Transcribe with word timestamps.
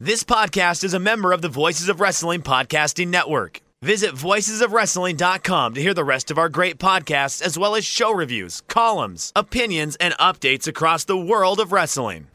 This 0.00 0.22
podcast 0.22 0.84
is 0.84 0.94
a 0.94 1.00
member 1.00 1.32
of 1.32 1.42
the 1.42 1.48
Voices 1.48 1.88
of 1.88 1.98
Wrestling 2.00 2.42
Podcasting 2.42 3.08
Network. 3.08 3.62
Visit 3.82 4.14
voicesofwrestling.com 4.14 5.74
to 5.74 5.82
hear 5.82 5.92
the 5.92 6.04
rest 6.04 6.30
of 6.30 6.38
our 6.38 6.48
great 6.48 6.78
podcasts, 6.78 7.42
as 7.42 7.58
well 7.58 7.74
as 7.74 7.84
show 7.84 8.12
reviews, 8.12 8.60
columns, 8.68 9.32
opinions, 9.34 9.96
and 9.96 10.14
updates 10.18 10.68
across 10.68 11.02
the 11.02 11.18
world 11.18 11.58
of 11.58 11.72
wrestling. 11.72 12.28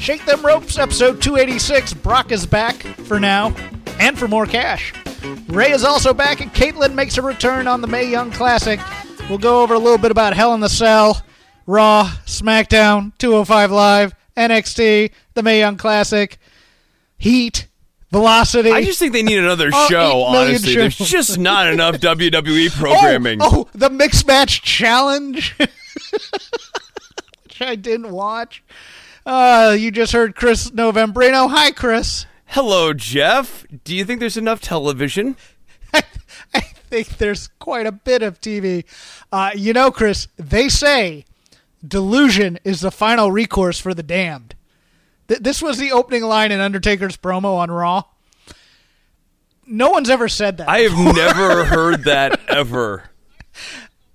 Shake 0.00 0.24
Them 0.24 0.44
Ropes, 0.44 0.80
episode 0.80 1.22
286. 1.22 1.94
Brock 1.94 2.32
is 2.32 2.44
back 2.44 2.74
for 2.74 3.20
now 3.20 3.54
and 4.00 4.18
for 4.18 4.26
more 4.26 4.46
cash. 4.46 4.92
Rey 5.48 5.70
is 5.72 5.84
also 5.84 6.14
back, 6.14 6.40
and 6.40 6.52
Caitlin 6.52 6.94
makes 6.94 7.18
a 7.18 7.22
return 7.22 7.66
on 7.66 7.80
the 7.80 7.86
Mae 7.86 8.08
Young 8.10 8.30
Classic. 8.30 8.80
We'll 9.28 9.38
go 9.38 9.62
over 9.62 9.74
a 9.74 9.78
little 9.78 9.98
bit 9.98 10.10
about 10.10 10.34
Hell 10.34 10.54
in 10.54 10.60
the 10.60 10.68
Cell, 10.68 11.22
Raw, 11.66 12.10
SmackDown, 12.26 13.12
205 13.18 13.70
Live, 13.70 14.14
NXT, 14.36 15.10
the 15.34 15.42
Mae 15.42 15.58
Young 15.60 15.76
Classic, 15.76 16.38
Heat, 17.18 17.66
Velocity. 18.10 18.72
I 18.72 18.82
just 18.82 18.98
think 18.98 19.12
they 19.12 19.22
need 19.22 19.38
another 19.44 19.70
Oh, 19.72 19.88
show, 19.88 20.22
honestly. 20.24 20.74
There's 20.74 20.94
shows. 20.94 21.08
just 21.10 21.38
not 21.38 21.68
enough 21.68 21.94
WWE 22.00 22.68
Oh, 22.68 22.78
programming. 22.80 23.38
Oh, 23.40 23.68
the 23.72 23.88
Mixed 23.90 24.26
Match 24.26 24.62
Challenge, 24.62 25.54
which 27.44 27.60
I 27.60 27.76
didn't 27.76 28.10
watch. 28.10 28.62
Uh, 29.26 29.76
you 29.78 29.90
just 29.90 30.12
heard 30.12 30.34
Chris 30.34 30.70
Novembrino. 30.70 31.48
Hi, 31.50 31.70
Chris. 31.70 32.26
Hello, 32.50 32.92
Jeff. 32.92 33.64
Do 33.84 33.94
you 33.94 34.04
think 34.04 34.18
there's 34.18 34.36
enough 34.36 34.60
television? 34.60 35.36
I, 35.94 36.02
I 36.54 36.60
think 36.60 37.18
there's 37.18 37.46
quite 37.46 37.86
a 37.86 37.92
bit 37.92 38.22
of 38.24 38.40
TV. 38.40 38.84
Uh, 39.30 39.52
you 39.54 39.72
know, 39.72 39.92
Chris, 39.92 40.26
they 40.36 40.68
say 40.68 41.26
delusion 41.86 42.58
is 42.64 42.80
the 42.80 42.90
final 42.90 43.30
recourse 43.30 43.78
for 43.78 43.94
the 43.94 44.02
damned. 44.02 44.56
Th- 45.28 45.38
this 45.40 45.62
was 45.62 45.78
the 45.78 45.92
opening 45.92 46.24
line 46.24 46.50
in 46.50 46.58
Undertaker's 46.58 47.16
promo 47.16 47.56
on 47.56 47.70
Raw. 47.70 48.02
No 49.64 49.90
one's 49.90 50.10
ever 50.10 50.28
said 50.28 50.56
that. 50.56 50.68
I 50.68 50.80
have 50.80 51.14
never 51.14 51.64
heard 51.66 52.02
that 52.04 52.40
ever. 52.48 53.09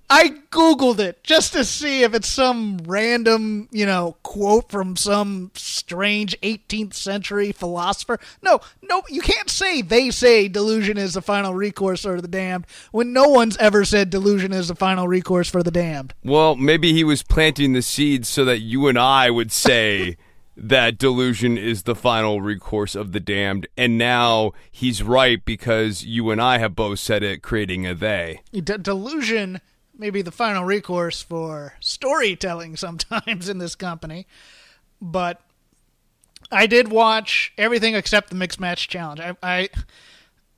I 0.08 0.28
googled 0.50 1.00
it 1.00 1.24
just 1.24 1.52
to 1.54 1.64
see 1.64 2.02
if 2.02 2.14
it's 2.14 2.28
some 2.28 2.78
random, 2.84 3.68
you 3.72 3.86
know, 3.86 4.16
quote 4.22 4.70
from 4.70 4.96
some 4.96 5.50
strange 5.54 6.38
18th 6.42 6.94
century 6.94 7.50
philosopher. 7.50 8.20
No, 8.40 8.60
no, 8.82 9.02
you 9.08 9.20
can't 9.20 9.50
say 9.50 9.82
they 9.82 10.10
say 10.10 10.46
delusion 10.46 10.96
is 10.96 11.14
the 11.14 11.22
final 11.22 11.54
recourse 11.54 12.02
for 12.02 12.20
the 12.20 12.28
damned 12.28 12.66
when 12.92 13.12
no 13.12 13.28
one's 13.28 13.56
ever 13.56 13.84
said 13.84 14.10
delusion 14.10 14.52
is 14.52 14.68
the 14.68 14.76
final 14.76 15.08
recourse 15.08 15.50
for 15.50 15.62
the 15.62 15.72
damned. 15.72 16.14
Well, 16.22 16.54
maybe 16.54 16.92
he 16.92 17.02
was 17.02 17.22
planting 17.24 17.72
the 17.72 17.82
seeds 17.82 18.28
so 18.28 18.44
that 18.44 18.60
you 18.60 18.86
and 18.86 18.98
I 18.98 19.30
would 19.30 19.50
say 19.50 20.16
that 20.56 20.98
delusion 20.98 21.58
is 21.58 21.82
the 21.82 21.96
final 21.96 22.40
recourse 22.40 22.94
of 22.94 23.10
the 23.10 23.20
damned. 23.20 23.66
And 23.76 23.98
now 23.98 24.52
he's 24.70 25.02
right 25.02 25.44
because 25.44 26.04
you 26.04 26.30
and 26.30 26.40
I 26.40 26.58
have 26.58 26.76
both 26.76 27.00
said 27.00 27.22
it, 27.22 27.42
creating 27.42 27.86
a 27.86 27.94
they. 27.94 28.40
De- 28.52 28.78
delusion 28.78 29.60
may 29.98 30.10
be 30.10 30.22
the 30.22 30.30
final 30.30 30.64
recourse 30.64 31.22
for 31.22 31.74
storytelling 31.80 32.76
sometimes 32.76 33.48
in 33.50 33.58
this 33.58 33.74
company, 33.74 34.26
but 35.00 35.40
I 36.50 36.66
did 36.66 36.88
watch 36.88 37.52
everything 37.58 37.94
except 37.94 38.30
the 38.30 38.36
mixed 38.36 38.60
match 38.60 38.88
challenge. 38.88 39.20
I, 39.20 39.36
I 39.42 39.68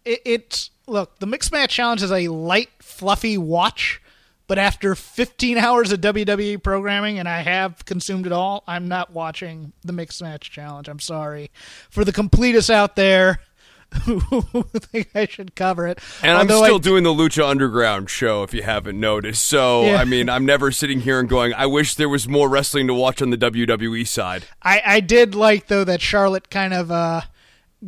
it, 0.05 0.22
it's 0.25 0.70
look 0.86 1.19
the 1.19 1.27
mixed 1.27 1.53
match 1.53 1.75
challenge 1.75 2.03
is 2.03 2.12
a 2.12 2.28
light, 2.28 2.70
fluffy 2.80 3.39
watch, 3.39 4.03
but 4.47 4.58
after 4.58 4.95
15 4.95 5.58
hours 5.58 5.92
of 5.92 6.00
WWE 6.00 6.62
programming, 6.62 7.19
and 7.19 7.28
I 7.28 7.41
have 7.41 7.84
consumed 7.84 8.27
it 8.27 8.33
all, 8.33 8.64
I'm 8.67 8.89
not 8.89 9.12
watching 9.12 9.73
the 9.85 9.92
mixed 9.92 10.23
match 10.23 10.51
challenge. 10.51 10.89
I'm 10.89 11.01
sorry 11.01 11.51
for 11.91 12.05
the 12.05 12.12
completists 12.12 12.70
out 12.70 12.96
there. 12.96 13.41
Who 14.04 14.62
think 14.74 15.10
I 15.14 15.26
should 15.26 15.54
cover 15.54 15.86
it? 15.86 15.98
And 16.22 16.32
I'm 16.32 16.40
Although 16.40 16.62
I 16.62 16.66
still 16.66 16.78
doing 16.78 17.04
the 17.04 17.10
Lucha 17.10 17.48
Underground 17.48 18.10
show, 18.10 18.42
if 18.42 18.52
you 18.52 18.62
haven't 18.62 19.00
noticed. 19.00 19.44
So, 19.44 19.84
Yeah. 19.84 19.96
I 19.96 20.04
mean, 20.04 20.28
I'm 20.28 20.44
never 20.44 20.70
sitting 20.70 21.00
here 21.00 21.18
and 21.18 21.28
going, 21.28 21.54
I 21.54 21.66
wish 21.66 21.94
there 21.94 22.08
was 22.08 22.28
more 22.28 22.48
wrestling 22.48 22.86
to 22.88 22.94
watch 22.94 23.22
on 23.22 23.30
the 23.30 23.38
WWE 23.38 24.06
side. 24.06 24.44
I, 24.62 24.82
I 24.84 25.00
did 25.00 25.34
like 25.34 25.68
though 25.68 25.84
that 25.84 26.02
Charlotte 26.02 26.50
kind 26.50 26.74
of 26.74 26.90
uh, 26.90 27.22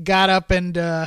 got 0.03 0.31
up 0.31 0.51
and 0.51 0.77
uh, 0.79 1.07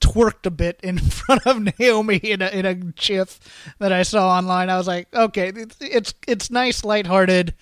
twerked 0.00 0.46
a 0.46 0.50
bit 0.50 0.80
in 0.82 0.98
front 1.10 1.46
of 1.46 1.60
Naomi 1.78 2.16
in 2.16 2.40
a 2.42 2.48
in 2.48 2.64
a 2.64 2.74
gif 2.74 3.38
that 3.78 3.92
I 3.92 4.02
saw 4.02 4.30
online. 4.36 4.70
I 4.70 4.78
was 4.78 4.86
like, 4.86 5.14
okay, 5.14 5.52
it's 5.54 5.76
it's, 5.80 6.14
it's 6.26 6.50
nice, 6.50 6.84
lighthearted 6.84 7.54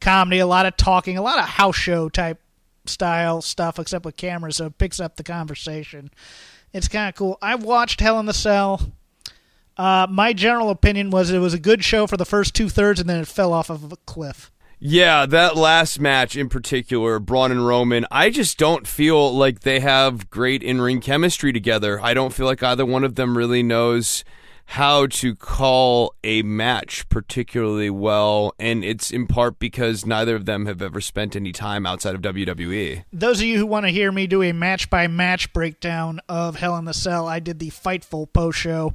comedy, 0.00 0.38
a 0.38 0.46
lot 0.46 0.66
of 0.66 0.76
talking, 0.76 1.18
a 1.18 1.22
lot 1.22 1.38
of 1.38 1.46
house 1.46 1.76
show 1.76 2.08
type 2.08 2.40
style 2.88 3.42
stuff, 3.42 3.78
except 3.78 4.04
with 4.04 4.16
cameras, 4.16 4.56
so 4.56 4.66
it 4.66 4.78
picks 4.78 5.00
up 5.00 5.16
the 5.16 5.22
conversation. 5.22 6.10
It's 6.72 6.88
kind 6.88 7.08
of 7.08 7.14
cool. 7.14 7.38
I've 7.40 7.62
watched 7.62 8.00
Hell 8.00 8.20
in 8.20 8.26
the 8.26 8.34
Cell. 8.34 8.92
Uh, 9.76 10.06
my 10.10 10.32
general 10.32 10.70
opinion 10.70 11.10
was 11.10 11.30
it 11.30 11.38
was 11.38 11.54
a 11.54 11.58
good 11.58 11.84
show 11.84 12.06
for 12.06 12.16
the 12.16 12.24
first 12.24 12.54
two 12.54 12.68
thirds, 12.68 13.00
and 13.00 13.08
then 13.08 13.20
it 13.20 13.28
fell 13.28 13.52
off 13.52 13.70
of 13.70 13.92
a 13.92 13.96
cliff. 14.06 14.50
Yeah, 14.78 15.24
that 15.26 15.56
last 15.56 16.00
match 16.00 16.36
in 16.36 16.50
particular, 16.50 17.18
Braun 17.18 17.50
and 17.50 17.66
Roman, 17.66 18.04
I 18.10 18.28
just 18.28 18.58
don't 18.58 18.86
feel 18.86 19.34
like 19.34 19.60
they 19.60 19.80
have 19.80 20.28
great 20.28 20.62
in 20.62 20.80
ring 20.82 21.00
chemistry 21.00 21.52
together. 21.52 21.98
I 22.02 22.12
don't 22.12 22.34
feel 22.34 22.44
like 22.44 22.62
either 22.62 22.84
one 22.84 23.02
of 23.02 23.14
them 23.14 23.38
really 23.38 23.62
knows 23.62 24.22
how 24.66 25.06
to 25.06 25.34
call 25.34 26.14
a 26.22 26.42
match 26.42 27.08
particularly 27.08 27.88
well, 27.88 28.52
and 28.58 28.84
it's 28.84 29.10
in 29.10 29.26
part 29.26 29.58
because 29.58 30.04
neither 30.04 30.36
of 30.36 30.44
them 30.44 30.66
have 30.66 30.82
ever 30.82 31.00
spent 31.00 31.34
any 31.34 31.52
time 31.52 31.86
outside 31.86 32.14
of. 32.14 32.26
WWE. 32.26 33.04
those 33.12 33.40
of 33.40 33.46
you 33.46 33.56
who 33.56 33.66
want 33.66 33.86
to 33.86 33.92
hear 33.92 34.10
me 34.10 34.26
do 34.26 34.42
a 34.42 34.52
match 34.52 34.90
by 34.90 35.06
match 35.06 35.52
breakdown 35.52 36.20
of 36.28 36.56
Hell 36.56 36.76
in 36.76 36.84
the 36.84 36.92
Cell, 36.92 37.28
I 37.28 37.38
did 37.38 37.60
the 37.60 37.70
Fightful 37.70 38.32
post 38.32 38.58
show 38.58 38.94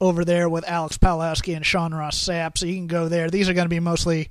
over 0.00 0.24
there 0.24 0.48
with 0.48 0.68
Alex 0.68 0.98
Palowski 0.98 1.56
and 1.56 1.64
Sean 1.64 1.94
Ross 1.94 2.18
Sapp, 2.22 2.58
so 2.58 2.66
you 2.66 2.74
can 2.74 2.86
go 2.86 3.08
there. 3.08 3.30
These 3.30 3.48
are 3.48 3.54
going 3.54 3.64
to 3.64 3.70
be 3.70 3.80
mostly 3.80 4.28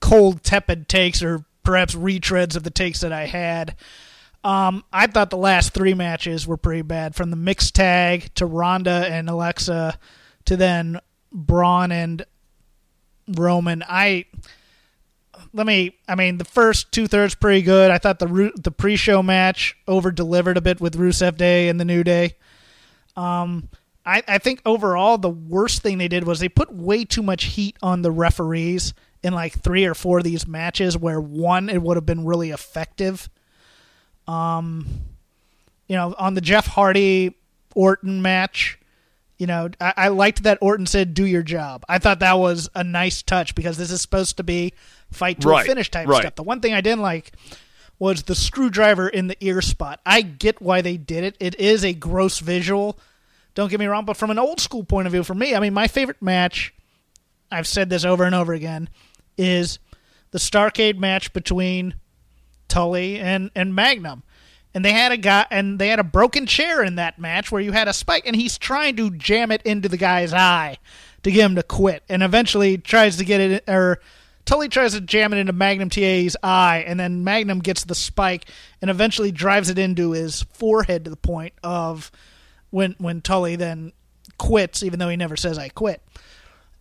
cold, 0.00 0.42
tepid 0.42 0.88
takes 0.88 1.22
or 1.22 1.44
perhaps 1.62 1.94
retreads 1.94 2.56
of 2.56 2.62
the 2.62 2.70
takes 2.70 3.00
that 3.00 3.12
I 3.12 3.26
had. 3.26 3.76
Um, 4.42 4.84
I 4.92 5.06
thought 5.06 5.30
the 5.30 5.36
last 5.36 5.74
three 5.74 5.94
matches 5.94 6.46
were 6.46 6.56
pretty 6.56 6.82
bad, 6.82 7.14
from 7.14 7.30
the 7.30 7.36
mixed 7.36 7.74
tag 7.74 8.34
to 8.36 8.46
Ronda 8.46 9.06
and 9.08 9.28
Alexa 9.28 9.98
to 10.46 10.56
then 10.56 11.00
Braun 11.32 11.92
and 11.92 12.24
Roman. 13.28 13.82
I 13.88 14.26
let 15.52 15.66
me. 15.66 15.96
I 16.08 16.14
mean, 16.14 16.38
the 16.38 16.44
first 16.44 16.92
two 16.92 17.06
thirds 17.06 17.34
pretty 17.34 17.62
good. 17.62 17.90
I 17.90 17.98
thought 17.98 18.18
the 18.18 18.52
the 18.56 18.70
pre 18.70 18.96
show 18.96 19.22
match 19.22 19.76
over 19.86 20.10
delivered 20.10 20.56
a 20.56 20.60
bit 20.60 20.80
with 20.80 20.96
Rusev 20.96 21.36
Day 21.36 21.68
and 21.68 21.78
the 21.78 21.84
New 21.84 22.04
Day. 22.04 22.36
Um, 23.16 23.68
I 24.04 24.22
I 24.26 24.38
think 24.38 24.62
overall 24.64 25.18
the 25.18 25.30
worst 25.30 25.82
thing 25.82 25.98
they 25.98 26.08
did 26.08 26.24
was 26.24 26.40
they 26.40 26.48
put 26.48 26.72
way 26.72 27.04
too 27.04 27.22
much 27.22 27.44
heat 27.44 27.76
on 27.82 28.02
the 28.02 28.10
referees 28.10 28.94
in 29.22 29.32
like 29.32 29.52
three 29.52 29.84
or 29.84 29.94
four 29.94 30.18
of 30.18 30.24
these 30.24 30.46
matches 30.46 30.96
where 30.96 31.20
one 31.20 31.68
it 31.68 31.82
would 31.82 31.96
have 31.96 32.06
been 32.06 32.24
really 32.24 32.50
effective. 32.50 33.28
Um, 34.26 34.86
you 35.86 35.96
know, 35.96 36.14
on 36.18 36.34
the 36.34 36.40
Jeff 36.40 36.66
Hardy 36.66 37.36
Orton 37.74 38.22
match. 38.22 38.78
You 39.42 39.48
know, 39.48 39.70
I, 39.80 39.94
I 39.96 40.08
liked 40.08 40.44
that 40.44 40.58
Orton 40.60 40.86
said, 40.86 41.14
"Do 41.14 41.26
your 41.26 41.42
job." 41.42 41.84
I 41.88 41.98
thought 41.98 42.20
that 42.20 42.38
was 42.38 42.70
a 42.76 42.84
nice 42.84 43.22
touch 43.22 43.56
because 43.56 43.76
this 43.76 43.90
is 43.90 44.00
supposed 44.00 44.36
to 44.36 44.44
be 44.44 44.72
fight 45.10 45.40
to 45.40 45.50
a 45.50 45.64
finish 45.64 45.90
type 45.90 46.06
right. 46.06 46.20
stuff. 46.20 46.36
The 46.36 46.44
one 46.44 46.60
thing 46.60 46.74
I 46.74 46.80
didn't 46.80 47.02
like 47.02 47.32
was 47.98 48.22
the 48.22 48.36
screwdriver 48.36 49.08
in 49.08 49.26
the 49.26 49.36
ear 49.40 49.60
spot. 49.60 49.98
I 50.06 50.22
get 50.22 50.62
why 50.62 50.80
they 50.80 50.96
did 50.96 51.24
it. 51.24 51.36
It 51.40 51.56
is 51.56 51.84
a 51.84 51.92
gross 51.92 52.38
visual. 52.38 52.96
Don't 53.56 53.68
get 53.68 53.80
me 53.80 53.86
wrong, 53.86 54.04
but 54.04 54.16
from 54.16 54.30
an 54.30 54.38
old 54.38 54.60
school 54.60 54.84
point 54.84 55.08
of 55.08 55.12
view, 55.12 55.24
for 55.24 55.34
me, 55.34 55.56
I 55.56 55.58
mean, 55.58 55.74
my 55.74 55.88
favorite 55.88 56.22
match, 56.22 56.72
I've 57.50 57.66
said 57.66 57.90
this 57.90 58.04
over 58.04 58.22
and 58.22 58.36
over 58.36 58.52
again, 58.52 58.88
is 59.36 59.80
the 60.30 60.38
Starcade 60.38 60.98
match 60.98 61.32
between 61.32 61.96
Tully 62.68 63.18
and, 63.18 63.50
and 63.56 63.74
Magnum. 63.74 64.22
And 64.74 64.84
they 64.84 64.92
had 64.92 65.12
a 65.12 65.16
guy 65.16 65.46
and 65.50 65.78
they 65.78 65.88
had 65.88 65.98
a 65.98 66.04
broken 66.04 66.46
chair 66.46 66.82
in 66.82 66.94
that 66.96 67.18
match 67.18 67.52
where 67.52 67.60
you 67.60 67.72
had 67.72 67.88
a 67.88 67.92
spike 67.92 68.26
and 68.26 68.34
he's 68.34 68.56
trying 68.56 68.96
to 68.96 69.10
jam 69.10 69.50
it 69.50 69.62
into 69.62 69.88
the 69.88 69.96
guy's 69.96 70.32
eye 70.32 70.78
to 71.22 71.30
get 71.30 71.44
him 71.44 71.56
to 71.56 71.62
quit. 71.62 72.02
And 72.08 72.22
eventually 72.22 72.78
tries 72.78 73.16
to 73.18 73.24
get 73.24 73.40
it 73.40 73.64
or 73.68 74.00
Tully 74.44 74.68
tries 74.68 74.94
to 74.94 75.00
jam 75.00 75.32
it 75.32 75.38
into 75.38 75.52
Magnum 75.52 75.90
TA's 75.90 76.36
eye 76.42 76.84
and 76.86 76.98
then 76.98 77.22
Magnum 77.22 77.60
gets 77.60 77.84
the 77.84 77.94
spike 77.94 78.46
and 78.80 78.90
eventually 78.90 79.30
drives 79.30 79.68
it 79.68 79.78
into 79.78 80.12
his 80.12 80.42
forehead 80.54 81.04
to 81.04 81.10
the 81.10 81.16
point 81.16 81.52
of 81.62 82.10
when 82.70 82.96
when 82.98 83.20
Tully 83.20 83.56
then 83.56 83.92
quits 84.38 84.82
even 84.82 84.98
though 84.98 85.08
he 85.08 85.16
never 85.16 85.36
says 85.36 85.58
I 85.58 85.68
quit 85.68 86.02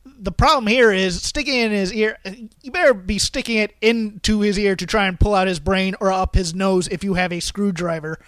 the 0.05 0.31
problem 0.31 0.67
here 0.67 0.91
is 0.91 1.21
sticking 1.21 1.55
it 1.59 1.65
in 1.67 1.71
his 1.71 1.93
ear. 1.93 2.17
You 2.61 2.71
better 2.71 2.93
be 2.93 3.17
sticking 3.19 3.57
it 3.57 3.75
into 3.81 4.41
his 4.41 4.57
ear 4.57 4.75
to 4.75 4.85
try 4.85 5.07
and 5.07 5.19
pull 5.19 5.33
out 5.35 5.47
his 5.47 5.59
brain 5.59 5.95
or 6.01 6.11
up 6.11 6.35
his 6.35 6.53
nose 6.55 6.87
if 6.87 7.03
you 7.03 7.13
have 7.15 7.31
a 7.31 7.39
screwdriver. 7.39 8.19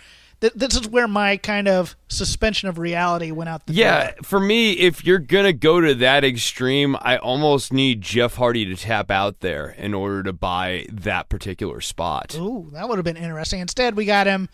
th- 0.42 0.54
this 0.56 0.76
is 0.76 0.88
where 0.90 1.08
my 1.08 1.38
kind 1.38 1.68
of 1.70 1.96
suspension 2.10 2.68
of 2.68 2.78
reality 2.78 3.32
went 3.32 3.50
out 3.50 3.66
the 3.66 3.74
Yeah, 3.74 4.08
door. 4.08 4.16
for 4.24 4.40
me, 4.40 4.74
if 4.74 5.06
you're 5.06 5.18
gonna 5.20 5.54
go 5.54 5.80
to 5.82 5.96
that 5.96 6.24
extreme, 6.26 6.98
I 7.02 7.16
almost 7.18 7.72
need 7.72 8.02
Jeff 8.02 8.36
Hardy 8.36 8.66
to 8.66 8.76
tap 8.76 9.10
out 9.10 9.40
there 9.40 9.70
in 9.78 9.94
order 9.94 10.22
to 10.24 10.34
buy 10.34 10.86
that 10.92 11.30
particular 11.30 11.80
spot. 11.82 12.36
Ooh, 12.38 12.70
that 12.74 12.90
would 12.90 12.98
have 12.98 13.06
been 13.06 13.16
interesting. 13.18 13.62
Instead, 13.62 13.96
we 13.96 14.04
got 14.06 14.28
him 14.28 14.50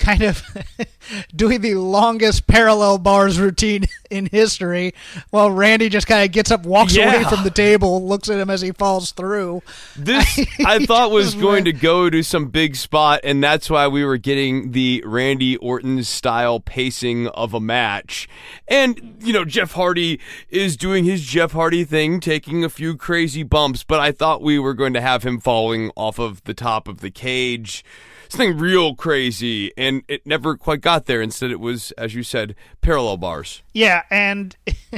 kind 0.00 0.22
of 0.22 0.42
doing 1.36 1.60
the 1.60 1.74
longest 1.74 2.46
parallel 2.46 2.98
bars 2.98 3.38
routine 3.38 3.84
in 4.10 4.26
history 4.26 4.92
while 5.30 5.50
Randy 5.50 5.88
just 5.88 6.06
kind 6.06 6.24
of 6.24 6.32
gets 6.32 6.50
up, 6.50 6.64
walks 6.64 6.96
away 6.96 7.22
from 7.24 7.44
the 7.44 7.50
table, 7.50 8.04
looks 8.04 8.28
at 8.28 8.40
him 8.40 8.50
as 8.50 8.60
he 8.60 8.72
falls 8.72 9.12
through. 9.12 9.62
This 9.96 10.40
I 10.66 10.84
thought 10.84 11.12
was 11.12 11.34
going 11.34 11.64
to 11.66 11.72
go 11.72 12.10
to 12.10 12.22
some 12.22 12.48
big 12.48 12.74
spot, 12.74 13.20
and 13.22 13.42
that's 13.42 13.70
why 13.70 13.86
we 13.86 14.04
were 14.04 14.16
getting 14.16 14.72
the 14.72 15.02
Randy 15.06 15.56
Orton 15.58 16.02
style 16.02 16.58
pacing 16.58 17.28
of 17.28 17.54
a 17.54 17.60
match. 17.60 18.28
And, 18.66 19.18
you 19.20 19.32
know, 19.32 19.44
Jeff 19.44 19.72
Hardy 19.72 20.18
is 20.48 20.76
doing 20.76 21.04
his 21.04 21.22
Jeff 21.22 21.52
Hardy 21.52 21.84
thing, 21.84 22.18
taking 22.20 22.64
a 22.64 22.70
few 22.70 22.96
crazy 22.96 23.42
bumps, 23.42 23.84
but 23.84 24.00
I 24.00 24.10
thought 24.12 24.42
we 24.42 24.58
were 24.58 24.74
going 24.74 24.94
to 24.94 25.00
have 25.00 25.22
him 25.22 25.38
falling 25.38 25.90
off 25.94 26.18
of 26.18 26.42
the 26.44 26.54
top 26.54 26.88
of 26.88 27.00
the 27.00 27.10
cage. 27.10 27.84
Something 28.30 28.58
real 28.58 28.94
crazy, 28.94 29.72
and 29.76 30.02
it 30.08 30.24
never 30.26 30.56
quite 30.56 30.80
got 30.80 31.06
there. 31.06 31.20
Instead, 31.20 31.50
it 31.50 31.60
was, 31.60 31.90
as 31.92 32.14
you 32.14 32.22
said, 32.22 32.54
parallel 32.80 33.16
bars. 33.16 33.62
Yeah, 33.74 34.02
and 34.10 34.56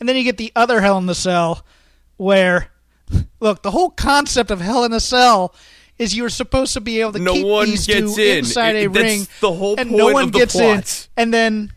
and 0.00 0.08
then 0.08 0.16
you 0.16 0.24
get 0.24 0.36
the 0.38 0.52
other 0.54 0.80
Hell 0.80 0.96
in 0.98 1.06
the 1.06 1.14
Cell, 1.14 1.64
where 2.16 2.68
look, 3.40 3.62
the 3.62 3.72
whole 3.72 3.90
concept 3.90 4.50
of 4.50 4.60
Hell 4.60 4.84
in 4.84 4.92
a 4.92 5.00
Cell 5.00 5.54
is 5.98 6.16
you're 6.16 6.28
supposed 6.30 6.72
to 6.74 6.80
be 6.80 7.00
able 7.00 7.12
to 7.12 7.18
No 7.18 7.34
keep 7.34 7.46
one 7.46 7.66
these 7.66 7.86
gets 7.86 8.14
two 8.14 8.20
in. 8.22 8.38
inside 8.38 8.76
It- 8.76 8.86
a 8.86 8.88
ring, 8.90 9.26
the 9.40 9.52
whole 9.52 9.74
and 9.78 9.90
no 9.90 10.12
one 10.12 10.30
the 10.30 10.38
gets 10.38 10.54
plot. 10.54 11.08
in, 11.16 11.22
and 11.22 11.34
then 11.34 11.72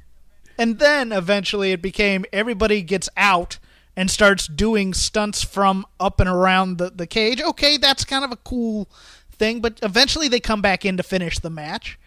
and 0.58 0.80
then 0.80 1.12
eventually 1.12 1.72
it 1.72 1.82
became 1.82 2.26
everybody 2.32 2.82
gets 2.82 3.10
out 3.18 3.58
and 3.98 4.10
starts 4.12 4.48
doing 4.48 4.94
stunts 4.94 5.42
from 5.44 5.86
up 6.00 6.20
and 6.20 6.30
around 6.30 6.78
the, 6.78 6.90
the 6.92 7.08
cage. 7.08 7.42
Okay, 7.42 7.78
that's 7.78 8.04
kind 8.06 8.24
of 8.26 8.32
a 8.32 8.36
cool 8.38 8.88
thing, 9.36 9.62
but 9.62 9.80
eventually 9.82 10.28
they 10.28 10.40
come 10.40 10.62
back 10.62 10.86
in 10.86 10.98
to 10.98 11.04
finish 11.04 11.40
the 11.40 11.50
match. 11.50 12.00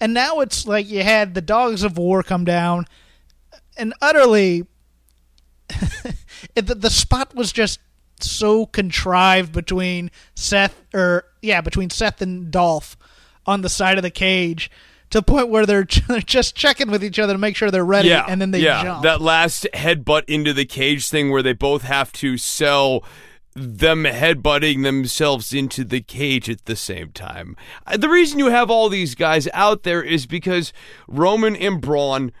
And 0.00 0.14
now 0.14 0.40
it's 0.40 0.66
like 0.66 0.88
you 0.88 1.02
had 1.02 1.34
the 1.34 1.42
Dogs 1.42 1.82
of 1.82 1.98
War 1.98 2.22
come 2.22 2.44
down 2.44 2.86
and 3.76 3.94
utterly 4.00 4.66
the, 6.54 6.74
the 6.74 6.90
spot 6.90 7.34
was 7.34 7.52
just 7.52 7.80
so 8.20 8.66
contrived 8.66 9.52
between 9.52 10.10
Seth 10.34 10.82
or 10.94 11.24
yeah, 11.42 11.60
between 11.60 11.90
Seth 11.90 12.20
and 12.20 12.50
Dolph 12.50 12.96
on 13.46 13.62
the 13.62 13.68
side 13.68 13.96
of 13.96 14.02
the 14.02 14.10
cage 14.10 14.70
to 15.10 15.18
the 15.18 15.22
point 15.22 15.48
where 15.48 15.66
they're 15.66 15.84
just 16.24 16.54
checking 16.54 16.90
with 16.90 17.02
each 17.02 17.18
other 17.18 17.32
to 17.32 17.38
make 17.38 17.56
sure 17.56 17.70
they're 17.70 17.84
ready 17.84 18.08
yeah, 18.08 18.26
and 18.28 18.40
then 18.40 18.50
they 18.50 18.60
yeah. 18.60 18.82
jump. 18.82 19.02
That 19.02 19.20
last 19.20 19.66
headbutt 19.74 20.24
into 20.28 20.52
the 20.52 20.64
cage 20.64 21.08
thing 21.08 21.30
where 21.30 21.42
they 21.42 21.52
both 21.52 21.82
have 21.82 22.12
to 22.14 22.36
sell 22.36 23.04
them 23.54 24.04
headbutting 24.04 24.82
themselves 24.84 25.52
into 25.52 25.84
the 25.84 26.00
cage 26.00 26.48
at 26.48 26.64
the 26.66 26.76
same 26.76 27.10
time. 27.10 27.56
Uh, 27.86 27.96
The 27.96 28.08
reason 28.08 28.38
you 28.38 28.46
have 28.50 28.70
all 28.70 28.88
these 28.88 29.14
guys 29.14 29.48
out 29.52 29.82
there 29.82 30.02
is 30.02 30.26
because 30.26 30.72
Roman 31.08 31.56
and 31.56 31.80
Braun 31.80 32.32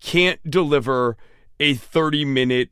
can't 0.00 0.40
deliver 0.50 1.16
a 1.60 1.74
30 1.74 2.24
minute 2.24 2.70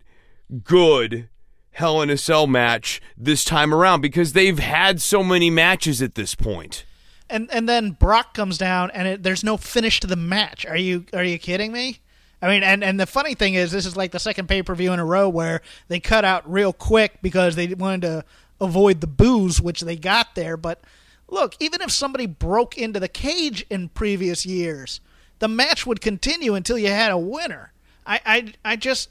good 0.65 1.29
Hell 1.75 2.03
in 2.03 2.11
a 2.11 2.19
Cell 2.19 2.47
match 2.47 3.00
this 3.17 3.44
time 3.44 3.73
around 3.73 4.03
because 4.03 4.35
they've 4.35 4.59
had 4.59 5.00
so 5.00 5.23
many 5.23 5.49
matches 5.49 6.03
at 6.03 6.15
this 6.17 6.35
point. 6.35 6.85
and 7.31 7.49
and 7.50 7.67
then 7.67 7.93
Brock 7.93 8.35
comes 8.35 8.59
down 8.59 8.91
and 8.91 9.09
it, 9.09 9.23
there's 9.23 9.43
no 9.43 9.56
finish 9.56 9.99
to 10.00 10.06
the 10.06 10.17
match. 10.17 10.67
Are 10.67 10.77
you 10.77 11.06
are 11.15 11.25
you 11.25 11.38
kidding 11.38 11.73
me? 11.73 12.00
I 12.43 12.49
mean, 12.49 12.65
and 12.65 12.83
and 12.83 12.99
the 12.99 13.06
funny 13.06 13.35
thing 13.35 13.55
is, 13.55 13.71
this 13.71 13.87
is 13.87 13.97
like 13.97 14.11
the 14.11 14.19
second 14.19 14.49
pay 14.49 14.62
per 14.62 14.75
view 14.75 14.93
in 14.93 14.99
a 14.99 15.05
row 15.05 15.29
where 15.29 15.62
they 15.87 16.00
cut 16.00 16.25
out 16.25 16.50
real 16.50 16.73
quick 16.73 17.23
because 17.23 17.55
they 17.55 17.69
wanted 17.69 18.03
to 18.03 18.25
avoid 18.61 19.00
the 19.00 19.06
booze, 19.06 19.61
which 19.61 19.83
they 19.83 19.97
got 19.97 20.35
there. 20.35 20.56
But 20.56 20.81
look, 21.29 21.55
even 21.61 21.81
if 21.81 21.93
somebody 21.93 22.27
broke 22.27 22.77
into 22.77 22.99
the 22.99 23.09
cage 23.09 23.65
in 23.71 23.91
previous 23.91 24.44
years, 24.44 25.00
the 25.39 25.47
match 25.47 25.87
would 25.87 26.00
continue 26.00 26.55
until 26.55 26.77
you 26.77 26.89
had 26.89 27.12
a 27.12 27.19
winner. 27.19 27.73
I 28.05 28.21
I 28.27 28.55
I 28.65 28.77
just 28.77 29.09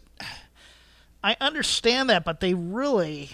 I 1.24 1.38
understand 1.40 2.10
that, 2.10 2.26
but 2.26 2.42
they 2.42 2.54
really 2.54 3.32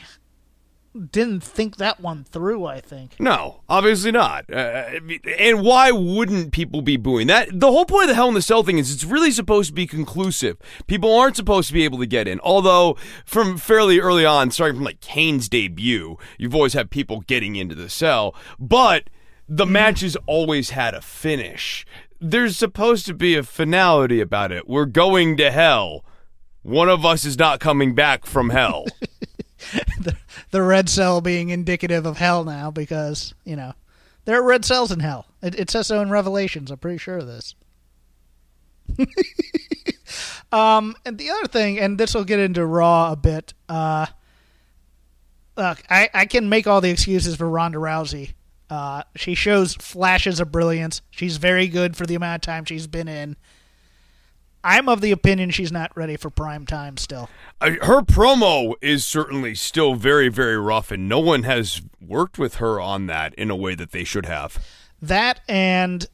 didn't 1.12 1.44
think 1.44 1.78
that 1.78 2.00
one 2.00 2.24
through. 2.24 2.66
I 2.66 2.82
think. 2.82 3.16
No, 3.20 3.62
obviously 3.70 4.12
not. 4.12 4.52
Uh, 4.52 4.86
and 5.38 5.62
why 5.62 5.92
wouldn't 5.92 6.52
people 6.52 6.82
be 6.82 6.98
booing 6.98 7.28
that? 7.28 7.60
The 7.60 7.72
whole 7.72 7.86
point 7.86 8.04
of 8.04 8.10
the 8.10 8.16
Hell 8.16 8.28
in 8.28 8.34
the 8.34 8.42
Cell 8.42 8.64
thing 8.64 8.78
is 8.78 8.92
it's 8.92 9.04
really 9.04 9.32
supposed 9.32 9.70
to 9.70 9.74
be 9.74 9.88
conclusive. 9.88 10.58
People 10.88 11.16
aren't 11.16 11.36
supposed 11.36 11.68
to 11.68 11.74
be 11.74 11.84
able 11.84 12.00
to 12.00 12.06
get 12.06 12.28
in. 12.28 12.40
Although, 12.42 12.98
from 13.26 13.58
fairly 13.58 14.00
early 14.00 14.26
on, 14.26 14.52
starting 14.52 14.78
from 14.78 14.86
like 14.86 15.02
Kane's 15.02 15.50
debut, 15.50 16.18
you've 16.38 16.56
always 16.56 16.74
had 16.74 16.90
people 16.90 17.22
getting 17.22 17.56
into 17.56 17.76
the 17.76 17.90
cell. 17.90 18.36
But 18.60 19.10
the 19.48 19.66
matches 19.66 20.18
always 20.26 20.72
had 20.72 20.94
a 20.94 21.02
finish. 21.02 21.86
There's 22.20 22.58
supposed 22.58 23.06
to 23.06 23.14
be 23.14 23.36
a 23.36 23.44
finality 23.44 24.22
about 24.22 24.52
it. 24.52 24.68
We're 24.68 24.86
going 24.86 25.38
to 25.38 25.52
hell. 25.52 26.04
One 26.64 26.90
of 26.90 27.06
us 27.06 27.24
is 27.24 27.38
not 27.38 27.60
coming 27.60 27.96
back 27.96 28.26
from 28.26 28.50
hell. 28.50 28.86
the, 30.52 30.62
red 30.62 30.90
cell 30.90 31.22
being 31.22 31.50
indicative 31.50 32.06
of 32.06 32.18
hell 32.18 32.44
now 32.44 32.72
because 32.72 33.34
you 33.44 33.56
know 33.56 33.74
there 34.26 34.40
are 34.40 34.44
red 34.44 34.66
cells 34.66 34.92
in 34.92 35.00
hell. 35.00 35.26
It, 35.42 35.56
it 35.56 35.70
says 35.70 35.88
so 35.88 36.02
in 36.02 36.10
Revelations. 36.10 36.72
I'm 36.72 36.78
pretty 36.78 36.98
sure 36.98 37.18
of 37.18 37.28
this. 37.28 37.56
um, 40.52 40.96
and 41.06 41.18
the 41.18 41.30
other 41.30 41.48
thing, 41.48 41.80
and 41.80 41.98
this 41.98 42.14
will 42.14 42.24
get 42.24 42.40
into 42.40 42.66
Raw 42.66 43.12
a 43.12 43.16
bit. 43.16 43.54
Uh, 43.70 44.08
look, 45.56 45.82
I, 45.90 46.10
I 46.14 46.26
can 46.26 46.50
make 46.50 46.68
all 46.68 46.82
the 46.82 46.90
excuses 46.90 47.36
for 47.36 47.50
Ronda 47.50 47.78
Rousey. 47.78 48.34
Uh, 48.70 49.04
she 49.16 49.34
shows 49.34 49.76
flashes 49.76 50.40
of 50.40 50.52
brilliance. 50.52 51.02
She's 51.10 51.38
very 51.38 51.68
good 51.68 51.96
for 51.96 52.06
the 52.06 52.16
amount 52.16 52.36
of 52.36 52.42
time 52.42 52.66
she's 52.66 52.88
been 52.88 53.08
in. 53.08 53.38
I'm 54.64 54.90
of 54.90 55.02
the 55.02 55.12
opinion 55.12 55.52
she's 55.52 55.72
not 55.72 55.96
ready 55.96 56.18
for 56.18 56.30
prime 56.30 56.66
time 56.66 56.98
still. 56.98 57.30
Uh, 57.62 57.72
her 57.84 58.02
promo 58.02 58.74
is 58.82 59.06
certainly 59.06 59.56
still 59.56 59.96
very, 59.96 60.30
very 60.30 60.58
rough, 60.58 60.92
and 60.92 61.08
no 61.08 61.20
one 61.20 61.44
has 61.44 61.82
worked 62.06 62.38
with 62.38 62.56
her 62.56 62.80
on 62.80 63.06
that 63.08 63.34
in 63.36 63.50
a 63.50 63.56
way 63.56 63.76
that 63.76 63.92
they 63.92 64.04
should 64.04 64.26
have. 64.26 64.66
That 65.02 65.42
and 65.48 66.08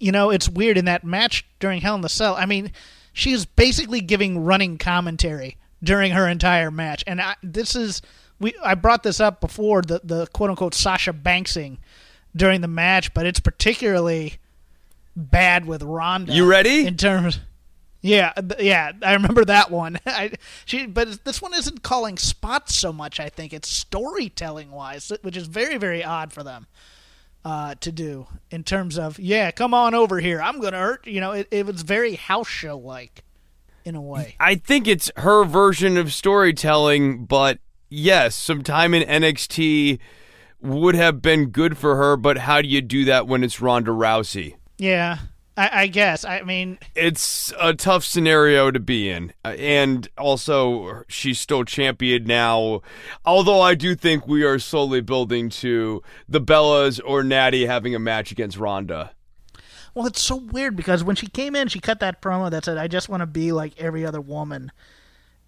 you 0.00 0.10
know, 0.10 0.30
it's 0.30 0.48
weird 0.48 0.78
in 0.78 0.86
that 0.86 1.04
match 1.04 1.46
during 1.60 1.82
Hell 1.82 1.94
in 1.94 2.00
the 2.00 2.08
Cell. 2.08 2.34
I 2.34 2.46
mean, 2.46 2.72
she 3.12 3.32
is 3.32 3.44
basically 3.44 4.00
giving 4.00 4.42
running 4.42 4.78
commentary 4.78 5.58
during 5.82 6.12
her 6.12 6.26
entire 6.26 6.70
match, 6.70 7.04
and 7.06 7.20
I, 7.20 7.36
this 7.42 7.76
is 7.76 8.02
we. 8.40 8.54
I 8.64 8.74
brought 8.74 9.02
this 9.02 9.20
up 9.20 9.40
before 9.40 9.82
the 9.82 10.00
the 10.02 10.26
quote 10.28 10.50
unquote 10.50 10.74
Sasha 10.74 11.12
Banksing 11.12 11.78
during 12.34 12.62
the 12.62 12.68
match, 12.68 13.14
but 13.14 13.26
it's 13.26 13.40
particularly 13.40 14.38
bad 15.14 15.66
with 15.66 15.82
Ronda. 15.82 16.32
You 16.32 16.46
ready? 16.46 16.86
In 16.86 16.96
terms. 16.96 17.40
Yeah, 18.02 18.32
yeah, 18.58 18.92
I 19.02 19.12
remember 19.12 19.44
that 19.44 19.70
one. 19.70 19.98
I, 20.06 20.32
she, 20.64 20.86
but 20.86 21.24
this 21.24 21.42
one 21.42 21.52
isn't 21.54 21.82
calling 21.82 22.16
spots 22.16 22.74
so 22.74 22.92
much. 22.92 23.20
I 23.20 23.28
think 23.28 23.52
it's 23.52 23.68
storytelling 23.68 24.70
wise, 24.70 25.12
which 25.22 25.36
is 25.36 25.46
very, 25.46 25.76
very 25.76 26.02
odd 26.02 26.32
for 26.32 26.42
them 26.42 26.66
uh, 27.44 27.74
to 27.80 27.92
do 27.92 28.26
in 28.50 28.64
terms 28.64 28.98
of 28.98 29.18
yeah, 29.18 29.50
come 29.50 29.74
on 29.74 29.94
over 29.94 30.20
here. 30.20 30.40
I'm 30.40 30.60
gonna 30.60 30.78
hurt. 30.78 31.06
You 31.06 31.20
know, 31.20 31.32
it, 31.32 31.48
it 31.50 31.66
was 31.66 31.82
very 31.82 32.14
house 32.14 32.48
show 32.48 32.78
like 32.78 33.22
in 33.84 33.94
a 33.94 34.00
way. 34.00 34.36
I 34.40 34.56
think 34.56 34.86
it's 34.86 35.10
her 35.16 35.44
version 35.44 35.96
of 35.96 36.12
storytelling, 36.12 37.24
but 37.24 37.58
yes, 37.88 38.34
some 38.34 38.62
time 38.62 38.94
in 38.94 39.06
NXT 39.06 39.98
would 40.60 40.94
have 40.94 41.22
been 41.22 41.46
good 41.46 41.78
for 41.78 41.96
her, 41.96 42.16
but 42.16 42.38
how 42.38 42.60
do 42.60 42.68
you 42.68 42.82
do 42.82 43.06
that 43.06 43.26
when 43.26 43.42
it's 43.42 43.60
Ronda 43.60 43.90
Rousey? 43.90 44.56
Yeah, 44.76 45.18
I, 45.60 45.82
I 45.82 45.86
guess. 45.88 46.24
I 46.24 46.42
mean, 46.42 46.78
It's 46.94 47.52
a 47.60 47.74
tough 47.74 48.04
scenario 48.04 48.70
to 48.70 48.80
be 48.80 49.10
in. 49.10 49.32
Uh, 49.44 49.48
And 49.58 50.08
also, 50.16 51.04
she's 51.08 51.38
still 51.40 51.64
champion 51.64 52.24
now. 52.24 52.80
Although 53.24 53.60
I 53.60 53.74
do 53.74 53.94
think 53.94 54.26
we 54.26 54.42
are 54.44 54.58
slowly 54.58 55.00
building 55.00 55.48
to 55.50 56.02
the 56.28 56.40
Bellas 56.40 57.00
or 57.04 57.22
Natty 57.22 57.66
having 57.66 57.94
a 57.94 57.98
match 57.98 58.32
against 58.32 58.56
Ronda. 58.56 59.12
well, 59.94 60.06
it's 60.06 60.22
so 60.22 60.36
weird 60.36 60.76
because 60.76 61.02
when 61.04 61.16
she 61.16 61.26
came 61.26 61.54
in, 61.56 61.68
she 61.68 61.80
cut 61.80 62.00
that 62.00 62.22
promo 62.22 62.50
that 62.50 62.64
said, 62.64 62.78
"I 62.78 62.86
just 62.88 63.08
want 63.08 63.20
to 63.20 63.26
be 63.26 63.52
like 63.52 63.74
every 63.78 64.06
other 64.06 64.20
woman." 64.20 64.72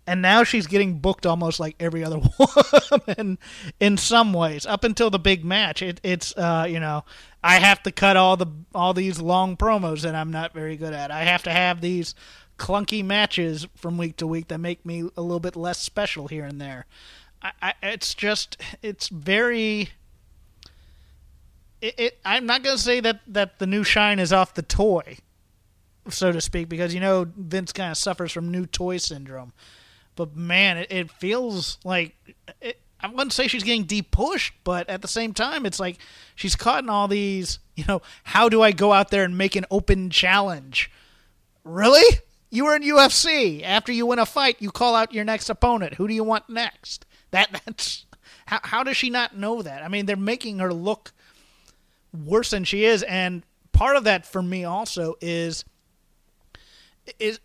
And 0.05 0.21
now 0.21 0.43
she's 0.43 0.67
getting 0.67 0.99
booked 0.99 1.27
almost 1.27 1.61
like 1.61 1.77
every 1.79 2.03
other 2.03 2.21
woman 2.91 3.39
in 3.79 3.97
some 3.97 4.33
ways. 4.33 4.67
Up 4.67 4.83
until 4.83 5.11
the 5.11 5.19
big 5.21 5.45
match, 5.45 5.81
it, 5.81 6.01
it's 6.03 6.37
uh, 6.37 6.67
you 6.69 6.81
know 6.81 7.05
I 7.43 7.59
have 7.59 7.83
to 7.83 7.93
cut 7.93 8.17
all 8.17 8.37
the 8.37 8.47
all 8.75 8.95
these 8.95 9.21
long 9.21 9.57
promos 9.57 10.03
that 10.03 10.15
I'm 10.15 10.31
not 10.31 10.53
very 10.53 10.77
good 10.77 10.93
at. 10.93 11.11
I 11.11 11.25
have 11.25 11.43
to 11.45 11.51
have 11.51 11.81
these 11.81 12.15
clunky 12.59 13.05
matches 13.05 13.67
from 13.77 13.99
week 13.99 14.17
to 14.19 14.27
week 14.27 14.49
that 14.49 14.59
make 14.59 14.87
me 14.87 15.09
a 15.17 15.23
little 15.23 15.41
bit 15.41 15.57
less 15.57 15.81
special 15.81 16.29
here 16.29 16.45
and 16.45 16.61
there. 16.61 16.87
I, 17.43 17.53
I, 17.61 17.75
it's 17.83 18.15
just 18.15 18.61
it's 18.83 19.09
very 19.09 19.91
it, 21.81 21.95
it, 21.99 22.19
I'm 22.25 22.47
not 22.47 22.63
going 22.63 22.77
to 22.77 22.83
say 22.83 23.01
that 23.01 23.21
that 23.27 23.59
the 23.59 23.67
new 23.67 23.83
shine 23.83 24.21
is 24.21 24.33
off 24.33 24.55
the 24.55 24.63
toy, 24.63 25.19
so 26.09 26.31
to 26.31 26.41
speak, 26.41 26.69
because 26.69 26.95
you 26.95 27.01
know 27.01 27.27
Vince 27.37 27.73
kind 27.73 27.91
of 27.91 27.99
suffers 27.99 28.31
from 28.31 28.51
new 28.51 28.67
toy 28.67 28.99
syndrome. 28.99 29.53
But 30.15 30.37
man, 30.37 30.77
it, 30.79 30.93
it 30.93 31.11
feels 31.11 31.79
like 31.85 32.15
it, 32.61 32.81
I 33.03 33.09
wouldn't 33.09 33.33
say 33.33 33.49
she's 33.49 33.65
getting 33.65 33.85
deep 33.85 34.11
pushed, 34.11 34.55
but 34.65 34.89
at 34.89 35.03
the 35.03 35.09
same 35.09 35.35
time, 35.35 35.67
it's 35.67 35.81
like 35.81 35.99
she's 36.35 36.55
caught 36.55 36.85
in 36.85 36.91
all 36.91 37.09
these. 37.09 37.59
You 37.75 37.85
know, 37.89 38.03
how 38.25 38.49
do 38.49 38.63
I 38.63 38.73
go 38.73 38.93
out 38.93 39.11
there 39.11 39.25
and 39.25 39.37
make 39.37 39.57
an 39.57 39.65
open 39.71 40.11
challenge? 40.11 40.91
Really? 41.65 42.19
You 42.51 42.67
were 42.67 42.77
in 42.77 42.83
UFC. 42.83 43.63
After 43.65 43.93
you 43.93 44.05
win 44.07 44.19
a 44.19 44.27
fight, 44.27 44.57
you 44.61 44.71
call 44.71 44.95
out 44.95 45.15
your 45.15 45.25
next 45.25 45.49
opponent. 45.49 45.95
Who 45.95 46.07
do 46.07 46.15
you 46.15 46.23
want 46.23 46.51
next? 46.51 47.07
That 47.31 47.49
that's 47.65 48.07
how 48.47 48.61
how 48.63 48.83
does 48.83 48.97
she 48.97 49.11
not 49.11 49.37
know 49.37 49.63
that? 49.63 49.83
I 49.83 49.89
mean, 49.89 50.07
they're 50.07 50.17
making 50.17 50.59
her 50.59 50.73
look 50.73 51.13
worse 52.13 52.51
than 52.51 52.65
she 52.65 52.85
is, 52.85 53.03
and 53.03 53.43
part 53.73 53.97
of 53.97 54.05
that 54.05 54.27
for 54.27 54.43
me 54.43 54.65
also 54.65 55.17
is 55.21 55.65
is 57.19 57.41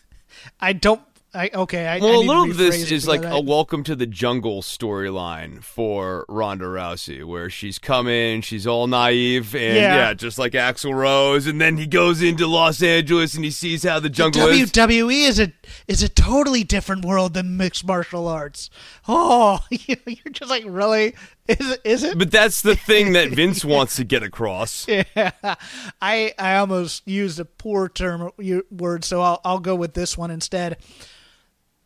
I 0.60 0.72
don't 0.72 1.02
I 1.36 1.50
okay. 1.52 1.86
I, 1.86 1.98
well, 1.98 2.12
I 2.12 2.14
a 2.14 2.18
little 2.26 2.50
of 2.50 2.56
this 2.56 2.90
is 2.90 3.06
like 3.06 3.20
because 3.20 3.34
a 3.34 3.38
I- 3.38 3.40
welcome 3.40 3.84
to 3.84 3.94
the 3.94 4.06
jungle 4.06 4.62
storyline 4.62 5.62
for 5.62 6.24
Ronda 6.28 6.64
Rousey, 6.64 7.24
where 7.24 7.50
she's 7.50 7.78
come 7.78 8.08
in, 8.08 8.40
she's 8.40 8.66
all 8.66 8.86
naive, 8.86 9.54
and 9.54 9.76
Yeah. 9.76 9.94
yeah. 9.96 10.14
just 10.14 10.38
like 10.38 10.52
Axl 10.52 10.94
Rose, 10.94 11.46
and 11.46 11.60
then 11.60 11.76
he 11.76 11.86
goes 11.86 12.22
into 12.22 12.46
Los 12.46 12.82
Angeles 12.82 13.34
and 13.34 13.44
he 13.44 13.50
sees 13.50 13.82
how 13.84 14.00
the 14.00 14.08
jungle 14.08 14.48
is. 14.48 14.72
WWE 14.72 15.28
is 15.28 15.38
a 15.38 15.52
is 15.86 16.02
a 16.02 16.08
totally 16.08 16.64
different 16.64 17.04
world 17.04 17.34
than 17.34 17.56
mixed 17.56 17.84
martial 17.86 18.26
arts. 18.26 18.70
Oh, 19.06 19.60
you're 19.70 19.98
just 20.32 20.50
like 20.50 20.64
really 20.66 21.14
is 21.48 21.70
it? 21.70 21.80
Is 21.84 22.02
it? 22.02 22.18
But 22.18 22.30
that's 22.30 22.62
the 22.62 22.74
thing 22.74 23.12
that 23.12 23.28
Vince 23.32 23.64
wants 23.64 23.96
to 23.96 24.04
get 24.04 24.22
across. 24.22 24.88
Yeah, 24.88 25.04
I 26.00 26.32
I 26.38 26.56
almost 26.56 27.06
used 27.06 27.38
a 27.38 27.44
poor 27.44 27.88
term 27.88 28.30
word, 28.70 29.04
so 29.04 29.20
I'll 29.20 29.40
I'll 29.44 29.60
go 29.60 29.74
with 29.74 29.94
this 29.94 30.16
one 30.16 30.30
instead. 30.30 30.78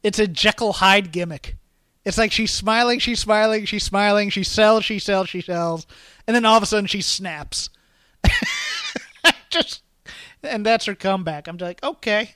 It's 0.02 0.18
a 0.18 0.26
Jekyll 0.26 0.74
Hyde 0.74 1.12
gimmick. 1.12 1.56
It's 2.04 2.16
like 2.16 2.32
she's 2.32 2.52
smiling, 2.52 2.98
she's 2.98 3.20
smiling, 3.20 3.66
she's 3.66 3.84
smiling, 3.84 4.30
she 4.30 4.42
sells, 4.42 4.84
she 4.84 4.98
sells, 4.98 5.28
she 5.28 5.42
sells, 5.42 5.86
and 6.26 6.34
then 6.34 6.46
all 6.46 6.56
of 6.56 6.62
a 6.62 6.66
sudden 6.66 6.86
she 6.86 7.02
snaps. 7.02 7.68
Just 9.50 9.82
and 10.42 10.64
that's 10.64 10.86
her 10.86 10.94
comeback. 10.94 11.46
I'm 11.46 11.58
like, 11.58 11.82
okay, 11.82 12.34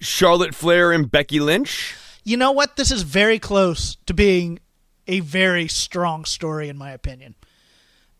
Charlotte 0.00 0.54
Flair 0.54 0.92
and 0.92 1.10
Becky 1.10 1.40
Lynch. 1.40 1.94
you 2.24 2.36
know 2.36 2.52
what? 2.52 2.76
This 2.76 2.90
is 2.90 3.02
very 3.02 3.38
close 3.38 3.96
to 4.06 4.14
being 4.14 4.60
a 5.06 5.20
very 5.20 5.68
strong 5.68 6.24
story, 6.24 6.68
in 6.68 6.76
my 6.76 6.92
opinion. 6.92 7.34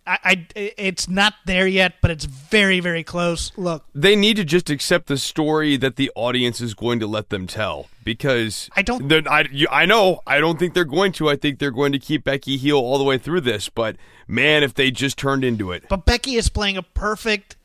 I, 0.09 0.19
I 0.25 0.47
it's 0.55 1.09
not 1.09 1.35
there 1.45 1.67
yet, 1.67 1.97
but 2.00 2.11
it's 2.11 2.25
very, 2.25 2.81
very 2.81 3.05
close. 3.05 3.53
Look, 3.59 3.85
They 3.95 4.17
need 4.17 4.37
to 4.37 4.45
just 4.45 4.71
accept 4.71 5.07
the 5.07 5.19
story 5.19 5.77
that 5.77 5.97
the 5.97 6.11
audience 6.15 6.61
is 6.62 6.73
going 6.75 6.99
to 7.00 7.07
let 7.07 7.29
them 7.29 7.47
tell 7.47 7.88
because 8.05 8.71
I 8.75 8.83
don't- 8.83 9.29
I, 9.29 9.45
you, 9.53 9.69
I 9.71 9.85
know 9.85 10.21
I 10.27 10.41
don't 10.41 10.59
think 10.59 10.73
they're 10.75 10.85
going 10.87 11.12
to. 11.12 11.29
I 11.29 11.37
think 11.37 11.59
they're 11.59 11.71
going 11.71 11.93
to 11.93 11.99
keep 11.99 12.25
Becky 12.25 12.57
heel 12.57 12.79
all 12.79 12.97
the 12.97 13.05
way 13.05 13.19
through 13.19 13.43
this. 13.43 13.69
But 13.69 13.97
man, 14.27 14.62
if 14.62 14.73
they 14.75 14.91
just 14.91 15.19
turned 15.19 15.45
into 15.45 15.73
it, 15.73 15.85
But 15.88 16.07
Becky 16.07 16.37
is 16.37 16.49
playing 16.49 16.79
a 16.79 16.83
perfect, 16.83 17.57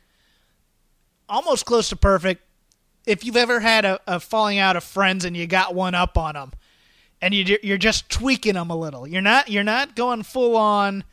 almost 1.30 1.66
close 1.66 1.90
to 1.90 1.96
perfect. 1.96 2.42
If 3.06 3.26
you've 3.26 3.38
ever 3.38 3.60
had 3.60 3.86
a, 3.86 4.00
a 4.08 4.20
falling 4.20 4.60
out 4.60 4.76
of 4.76 4.84
friends 4.84 5.26
and 5.26 5.36
you 5.36 5.48
got 5.48 5.76
one 5.76 5.96
up 5.96 6.18
on 6.18 6.36
them, 6.36 6.52
and 7.22 7.34
you 7.34 7.58
you're 7.64 7.78
just 7.78 8.10
tweaking 8.10 8.54
them 8.56 8.70
a 8.70 8.76
little. 8.76 9.08
You're 9.08 9.22
not 9.22 9.50
you're 9.50 9.64
not 9.64 9.96
going 9.96 10.24
full 10.24 10.56
on, 10.58 11.04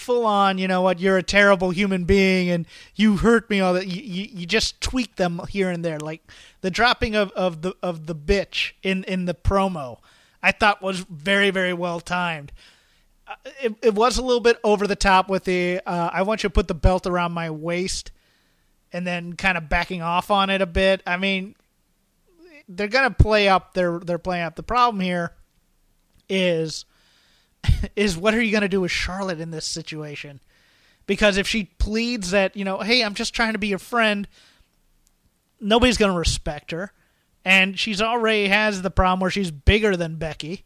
full 0.00 0.26
on. 0.26 0.58
You 0.58 0.68
know 0.68 0.82
what? 0.82 0.98
You're 0.98 1.18
a 1.18 1.22
terrible 1.22 1.70
human 1.70 2.04
being 2.04 2.50
and 2.50 2.66
you 2.94 3.18
hurt 3.18 3.48
me. 3.50 3.60
All 3.60 3.74
that 3.74 3.86
you, 3.86 4.02
you, 4.02 4.28
you 4.32 4.46
just 4.46 4.80
tweak 4.80 5.16
them 5.16 5.40
here 5.48 5.70
and 5.70 5.84
there, 5.84 5.98
like 5.98 6.22
the 6.60 6.70
dropping 6.70 7.14
of, 7.14 7.30
of 7.32 7.62
the 7.62 7.74
of 7.82 8.06
the 8.06 8.14
bitch 8.14 8.72
in 8.82 9.04
in 9.04 9.26
the 9.26 9.34
promo. 9.34 9.98
I 10.42 10.52
thought 10.52 10.82
was 10.82 11.00
very 11.00 11.50
very 11.50 11.74
well 11.74 12.00
timed 12.00 12.52
it, 13.60 13.74
it 13.82 13.94
was 13.94 14.18
a 14.18 14.22
little 14.22 14.40
bit 14.40 14.58
over 14.64 14.86
the 14.86 14.96
top 14.96 15.28
with 15.28 15.44
the 15.44 15.80
uh, 15.86 16.10
I 16.12 16.22
want 16.22 16.42
you 16.42 16.48
to 16.48 16.52
put 16.52 16.68
the 16.68 16.74
belt 16.74 17.06
around 17.06 17.32
my 17.32 17.50
waist 17.50 18.10
and 18.92 19.06
then 19.06 19.34
kind 19.34 19.56
of 19.56 19.68
backing 19.68 20.02
off 20.02 20.30
on 20.30 20.50
it 20.50 20.60
a 20.60 20.66
bit. 20.66 21.02
I 21.06 21.16
mean, 21.16 21.54
they're 22.68 22.88
gonna 22.88 23.10
play 23.10 23.48
up. 23.48 23.74
They're 23.74 23.98
they're 23.98 24.18
playing 24.18 24.44
up. 24.44 24.56
The 24.56 24.62
problem 24.62 25.00
here 25.00 25.32
is 26.28 26.84
is 27.96 28.16
what 28.16 28.34
are 28.34 28.42
you 28.42 28.52
gonna 28.52 28.68
do 28.68 28.80
with 28.80 28.90
Charlotte 28.90 29.40
in 29.40 29.50
this 29.50 29.66
situation? 29.66 30.40
Because 31.06 31.36
if 31.36 31.48
she 31.48 31.64
pleads 31.64 32.30
that 32.30 32.56
you 32.56 32.64
know, 32.64 32.78
hey, 32.78 33.02
I'm 33.02 33.14
just 33.14 33.34
trying 33.34 33.52
to 33.54 33.58
be 33.58 33.68
your 33.68 33.78
friend, 33.78 34.28
nobody's 35.60 35.96
gonna 35.96 36.18
respect 36.18 36.70
her, 36.70 36.92
and 37.44 37.78
she's 37.78 38.00
already 38.00 38.48
has 38.48 38.82
the 38.82 38.90
problem 38.90 39.20
where 39.20 39.30
she's 39.30 39.50
bigger 39.50 39.96
than 39.96 40.16
Becky. 40.16 40.64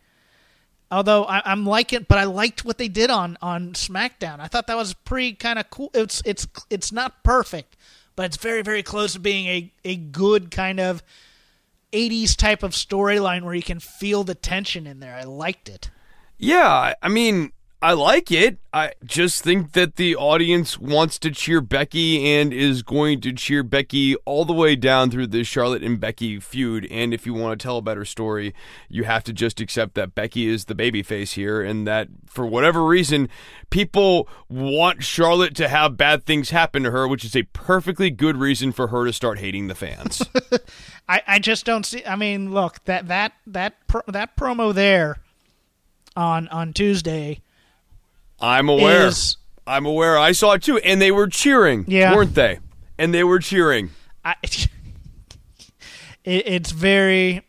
Although 0.91 1.25
I, 1.25 1.43
I'm 1.45 1.67
liking, 1.67 2.07
but 2.09 2.19
I 2.19 2.25
liked 2.25 2.65
what 2.65 2.79
they 2.79 2.89
did 2.89 3.11
on 3.11 3.37
on 3.43 3.73
SmackDown. 3.73 4.41
I 4.41 4.47
thought 4.47 4.67
that 4.69 4.77
was 4.77 4.95
pretty 4.95 5.33
kind 5.33 5.59
of 5.59 5.71
cool. 5.71 5.91
It's 5.95 6.23
it's 6.25 6.47
it's 6.71 6.93
not 6.93 7.25
perfect, 7.25 7.77
but 8.17 8.27
it's 8.27 8.37
very 8.37 8.63
very 8.63 8.83
close 8.83 9.15
to 9.15 9.21
being 9.21 9.47
a 9.47 9.73
a 9.85 9.97
good 9.97 10.51
kind 10.51 10.79
of 10.79 11.03
80s 11.95 12.37
type 12.37 12.63
of 12.63 12.73
storyline 12.73 13.45
where 13.45 13.55
you 13.55 13.63
can 13.63 13.79
feel 13.79 14.25
the 14.25 14.35
tension 14.35 14.87
in 14.87 15.01
there. 15.01 15.15
I 15.15 15.23
liked 15.23 15.69
it. 15.69 15.91
Yeah, 16.38 16.95
I- 17.03 17.09
mean, 17.09 17.53
I 17.85 17.93
like 17.93 18.33
it. 18.33 18.57
I 18.73 18.93
just 19.05 19.45
think 19.45 19.73
that 19.73 19.97
the 19.97 20.17
audience 20.17 20.79
wants 20.79 21.19
to 21.19 21.31
cheer 21.31 21.61
Becky 21.61 22.26
and 22.33 22.50
is 22.50 22.83
going 22.83 23.21
to 23.21 23.33
cheer 23.35 23.62
Becky 23.62 24.17
all 24.25 24.47
the 24.47 24.55
way 24.55 24.75
down 24.75 25.11
through 25.11 25.26
the 25.26 25.45
Charlotte 25.45 25.83
and 25.83 26.00
Becky 26.00 26.41
feud. 26.41 26.88
And 26.91 27.12
if 27.12 27.26
you 27.26 27.35
want 27.35 27.61
to 27.61 27.62
tell 27.62 27.76
a 27.76 27.83
better 27.83 28.07
story, 28.07 28.55
you 28.88 29.05
have 29.05 29.23
to 29.25 29.35
just 29.35 29.61
accept 29.61 29.97
that 29.97 30.14
Becky 30.14 30.47
is 30.49 30.64
the 30.64 30.75
babyface 30.75 31.35
here, 31.35 31.61
and 31.61 31.87
that 31.87 32.09
for 32.25 32.47
whatever 32.47 32.87
reason, 32.87 33.29
people 33.69 34.31
want 34.49 35.03
Charlotte 35.05 35.55
to 35.57 35.69
have 35.69 35.99
bad 35.99 36.25
things 36.25 36.49
happen 36.49 36.85
to 36.85 36.91
her, 36.91 37.07
which 37.07 37.23
is 37.23 37.37
a 37.37 37.43
perfectly 37.43 38.09
good 38.09 38.38
reason 38.38 38.73
for 38.73 38.87
her 38.87 39.05
to 39.05 39.12
start 39.12 39.41
hating 39.41 39.67
the 39.67 39.75
fans. 39.75 40.23
I, 41.07 41.21
I 41.26 41.38
just 41.38 41.67
don't 41.67 41.85
see. 41.85 42.03
I 42.07 42.17
mean, 42.17 42.50
look 42.55 42.83
that 42.87 43.09
that 43.09 43.33
that 43.47 43.87
pro, 43.88 44.00
that 44.09 44.38
promo 44.38 44.73
there 44.73 45.19
on 46.16 46.49
on 46.49 46.73
Tuesday 46.73 47.40
I'm 48.40 48.68
aware. 48.68 49.06
is 49.06 49.37
I'm 49.66 49.87
aware. 49.87 50.18
I 50.18 50.33
saw 50.33 50.52
it 50.52 50.62
too, 50.62 50.76
and 50.78 51.00
they 51.00 51.11
were 51.11 51.26
cheering, 51.28 51.85
Yeah. 51.88 52.14
weren't 52.14 52.35
they? 52.35 52.59
And 52.99 53.14
they 53.14 53.25
were 53.25 53.38
cheering. 53.38 53.90
I, 54.25 54.35
it, 54.42 54.68
it's 56.25 56.71
very, 56.71 57.42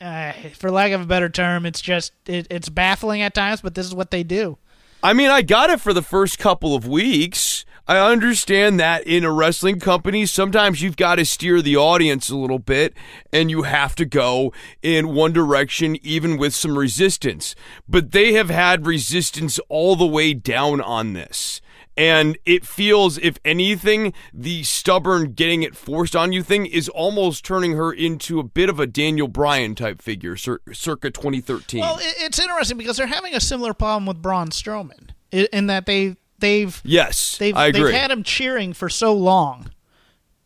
uh, 0.00 0.32
for 0.54 0.70
lack 0.70 0.92
of 0.92 1.00
a 1.00 1.06
better 1.06 1.28
term, 1.28 1.66
it's 1.66 1.80
just 1.80 2.12
it, 2.26 2.46
it's 2.50 2.68
baffling 2.68 3.22
at 3.22 3.34
times. 3.34 3.60
But 3.60 3.74
this 3.74 3.86
is 3.86 3.94
what 3.94 4.10
they 4.10 4.22
do. 4.22 4.58
I 5.02 5.12
mean, 5.12 5.30
I 5.30 5.42
got 5.42 5.70
it 5.70 5.80
for 5.80 5.92
the 5.92 6.02
first 6.02 6.38
couple 6.38 6.74
of 6.74 6.86
weeks. 6.86 7.64
I 7.88 7.98
understand 7.98 8.78
that 8.78 9.06
in 9.06 9.24
a 9.24 9.32
wrestling 9.32 9.80
company, 9.80 10.26
sometimes 10.26 10.80
you've 10.82 10.96
got 10.96 11.16
to 11.16 11.24
steer 11.24 11.60
the 11.60 11.76
audience 11.76 12.30
a 12.30 12.36
little 12.36 12.58
bit 12.58 12.94
and 13.32 13.50
you 13.50 13.62
have 13.62 13.94
to 13.96 14.04
go 14.04 14.52
in 14.82 15.14
one 15.14 15.32
direction, 15.32 15.96
even 16.04 16.36
with 16.36 16.54
some 16.54 16.78
resistance. 16.78 17.54
But 17.88 18.12
they 18.12 18.34
have 18.34 18.50
had 18.50 18.86
resistance 18.86 19.58
all 19.68 19.96
the 19.96 20.06
way 20.06 20.34
down 20.34 20.80
on 20.80 21.14
this. 21.14 21.60
And 21.96 22.38
it 22.46 22.64
feels, 22.64 23.18
if 23.18 23.38
anything, 23.44 24.14
the 24.32 24.62
stubborn 24.62 25.32
getting 25.32 25.62
it 25.62 25.76
forced 25.76 26.16
on 26.16 26.32
you 26.32 26.42
thing 26.42 26.64
is 26.64 26.88
almost 26.88 27.44
turning 27.44 27.72
her 27.72 27.92
into 27.92 28.38
a 28.38 28.42
bit 28.42 28.70
of 28.70 28.80
a 28.80 28.86
Daniel 28.86 29.28
Bryan 29.28 29.74
type 29.74 30.00
figure, 30.00 30.36
cir- 30.36 30.60
circa 30.72 31.10
2013. 31.10 31.80
Well, 31.80 31.98
it's 32.00 32.38
interesting 32.38 32.78
because 32.78 32.96
they're 32.96 33.06
having 33.06 33.34
a 33.34 33.40
similar 33.40 33.74
problem 33.74 34.06
with 34.06 34.22
Braun 34.22 34.48
Strowman 34.48 35.10
in 35.30 35.66
that 35.66 35.86
they 35.86 36.16
they've 36.40 36.80
yes, 36.84 37.38
they've 37.38 37.56
I 37.56 37.66
agree. 37.66 37.84
they've 37.84 37.94
had 37.94 38.10
him 38.10 38.22
cheering 38.22 38.72
for 38.72 38.88
so 38.88 39.12
long, 39.12 39.70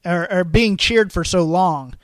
or, 0.04 0.30
or 0.32 0.44
being 0.44 0.76
cheered 0.76 1.12
for 1.12 1.24
so 1.24 1.42
long, 1.42 1.96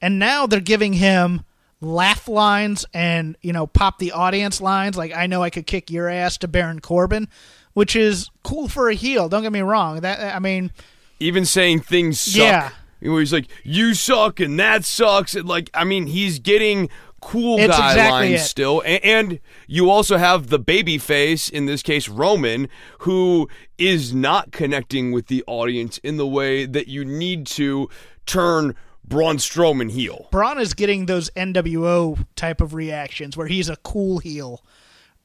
and 0.00 0.18
now 0.18 0.46
they're 0.46 0.60
giving 0.60 0.94
him 0.94 1.44
laugh 1.80 2.26
lines 2.26 2.84
and 2.92 3.36
you 3.40 3.52
know 3.52 3.66
pop 3.66 3.98
the 3.98 4.10
audience 4.10 4.60
lines 4.60 4.96
like 4.96 5.14
I 5.14 5.26
know 5.28 5.42
I 5.42 5.50
could 5.50 5.66
kick 5.66 5.90
your 5.90 6.08
ass 6.08 6.36
to 6.38 6.48
Baron 6.48 6.80
Corbin, 6.80 7.28
which 7.72 7.94
is 7.94 8.30
cool 8.42 8.68
for 8.68 8.88
a 8.88 8.94
heel. 8.94 9.28
Don't 9.28 9.42
get 9.42 9.52
me 9.52 9.60
wrong. 9.60 10.00
That 10.00 10.34
I 10.34 10.38
mean, 10.38 10.72
even 11.20 11.44
saying 11.44 11.80
things 11.80 12.20
suck. 12.20 12.36
Yeah. 12.36 12.70
Know, 13.00 13.18
he's 13.18 13.32
like, 13.32 13.46
"You 13.62 13.94
suck," 13.94 14.40
and 14.40 14.58
that 14.58 14.84
sucks. 14.84 15.36
And 15.36 15.46
like, 15.46 15.70
I 15.72 15.84
mean, 15.84 16.08
he's 16.08 16.40
getting 16.40 16.88
cool 17.20 17.58
It's 17.58 17.76
guy 17.76 17.92
exactly 17.92 18.10
lines 18.10 18.42
it. 18.42 18.44
still, 18.44 18.82
and, 18.84 19.04
and 19.04 19.40
you 19.66 19.90
also 19.90 20.16
have 20.16 20.48
the 20.48 20.58
baby 20.58 20.98
face 20.98 21.48
in 21.48 21.66
this 21.66 21.82
case, 21.82 22.08
Roman, 22.08 22.68
who 23.00 23.48
is 23.76 24.14
not 24.14 24.52
connecting 24.52 25.12
with 25.12 25.26
the 25.26 25.44
audience 25.46 25.98
in 25.98 26.16
the 26.16 26.26
way 26.26 26.66
that 26.66 26.88
you 26.88 27.04
need 27.04 27.46
to 27.48 27.88
turn 28.26 28.74
Braun 29.04 29.38
Strowman 29.38 29.90
heel. 29.90 30.28
Braun 30.30 30.58
is 30.60 30.74
getting 30.74 31.06
those 31.06 31.30
NWO 31.30 32.26
type 32.36 32.60
of 32.60 32.74
reactions 32.74 33.36
where 33.36 33.46
he's 33.46 33.68
a 33.68 33.76
cool 33.76 34.18
heel 34.18 34.62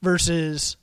versus 0.02 0.78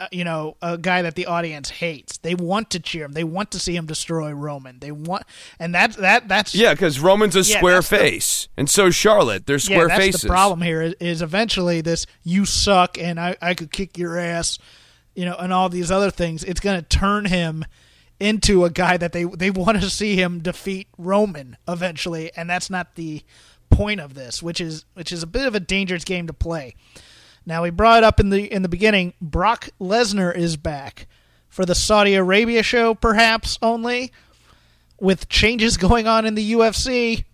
uh, 0.00 0.08
you 0.10 0.24
know, 0.24 0.56
a 0.62 0.78
guy 0.78 1.02
that 1.02 1.14
the 1.14 1.26
audience 1.26 1.68
hates. 1.70 2.16
They 2.18 2.34
want 2.34 2.70
to 2.70 2.80
cheer 2.80 3.04
him. 3.04 3.12
They 3.12 3.22
want 3.24 3.50
to 3.52 3.58
see 3.60 3.76
him 3.76 3.86
destroy 3.86 4.32
Roman. 4.32 4.78
They 4.80 4.90
want, 4.90 5.24
and 5.58 5.74
that's 5.74 5.96
that 5.96 6.26
that's 6.26 6.54
Yeah, 6.54 6.72
because 6.74 6.98
Roman's 6.98 7.36
a 7.36 7.40
Yeah, 7.42 7.58
square 7.58 7.74
that's 7.74 7.88
the- 7.90 7.96
face, 7.98 8.48
and 8.56 8.68
so 8.68 8.90
Charlotte. 8.90 9.46
They're 9.46 9.56
yeah, 9.56 9.60
square 9.60 9.88
that's 9.88 10.00
faces. 10.00 10.20
the 10.22 10.28
problem 10.28 10.62
here 10.62 10.82
is, 10.82 10.94
is 11.00 11.22
eventually 11.22 11.80
this 11.82 12.06
you 12.22 12.44
suck 12.46 12.98
and 12.98 13.20
I 13.20 13.36
I 13.42 13.54
could 13.54 13.70
kick 13.70 13.96
your 13.98 14.18
ass, 14.18 14.58
you 15.14 15.24
know, 15.24 15.36
and 15.38 15.52
all 15.52 15.68
these 15.68 15.90
other 15.90 16.10
things. 16.10 16.42
It's 16.44 16.60
going 16.60 16.80
to 16.80 16.88
turn 16.88 17.26
him 17.26 17.64
into 18.18 18.64
a 18.64 18.70
guy 18.70 18.96
that 18.96 19.12
they 19.12 19.24
they 19.24 19.50
want 19.50 19.80
to 19.80 19.90
see 19.90 20.16
him 20.16 20.40
defeat 20.40 20.88
Roman 20.98 21.56
eventually, 21.68 22.30
and 22.36 22.48
that's 22.48 22.70
not 22.70 22.94
the 22.96 23.22
point 23.70 24.00
of 24.00 24.14
this, 24.14 24.42
which 24.42 24.60
is 24.60 24.84
which 24.94 25.12
is 25.12 25.22
a 25.22 25.26
bit 25.26 25.46
of 25.46 25.54
a 25.54 25.60
dangerous 25.60 26.04
game 26.04 26.26
to 26.26 26.32
play. 26.32 26.74
Now 27.46 27.62
we 27.62 27.70
brought 27.70 27.98
it 27.98 28.04
up 28.04 28.20
in 28.20 28.30
the 28.30 28.52
in 28.52 28.62
the 28.62 28.68
beginning. 28.68 29.14
Brock 29.20 29.70
Lesnar 29.80 30.34
is 30.34 30.56
back 30.56 31.06
for 31.48 31.64
the 31.64 31.74
Saudi 31.74 32.14
Arabia 32.14 32.62
show, 32.62 32.94
perhaps 32.94 33.58
only, 33.60 34.12
with 34.98 35.28
changes 35.28 35.76
going 35.78 36.06
on 36.06 36.26
in 36.26 36.34
the 36.34 36.52
UFC. 36.52 37.24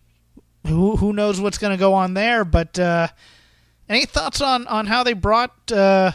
Who 0.66 0.96
who 0.96 1.12
knows 1.12 1.40
what's 1.40 1.58
going 1.58 1.72
to 1.72 1.80
go 1.80 1.94
on 1.94 2.14
there? 2.14 2.44
But 2.44 2.78
uh, 2.78 3.08
any 3.88 4.04
thoughts 4.04 4.40
on, 4.40 4.66
on 4.66 4.86
how 4.86 5.04
they 5.04 5.12
brought 5.12 5.70
uh, 5.70 6.12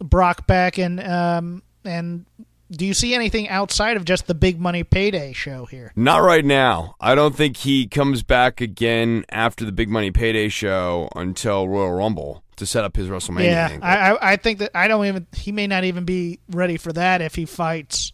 Brock 0.00 0.46
back 0.46 0.78
and 0.78 1.00
um, 1.00 1.62
and 1.84 2.24
do 2.70 2.84
you 2.84 2.94
see 2.94 3.14
anything 3.14 3.48
outside 3.48 3.96
of 3.96 4.04
just 4.04 4.26
the 4.26 4.34
big 4.34 4.60
money 4.60 4.82
payday 4.84 5.32
show 5.32 5.66
here? 5.66 5.92
Not 5.94 6.18
right 6.18 6.44
now. 6.44 6.96
I 7.00 7.14
don't 7.14 7.34
think 7.34 7.58
he 7.58 7.86
comes 7.86 8.22
back 8.22 8.60
again 8.60 9.24
after 9.28 9.64
the 9.64 9.72
big 9.72 9.88
money 9.88 10.10
payday 10.10 10.48
show 10.48 11.08
until 11.14 11.68
Royal 11.68 11.92
Rumble 11.92 12.42
to 12.56 12.66
set 12.66 12.84
up 12.84 12.96
his 12.96 13.08
WrestleMania. 13.08 13.44
yeah, 13.44 13.78
I 13.82 14.32
I 14.32 14.36
think 14.36 14.58
that 14.60 14.70
I 14.74 14.88
don't 14.88 15.04
even 15.06 15.26
he 15.34 15.52
may 15.52 15.66
not 15.66 15.84
even 15.84 16.04
be 16.04 16.40
ready 16.50 16.76
for 16.76 16.92
that 16.94 17.20
if 17.20 17.34
he 17.34 17.44
fights, 17.44 18.12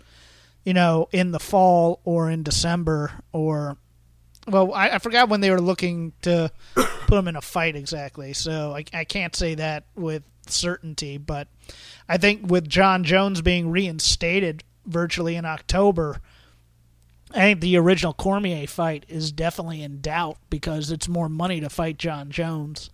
you 0.64 0.75
know, 0.75 1.09
in 1.12 1.30
the 1.30 1.40
fall 1.40 2.00
or 2.04 2.30
in 2.30 2.42
December 2.42 3.12
or, 3.32 3.76
well, 4.49 4.73
I, 4.75 4.90
I 4.90 4.99
forgot 4.99 5.28
when 5.28 5.40
they 5.40 5.50
were 5.50 5.61
looking 5.61 6.12
to 6.23 6.50
put 6.75 7.18
him 7.18 7.28
in 7.28 7.37
a 7.37 7.40
fight 7.40 7.76
exactly, 7.76 8.32
so 8.32 8.75
I 8.75 8.85
I 8.92 9.04
can't 9.04 9.35
say 9.35 9.54
that 9.54 9.85
with 9.94 10.25
certainty, 10.49 11.18
but 11.18 11.49
I 12.12 12.19
think 12.19 12.50
with 12.50 12.69
Jon 12.69 13.04
Jones 13.04 13.40
being 13.40 13.71
reinstated 13.71 14.64
virtually 14.85 15.35
in 15.35 15.47
October. 15.47 16.19
I 17.31 17.37
think 17.38 17.61
the 17.61 17.78
original 17.78 18.12
Cormier 18.12 18.66
fight 18.66 19.07
is 19.09 19.33
definitely 19.33 19.81
in 19.83 20.02
doubt 20.02 20.37
because 20.50 20.90
it's 20.90 21.09
more 21.09 21.31
money 21.31 21.59
to 21.61 21.71
fight 21.71 21.97
Jon 21.97 22.31
Jones. 22.31 22.90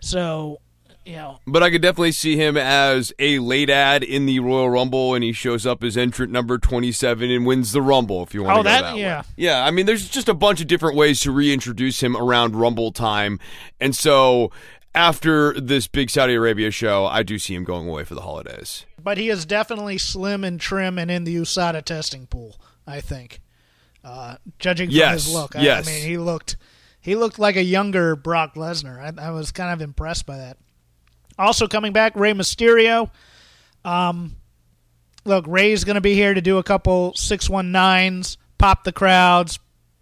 So, 0.00 0.60
you 1.04 1.16
know, 1.16 1.40
But 1.46 1.62
I 1.62 1.68
could 1.68 1.82
definitely 1.82 2.12
see 2.12 2.36
him 2.38 2.56
as 2.56 3.12
a 3.18 3.38
late 3.40 3.68
ad 3.68 4.02
in 4.02 4.24
the 4.24 4.40
Royal 4.40 4.70
Rumble, 4.70 5.12
and 5.14 5.22
he 5.22 5.32
shows 5.34 5.66
up 5.66 5.84
as 5.84 5.98
entrant 5.98 6.32
number 6.32 6.56
27 6.56 7.30
and 7.30 7.44
wins 7.44 7.72
the 7.72 7.82
Rumble, 7.82 8.22
if 8.22 8.32
you 8.32 8.42
want 8.44 8.54
Oh, 8.54 8.62
to 8.62 8.68
go 8.68 8.70
that- 8.70 8.82
that, 8.84 8.96
yeah. 8.96 9.20
way. 9.20 9.26
Yeah, 9.36 9.62
I 9.66 9.70
mean, 9.70 9.84
there's 9.84 10.08
just 10.08 10.30
a 10.30 10.34
bunch 10.34 10.62
of 10.62 10.66
different 10.66 10.96
ways 10.96 11.20
to 11.20 11.30
reintroduce 11.30 12.02
him 12.02 12.16
around 12.16 12.56
Rumble 12.56 12.92
time. 12.92 13.38
And 13.78 13.94
so 13.94 14.50
after 14.96 15.52
this 15.60 15.86
big 15.86 16.10
Saudi 16.10 16.34
Arabia 16.34 16.70
show, 16.70 17.06
I 17.06 17.22
do 17.22 17.38
see 17.38 17.54
him 17.54 17.62
going 17.64 17.86
away 17.88 18.02
for 18.04 18.14
the 18.14 18.22
holidays. 18.22 18.84
but 19.00 19.18
he 19.18 19.28
is 19.28 19.44
definitely 19.46 19.98
slim 19.98 20.42
and 20.42 20.58
trim 20.60 20.98
and 20.98 21.10
in 21.10 21.24
the 21.24 21.36
USADA 21.36 21.84
testing 21.84 22.26
pool. 22.26 22.58
I 22.86 23.00
think, 23.00 23.40
uh, 24.04 24.36
judging 24.58 24.88
from 24.88 24.96
Yes, 24.96 25.24
his 25.26 25.34
look, 25.34 25.54
I, 25.56 25.60
yes. 25.62 25.86
I 25.86 25.90
mean 25.90 26.06
he 26.06 26.16
looked 26.18 26.56
he 27.00 27.14
looked 27.16 27.38
like 27.38 27.56
a 27.56 27.62
younger 27.62 28.16
Brock 28.16 28.54
Lesnar. 28.54 28.98
I, 28.98 29.28
I 29.28 29.30
was 29.30 29.52
kind 29.52 29.72
of 29.72 29.80
impressed 29.82 30.24
by 30.26 30.38
that. 30.38 30.56
Also 31.38 31.66
coming 31.68 31.92
back, 31.92 32.16
Rey 32.16 32.32
Mysterio. 32.32 33.10
Um, 33.84 34.36
look, 35.24 35.44
Rey's 35.46 35.84
going 35.84 35.96
to 35.96 36.00
be 36.00 36.14
here 36.14 36.32
to 36.34 36.40
do 36.40 36.58
a 36.58 36.62
couple 36.62 37.12
six 37.14 37.50
one 37.50 37.70
nines, 37.72 38.38
pop 38.58 38.84
the 38.84 38.92
crowds, 38.92 39.58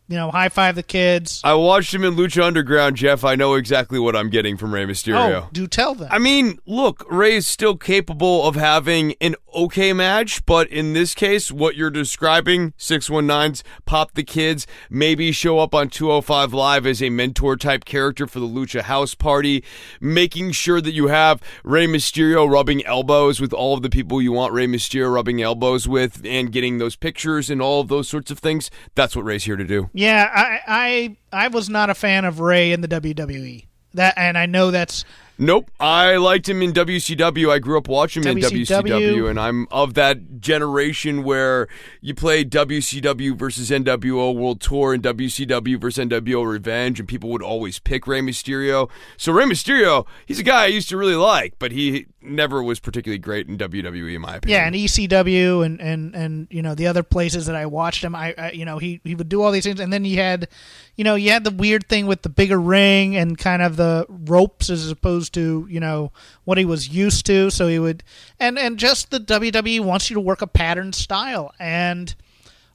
you 0.08 0.16
know, 0.16 0.30
high 0.30 0.48
five 0.48 0.74
the 0.74 0.82
kids. 0.82 1.40
I 1.44 1.54
watched 1.54 1.94
him 1.94 2.04
in 2.04 2.14
Lucha 2.14 2.42
Underground, 2.42 2.96
Jeff. 2.96 3.24
I 3.24 3.36
know 3.36 3.54
exactly 3.54 3.98
what 3.98 4.14
I'm 4.14 4.28
getting 4.28 4.56
from 4.56 4.74
Rey 4.74 4.84
Mysterio. 4.84 5.44
Oh, 5.44 5.48
do 5.52 5.66
tell 5.66 5.94
them. 5.94 6.08
I 6.10 6.18
mean, 6.18 6.58
look, 6.66 7.06
Rey 7.10 7.36
is 7.36 7.46
still 7.46 7.76
capable 7.76 8.46
of 8.46 8.54
having 8.54 9.14
an 9.20 9.34
okay 9.54 9.92
match, 9.92 10.44
but 10.44 10.68
in 10.68 10.92
this 10.92 11.14
case, 11.14 11.50
what 11.50 11.76
you're 11.76 11.90
describing, 11.90 12.72
619s, 12.72 13.62
pop 13.86 14.12
the 14.14 14.24
kids, 14.24 14.66
maybe 14.90 15.32
show 15.32 15.58
up 15.58 15.74
on 15.74 15.88
205 15.88 16.52
Live 16.52 16.86
as 16.86 17.02
a 17.02 17.08
mentor 17.08 17.56
type 17.56 17.84
character 17.84 18.26
for 18.26 18.40
the 18.40 18.46
Lucha 18.46 18.82
House 18.82 19.14
Party, 19.14 19.64
making 20.00 20.52
sure 20.52 20.80
that 20.80 20.92
you 20.92 21.06
have 21.06 21.40
Rey 21.62 21.86
Mysterio 21.86 22.50
rubbing 22.50 22.84
elbows 22.84 23.40
with 23.40 23.52
all 23.52 23.74
of 23.74 23.82
the 23.82 23.90
people 23.90 24.20
you 24.20 24.32
want 24.32 24.52
Rey 24.52 24.66
Mysterio 24.66 25.12
rubbing 25.12 25.40
elbows 25.40 25.88
with, 25.88 26.20
and 26.26 26.52
getting 26.52 26.78
those 26.78 26.96
pictures 26.96 27.48
and 27.48 27.62
all 27.62 27.80
of 27.80 27.88
those 27.88 28.08
sorts 28.08 28.30
of 28.30 28.38
things. 28.38 28.70
That's 28.94 29.16
what 29.16 29.24
Rey's 29.24 29.44
here 29.44 29.56
to 29.56 29.64
do. 29.64 29.88
Yeah, 29.94 30.28
I, 30.34 31.16
I 31.32 31.44
I 31.44 31.48
was 31.48 31.70
not 31.70 31.88
a 31.88 31.94
fan 31.94 32.24
of 32.24 32.40
Rey 32.40 32.72
in 32.72 32.80
the 32.80 32.88
WWE. 32.88 33.64
That 33.94 34.14
and 34.18 34.36
I 34.36 34.46
know 34.46 34.72
that's 34.72 35.04
Nope. 35.36 35.70
I 35.80 36.16
liked 36.16 36.48
him 36.48 36.62
in 36.62 36.72
WCW. 36.72 37.50
I 37.50 37.58
grew 37.58 37.76
up 37.76 37.88
watching 37.88 38.22
him 38.22 38.38
in 38.38 38.44
WCW. 38.44 38.82
WCW, 38.84 39.30
and 39.30 39.38
I'm 39.40 39.66
of 39.70 39.94
that 39.94 40.40
generation 40.40 41.24
where 41.24 41.66
you 42.00 42.14
play 42.14 42.44
WCW 42.44 43.36
versus 43.36 43.70
NWO 43.70 44.34
World 44.34 44.60
Tour 44.60 44.94
and 44.94 45.02
WCW 45.02 45.80
versus 45.80 46.04
NWO 46.04 46.46
Revenge, 46.46 47.00
and 47.00 47.08
people 47.08 47.30
would 47.30 47.42
always 47.42 47.78
pick 47.78 48.06
Rey 48.06 48.20
Mysterio. 48.20 48.88
So 49.16 49.32
Rey 49.32 49.44
Mysterio, 49.44 50.06
he's 50.26 50.38
a 50.38 50.44
guy 50.44 50.64
I 50.64 50.66
used 50.66 50.88
to 50.90 50.96
really 50.96 51.16
like, 51.16 51.54
but 51.58 51.72
he 51.72 52.06
never 52.22 52.62
was 52.62 52.80
particularly 52.80 53.18
great 53.18 53.48
in 53.48 53.58
WWE, 53.58 54.14
in 54.14 54.20
my 54.20 54.36
opinion. 54.36 54.58
yeah, 54.58 54.66
and 54.66 54.74
ECW 54.74 55.64
and 55.64 55.80
and 55.80 56.14
and 56.14 56.46
you 56.50 56.62
know 56.62 56.74
the 56.74 56.86
other 56.86 57.02
places 57.02 57.46
that 57.46 57.56
I 57.56 57.66
watched 57.66 58.04
him. 58.04 58.14
I, 58.14 58.34
I 58.38 58.50
you 58.52 58.64
know 58.64 58.78
he 58.78 59.00
he 59.04 59.14
would 59.14 59.28
do 59.28 59.42
all 59.42 59.50
these 59.50 59.64
things, 59.64 59.80
and 59.80 59.92
then 59.92 60.04
he 60.04 60.16
had, 60.16 60.48
you 60.96 61.04
know, 61.04 61.16
you 61.16 61.30
had 61.30 61.44
the 61.44 61.50
weird 61.50 61.88
thing 61.88 62.06
with 62.06 62.22
the 62.22 62.28
bigger 62.28 62.60
ring 62.60 63.16
and 63.16 63.36
kind 63.36 63.62
of 63.62 63.76
the 63.76 64.06
ropes 64.08 64.70
as 64.70 64.90
opposed 64.90 65.23
to 65.30 65.66
you 65.70 65.80
know 65.80 66.12
what 66.44 66.58
he 66.58 66.64
was 66.64 66.88
used 66.88 67.26
to. 67.26 67.50
So 67.50 67.68
he 67.68 67.78
would, 67.78 68.02
and 68.40 68.58
and 68.58 68.78
just 68.78 69.10
the 69.10 69.20
WWE 69.20 69.80
wants 69.80 70.10
you 70.10 70.14
to 70.14 70.20
work 70.20 70.42
a 70.42 70.46
pattern 70.46 70.92
style, 70.92 71.52
and 71.58 72.14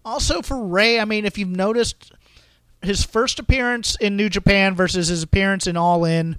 also 0.05 0.41
for 0.41 0.63
Rey, 0.65 0.99
I 0.99 1.05
mean, 1.05 1.25
if 1.25 1.37
you've 1.37 1.49
noticed 1.49 2.11
his 2.81 3.03
first 3.03 3.39
appearance 3.39 3.97
in 3.99 4.15
New 4.15 4.29
Japan 4.29 4.73
versus 4.75 5.09
his 5.09 5.21
appearance 5.23 5.67
in 5.67 5.75
All 5.77 6.05
In. 6.05 6.37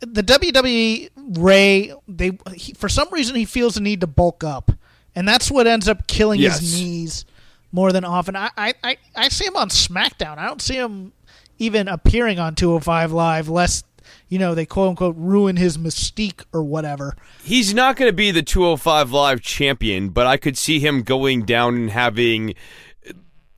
The 0.00 0.22
WWE 0.22 1.10
Rey, 1.38 1.92
they 2.08 2.32
he, 2.54 2.72
for 2.72 2.88
some 2.88 3.08
reason 3.12 3.36
he 3.36 3.44
feels 3.44 3.74
the 3.74 3.80
need 3.82 4.00
to 4.00 4.06
bulk 4.06 4.42
up, 4.42 4.72
and 5.14 5.28
that's 5.28 5.50
what 5.50 5.66
ends 5.66 5.86
up 5.88 6.06
killing 6.06 6.40
Yes. 6.40 6.60
his 6.60 6.80
knees 6.80 7.24
more 7.72 7.92
than 7.92 8.04
often. 8.04 8.34
I, 8.36 8.50
I, 8.56 8.74
I, 8.82 8.96
I 9.14 9.28
see 9.28 9.44
him 9.44 9.56
on 9.56 9.68
SmackDown. 9.68 10.38
I 10.38 10.46
don't 10.46 10.62
see 10.62 10.76
him 10.76 11.12
even 11.58 11.88
appearing 11.88 12.38
on 12.38 12.54
205 12.54 13.12
Live, 13.12 13.48
lest 13.48 13.84
you 14.28 14.38
know 14.38 14.54
they 14.54 14.66
quote 14.66 14.90
unquote 14.90 15.16
ruin 15.16 15.56
his 15.56 15.78
mystique 15.78 16.44
or 16.52 16.62
whatever. 16.62 17.16
He's 17.42 17.74
not 17.74 17.96
going 17.96 18.08
to 18.08 18.16
be 18.16 18.30
the 18.30 18.42
205 18.42 19.12
Live 19.12 19.40
champion, 19.40 20.10
but 20.10 20.26
I 20.26 20.36
could 20.36 20.58
see 20.58 20.80
him 20.80 21.02
going 21.02 21.44
down 21.44 21.76
and 21.76 21.90
having 21.90 22.54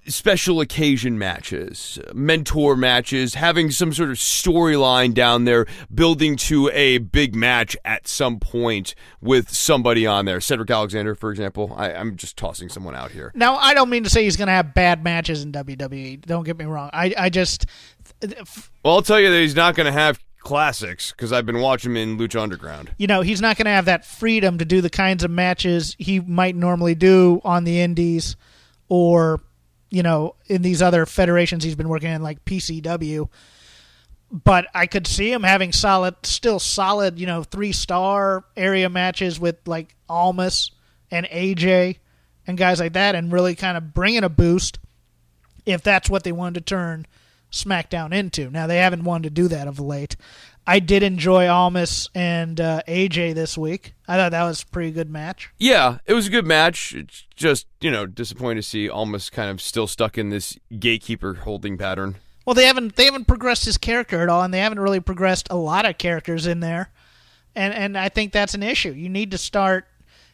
special 0.09 0.61
occasion 0.61 1.19
matches, 1.19 1.99
mentor 2.15 2.77
matches, 2.77 3.35
having 3.35 3.71
some 3.71 3.93
sort 3.93 4.11
of 4.11 4.17
storyline 4.17 5.15
down 5.15 5.45
there, 5.45 5.67
building 5.95 6.37
to 6.37 6.71
a 6.73 6.99
big 6.99 7.35
match 7.35 7.77
at 7.85 8.09
some 8.09 8.41
point 8.41 8.95
with 9.21 9.51
somebody 9.51 10.07
on 10.07 10.25
there. 10.25 10.41
Cedric 10.41 10.71
Alexander, 10.71 11.15
for 11.15 11.31
example. 11.31 11.73
I, 11.77 11.93
I'm 11.93 12.17
just 12.17 12.37
tossing 12.37 12.69
someone 12.69 12.95
out 12.95 13.11
here. 13.11 13.33
Now 13.35 13.57
I 13.57 13.75
don't 13.75 13.91
mean 13.91 14.05
to 14.05 14.11
say 14.11 14.25
he's 14.25 14.37
going 14.37 14.49
to 14.49 14.53
have 14.53 14.75
bad 14.75 15.05
matches 15.05 15.43
in 15.43 15.53
WWE. 15.53 16.25
Don't 16.25 16.45
get 16.45 16.59
me 16.59 16.65
wrong. 16.65 16.91
I, 16.93 17.15
I 17.17 17.29
just 17.29 17.67
Well, 18.83 18.95
I'll 18.95 19.03
tell 19.03 19.21
you 19.21 19.31
that 19.31 19.41
he's 19.41 19.57
not 19.57 19.75
going 19.75 19.87
to 19.87 19.93
have 19.93 20.19
classics 20.49 21.13
because 21.13 21.31
I've 21.31 21.45
been 21.45 21.61
watching 21.61 21.91
him 21.91 21.97
in 21.99 22.17
Lucha 22.17 22.41
Underground. 22.41 22.91
you 22.97 23.07
know, 23.07 23.21
he's 23.21 23.43
not 23.43 23.59
going 23.59 23.67
to 23.67 23.71
have 23.71 23.85
that 23.85 24.07
freedom 24.07 24.57
to 24.57 24.65
do 24.65 24.81
the 24.81 24.89
kinds 24.89 25.23
of 25.23 25.31
matches 25.31 25.95
he 25.99 26.21
might 26.21 26.57
normally 26.57 26.95
do 26.95 27.43
on 27.45 27.65
the 27.65 27.83
indies 27.83 28.35
or, 28.89 29.43
you 29.91 30.03
know, 30.03 30.37
in 30.47 30.63
these 30.63 30.81
other 30.81 31.05
federations 31.05 31.65
he's 31.65 31.75
been 31.75 31.91
working 31.91 32.11
in, 32.11 32.23
like 32.23 32.43
PCW. 32.47 33.29
But 34.33 34.69
I 34.75 34.87
could 34.87 35.07
see 35.07 35.31
him 35.31 35.43
having 35.43 35.71
solid, 35.71 36.15
still 36.23 36.59
solid, 36.59 37.19
you 37.19 37.27
know, 37.27 37.43
three 37.43 37.73
star 37.73 38.43
area 38.57 38.89
matches 38.89 39.39
with 39.39 39.57
like 39.67 39.97
Almas 40.09 40.71
and 41.11 41.27
AJ 41.27 41.99
and 42.47 42.57
guys 42.57 42.81
like 42.81 42.95
that 42.95 43.15
and 43.15 43.31
really 43.31 43.55
kind 43.55 43.77
of 43.77 43.93
bringing 43.93 44.25
a 44.25 44.31
boost 44.31 44.79
if 45.67 45.83
that's 45.83 46.09
what 46.09 46.25
they 46.25 46.33
wanted 46.33 46.67
to 46.67 46.75
turn 46.75 47.05
SmackDown 47.51 48.13
into. 48.13 48.51
Now, 48.51 48.67
they 48.67 48.79
haven't 48.79 49.05
wanted 49.05 49.25
to 49.25 49.43
do 49.43 49.49
that 49.49 49.69
of 49.69 49.81
late. 49.81 50.17
I 50.67 50.81
did 50.81 51.03
enjoy 51.03 51.49
Almas 51.49 52.11
and 52.15 52.61
uh, 52.61 52.83
AJ 52.87 53.35
this 53.35 53.57
week. 53.57 53.95
I 54.07 54.17
thought 54.17 54.33
that 54.33 54.45
was 54.45 54.63
a 54.63 54.67
pretty 54.67 54.91
good 54.91 55.09
match. 55.09 55.49
Yeah, 55.59 55.99
it 56.05 56.13
was 56.13 56.27
a 56.27 56.31
good 56.31 56.47
match. 56.47 56.95
It's 56.95 57.25
just, 57.35 57.67
you 57.81 57.91
know, 57.91 58.05
disappointing 58.05 58.59
to 58.59 58.63
see 58.63 58.89
almost 58.89 59.33
kind 59.33 59.51
of 59.51 59.63
still 59.63 59.87
stuck 59.87 60.19
in 60.19 60.29
this 60.29 60.59
gatekeeper 60.79 61.35
holding 61.35 61.79
pattern. 61.79 62.17
Well, 62.45 62.55
they 62.55 62.67
haven't 62.67 62.97
they 62.97 63.05
haven't 63.05 63.27
progressed 63.27 63.67
his 63.67 63.77
character 63.77 64.23
at 64.23 64.31
all, 64.31 64.43
and 64.43 64.53
they 64.55 64.61
haven't 64.61 64.81
really 64.81 65.01
progressed 65.01 65.49
a 65.51 65.57
lot 65.57 65.85
of 65.85 65.99
characters 65.99 66.47
in 66.47 66.61
there. 66.61 66.91
And 67.55 67.75
and 67.75 67.97
I 67.97 68.09
think 68.09 68.33
that's 68.33 68.55
an 68.55 68.63
issue. 68.63 68.93
You 68.93 69.11
need 69.11 69.31
to 69.33 69.39
start 69.39 69.87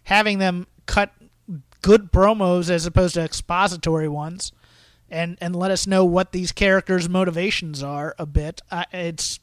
having 0.04 0.38
them 0.38 0.66
cut 0.86 1.12
good 1.82 2.10
promos 2.12 2.70
as 2.70 2.86
opposed 2.86 3.14
to 3.14 3.20
expository 3.20 4.08
ones, 4.08 4.52
and 5.14 5.38
and 5.40 5.56
let 5.56 5.70
us 5.70 5.86
know 5.86 6.04
what 6.04 6.32
these 6.32 6.52
characters' 6.52 7.08
motivations 7.08 7.82
are 7.82 8.14
a 8.18 8.26
bit. 8.26 8.60
I, 8.70 8.84
it's 8.92 9.40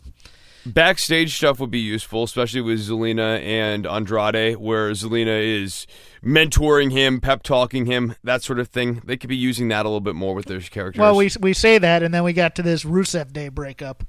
Backstage 0.66 1.36
stuff 1.36 1.60
would 1.60 1.72
be 1.72 1.80
useful, 1.80 2.24
especially 2.24 2.62
with 2.62 2.80
Zelina 2.80 3.42
and 3.42 3.88
Andrade, 3.88 4.58
where 4.58 4.92
Zelina 4.92 5.64
is 5.64 5.88
mentoring 6.24 6.92
him, 6.92 7.20
pep 7.20 7.42
talking 7.42 7.88
him, 7.88 8.16
that 8.24 8.44
sort 8.44 8.60
of 8.60 8.68
thing. 8.68 9.02
They 9.04 9.18
could 9.18 9.30
be 9.30 9.36
using 9.36 9.70
that 9.70 9.86
a 9.86 9.90
little 9.90 10.02
bit 10.02 10.14
more 10.14 10.36
with 10.36 10.46
those 10.46 10.70
characters. 10.70 11.00
well, 11.00 11.16
we 11.16 11.32
we 11.40 11.54
say 11.54 11.80
that, 11.80 12.04
and 12.04 12.14
then 12.14 12.24
we 12.24 12.34
got 12.34 12.56
to 12.56 12.62
this 12.62 12.84
Rusev 12.84 13.34
Day 13.34 13.50
breakup. 13.50 14.04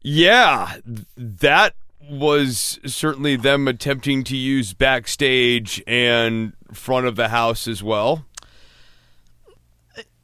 Yeah, 0.00 0.76
that 1.16 1.74
was 2.10 2.80
certainly 2.86 3.36
them 3.36 3.68
attempting 3.68 4.24
to 4.24 4.36
use 4.36 4.72
backstage 4.72 5.82
and 5.86 6.54
front 6.72 7.06
of 7.06 7.16
the 7.16 7.28
house 7.28 7.68
as 7.68 7.82
well. 7.82 8.24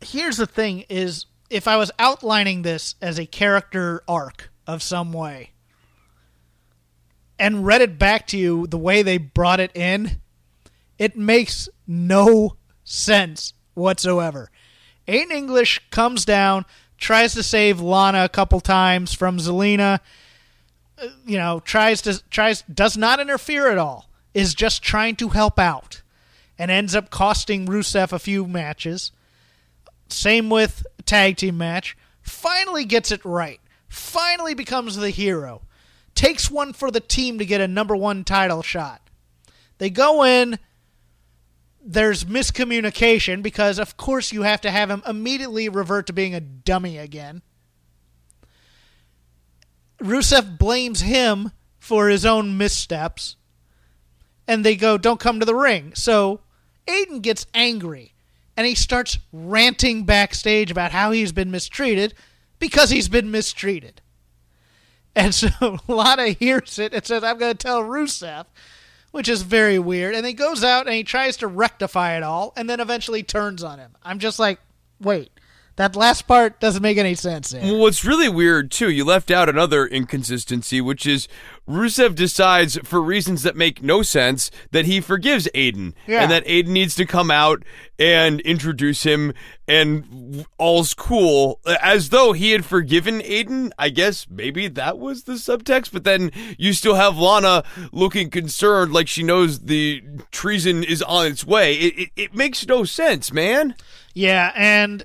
Here's 0.00 0.36
the 0.36 0.46
thing: 0.46 0.84
is 0.88 1.26
if 1.50 1.66
I 1.66 1.76
was 1.76 1.90
outlining 1.98 2.62
this 2.62 2.94
as 3.00 3.18
a 3.18 3.26
character 3.26 4.02
arc 4.06 4.50
of 4.66 4.82
some 4.82 5.12
way, 5.12 5.50
and 7.38 7.66
read 7.66 7.80
it 7.80 7.98
back 7.98 8.26
to 8.28 8.38
you 8.38 8.66
the 8.66 8.78
way 8.78 9.02
they 9.02 9.18
brought 9.18 9.60
it 9.60 9.74
in, 9.74 10.20
it 10.98 11.16
makes 11.16 11.68
no 11.86 12.56
sense 12.84 13.54
whatsoever. 13.74 14.50
Aiden 15.06 15.30
English 15.30 15.80
comes 15.90 16.24
down, 16.24 16.64
tries 16.98 17.34
to 17.34 17.42
save 17.42 17.80
Lana 17.80 18.24
a 18.24 18.28
couple 18.28 18.60
times 18.60 19.14
from 19.14 19.38
Zelina. 19.38 20.00
uh, 21.00 21.08
You 21.24 21.38
know, 21.38 21.60
tries 21.60 22.02
to 22.02 22.22
tries 22.28 22.62
does 22.62 22.96
not 22.96 23.20
interfere 23.20 23.70
at 23.70 23.78
all. 23.78 24.10
Is 24.34 24.54
just 24.54 24.82
trying 24.82 25.16
to 25.16 25.30
help 25.30 25.58
out, 25.58 26.02
and 26.58 26.70
ends 26.70 26.94
up 26.94 27.10
costing 27.10 27.66
Rusev 27.66 28.12
a 28.12 28.18
few 28.18 28.46
matches. 28.46 29.10
Same 30.08 30.50
with 30.50 30.86
tag 31.04 31.36
team 31.36 31.58
match. 31.58 31.96
Finally 32.22 32.84
gets 32.84 33.10
it 33.10 33.24
right. 33.24 33.60
Finally 33.88 34.54
becomes 34.54 34.96
the 34.96 35.10
hero. 35.10 35.62
Takes 36.14 36.50
one 36.50 36.72
for 36.72 36.90
the 36.90 37.00
team 37.00 37.38
to 37.38 37.46
get 37.46 37.60
a 37.60 37.68
number 37.68 37.94
one 37.96 38.24
title 38.24 38.62
shot. 38.62 39.00
They 39.78 39.90
go 39.90 40.24
in. 40.24 40.58
There's 41.80 42.24
miscommunication 42.24 43.42
because, 43.42 43.78
of 43.78 43.96
course, 43.96 44.32
you 44.32 44.42
have 44.42 44.60
to 44.62 44.70
have 44.70 44.90
him 44.90 45.02
immediately 45.06 45.68
revert 45.68 46.06
to 46.08 46.12
being 46.12 46.34
a 46.34 46.40
dummy 46.40 46.98
again. 46.98 47.42
Rusev 50.00 50.58
blames 50.58 51.00
him 51.00 51.52
for 51.78 52.08
his 52.08 52.26
own 52.26 52.58
missteps. 52.58 53.36
And 54.46 54.64
they 54.64 54.76
go, 54.76 54.98
don't 54.98 55.20
come 55.20 55.40
to 55.40 55.46
the 55.46 55.54
ring. 55.54 55.94
So 55.94 56.40
Aiden 56.86 57.22
gets 57.22 57.46
angry 57.54 58.14
and 58.58 58.66
he 58.66 58.74
starts 58.74 59.20
ranting 59.32 60.02
backstage 60.02 60.68
about 60.68 60.90
how 60.90 61.12
he's 61.12 61.30
been 61.30 61.48
mistreated 61.48 62.12
because 62.58 62.90
he's 62.90 63.08
been 63.08 63.30
mistreated. 63.30 64.00
And 65.14 65.32
so 65.32 65.78
Lana 65.86 66.30
hears 66.30 66.76
it 66.80 66.92
and 66.92 67.06
says, 67.06 67.22
I'm 67.22 67.38
going 67.38 67.56
to 67.56 67.56
tell 67.56 67.84
Rusev, 67.84 68.46
which 69.12 69.28
is 69.28 69.42
very 69.42 69.78
weird. 69.78 70.16
And 70.16 70.26
he 70.26 70.32
goes 70.32 70.64
out 70.64 70.86
and 70.86 70.96
he 70.96 71.04
tries 71.04 71.36
to 71.36 71.46
rectify 71.46 72.16
it 72.16 72.24
all 72.24 72.52
and 72.56 72.68
then 72.68 72.80
eventually 72.80 73.22
turns 73.22 73.62
on 73.62 73.78
him. 73.78 73.92
I'm 74.02 74.18
just 74.18 74.40
like, 74.40 74.58
wait, 75.00 75.30
that 75.78 75.94
last 75.96 76.22
part 76.26 76.60
doesn't 76.60 76.82
make 76.82 76.98
any 76.98 77.14
sense. 77.14 77.50
There. 77.50 77.62
Well, 77.62 77.78
what's 77.78 78.04
really 78.04 78.28
weird 78.28 78.70
too, 78.70 78.90
you 78.90 79.04
left 79.04 79.30
out 79.30 79.48
another 79.48 79.86
inconsistency, 79.86 80.80
which 80.80 81.06
is 81.06 81.28
Rusev 81.68 82.14
decides, 82.14 82.78
for 82.82 83.00
reasons 83.00 83.42
that 83.44 83.54
make 83.54 83.82
no 83.82 84.02
sense, 84.02 84.50
that 84.72 84.86
he 84.86 85.00
forgives 85.00 85.48
Aiden, 85.54 85.92
Yeah. 86.06 86.22
and 86.22 86.30
that 86.32 86.44
Aiden 86.46 86.68
needs 86.68 86.94
to 86.96 87.06
come 87.06 87.30
out 87.30 87.62
and 87.98 88.40
introduce 88.40 89.04
him, 89.04 89.32
and 89.68 90.44
all's 90.58 90.94
cool, 90.94 91.60
as 91.80 92.08
though 92.08 92.32
he 92.32 92.50
had 92.52 92.64
forgiven 92.64 93.20
Aiden. 93.20 93.70
I 93.78 93.90
guess 93.90 94.26
maybe 94.28 94.66
that 94.68 94.98
was 94.98 95.24
the 95.24 95.34
subtext, 95.34 95.92
but 95.92 96.04
then 96.04 96.32
you 96.58 96.72
still 96.72 96.94
have 96.94 97.16
Lana 97.18 97.62
looking 97.92 98.30
concerned, 98.30 98.92
like 98.92 99.06
she 99.08 99.22
knows 99.22 99.60
the 99.60 100.02
treason 100.32 100.82
is 100.82 101.02
on 101.02 101.26
its 101.26 101.44
way. 101.46 101.74
It, 101.74 101.98
it, 101.98 102.08
it 102.16 102.34
makes 102.34 102.66
no 102.66 102.82
sense, 102.84 103.32
man. 103.32 103.74
Yeah, 104.14 104.52
and 104.56 105.04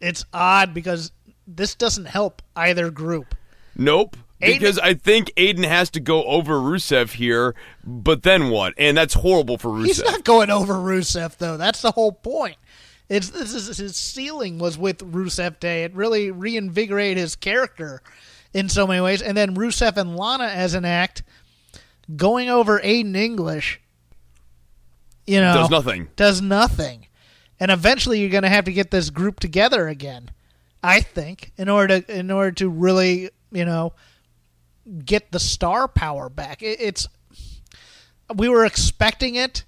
it's 0.00 0.24
odd 0.32 0.72
because 0.74 1.12
this 1.46 1.74
doesn't 1.74 2.06
help 2.06 2.42
either 2.56 2.90
group. 2.90 3.34
Nope. 3.76 4.16
Aiden- 4.42 4.58
Because 4.58 4.78
I 4.78 4.94
think 4.94 5.32
Aiden 5.36 5.66
has 5.66 5.90
to 5.90 6.00
go 6.00 6.24
over 6.24 6.54
Rusev 6.54 7.12
here, 7.12 7.54
but 7.84 8.22
then 8.22 8.48
what? 8.50 8.72
And 8.78 8.96
that's 8.96 9.14
horrible 9.14 9.58
for 9.58 9.68
Rusev. 9.68 9.86
He's 9.86 10.02
not 10.02 10.24
going 10.24 10.48
over 10.50 10.74
Rusev 10.74 11.36
though. 11.36 11.56
That's 11.58 11.82
the 11.82 11.90
whole 11.90 12.12
point. 12.12 12.56
It's 13.10 13.30
this 13.30 13.52
is 13.54 13.76
his 13.76 13.96
ceiling 13.96 14.58
was 14.58 14.78
with 14.78 14.98
Rusev 14.98 15.58
Day. 15.60 15.82
It 15.84 15.94
really 15.94 16.30
reinvigorated 16.30 17.18
his 17.18 17.36
character 17.36 18.00
in 18.54 18.68
so 18.68 18.86
many 18.86 19.00
ways. 19.00 19.20
And 19.20 19.36
then 19.36 19.54
Rusev 19.56 19.96
and 19.96 20.16
Lana 20.16 20.44
as 20.46 20.74
an 20.74 20.84
act 20.84 21.22
going 22.16 22.48
over 22.48 22.78
Aiden 22.80 23.16
English. 23.16 23.80
You 25.26 25.40
know, 25.40 25.54
Does 25.54 25.70
nothing. 25.70 26.08
Does 26.16 26.40
nothing. 26.40 27.06
And 27.60 27.70
eventually, 27.70 28.20
you're 28.20 28.30
going 28.30 28.42
to 28.42 28.48
have 28.48 28.64
to 28.64 28.72
get 28.72 28.90
this 28.90 29.10
group 29.10 29.38
together 29.38 29.86
again. 29.86 30.30
I 30.82 31.00
think 31.00 31.52
in 31.56 31.68
order 31.68 32.00
to 32.00 32.18
in 32.18 32.30
order 32.30 32.52
to 32.52 32.68
really 32.68 33.30
you 33.52 33.64
know 33.64 33.92
get 35.04 35.30
the 35.30 35.40
star 35.40 35.88
power 35.88 36.28
back. 36.28 36.62
It, 36.62 36.80
it's 36.80 37.06
we 38.34 38.48
were 38.48 38.64
expecting 38.64 39.34
it. 39.34 39.64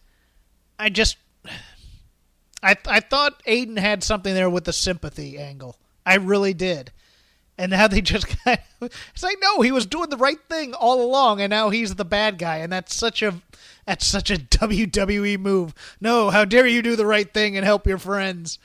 I 0.78 0.88
just 0.88 1.16
I 2.62 2.76
I 2.87 3.00
thought 3.00 3.42
Aiden 3.44 3.78
had 3.78 4.02
something 4.02 4.35
there 4.35 4.50
with 4.50 4.64
the 4.64 4.72
sympathy 4.72 5.38
angle. 5.38 5.76
I 6.05 6.16
really 6.16 6.55
did. 6.55 6.92
And 7.59 7.70
now 7.70 7.87
they 7.87 8.00
just 8.00 8.26
kind 8.44 8.59
of, 8.81 8.90
it's 9.12 9.22
like 9.22 9.38
no, 9.40 9.61
he 9.61 9.72
was 9.72 9.87
doing 9.87 10.09
the 10.11 10.16
right 10.16 10.40
thing 10.48 10.74
all 10.74 11.02
along, 11.02 11.40
and 11.40 11.50
now 11.50 11.70
he's 11.70 11.94
the 11.94 12.05
bad 12.05 12.38
guy, 12.38 12.59
and 12.59 12.72
that's 12.72 12.94
such 12.94 13.22
a 13.22 13.35
that's 13.87 14.07
such 14.07 14.31
a 14.31 14.37
WWE 14.37 15.38
move. 15.38 15.75
No, 16.01 16.31
how 16.31 16.45
dare 16.45 16.66
you 16.66 16.83
do 16.83 16.97
the 16.97 17.07
right 17.07 17.33
thing 17.33 17.57
and 17.57 17.64
help 17.64 17.87
your 17.87 17.99
friends? 17.99 18.59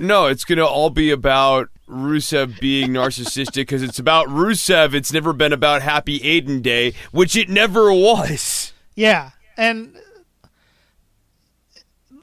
no, 0.00 0.26
it's 0.26 0.44
going 0.44 0.58
to 0.58 0.66
all 0.66 0.90
be 0.90 1.10
about 1.10 1.70
Rusev 1.88 2.60
being 2.60 2.90
narcissistic 2.90 3.54
because 3.54 3.82
it's 3.82 3.98
about 3.98 4.26
Rusev. 4.26 4.94
It's 4.94 5.12
never 5.12 5.32
been 5.32 5.52
about 5.52 5.82
Happy 5.82 6.20
Aiden 6.20 6.62
Day, 6.62 6.92
which 7.12 7.36
it 7.36 7.48
never 7.48 7.92
was. 7.92 8.72
Yeah, 8.94 9.30
and 9.56 9.96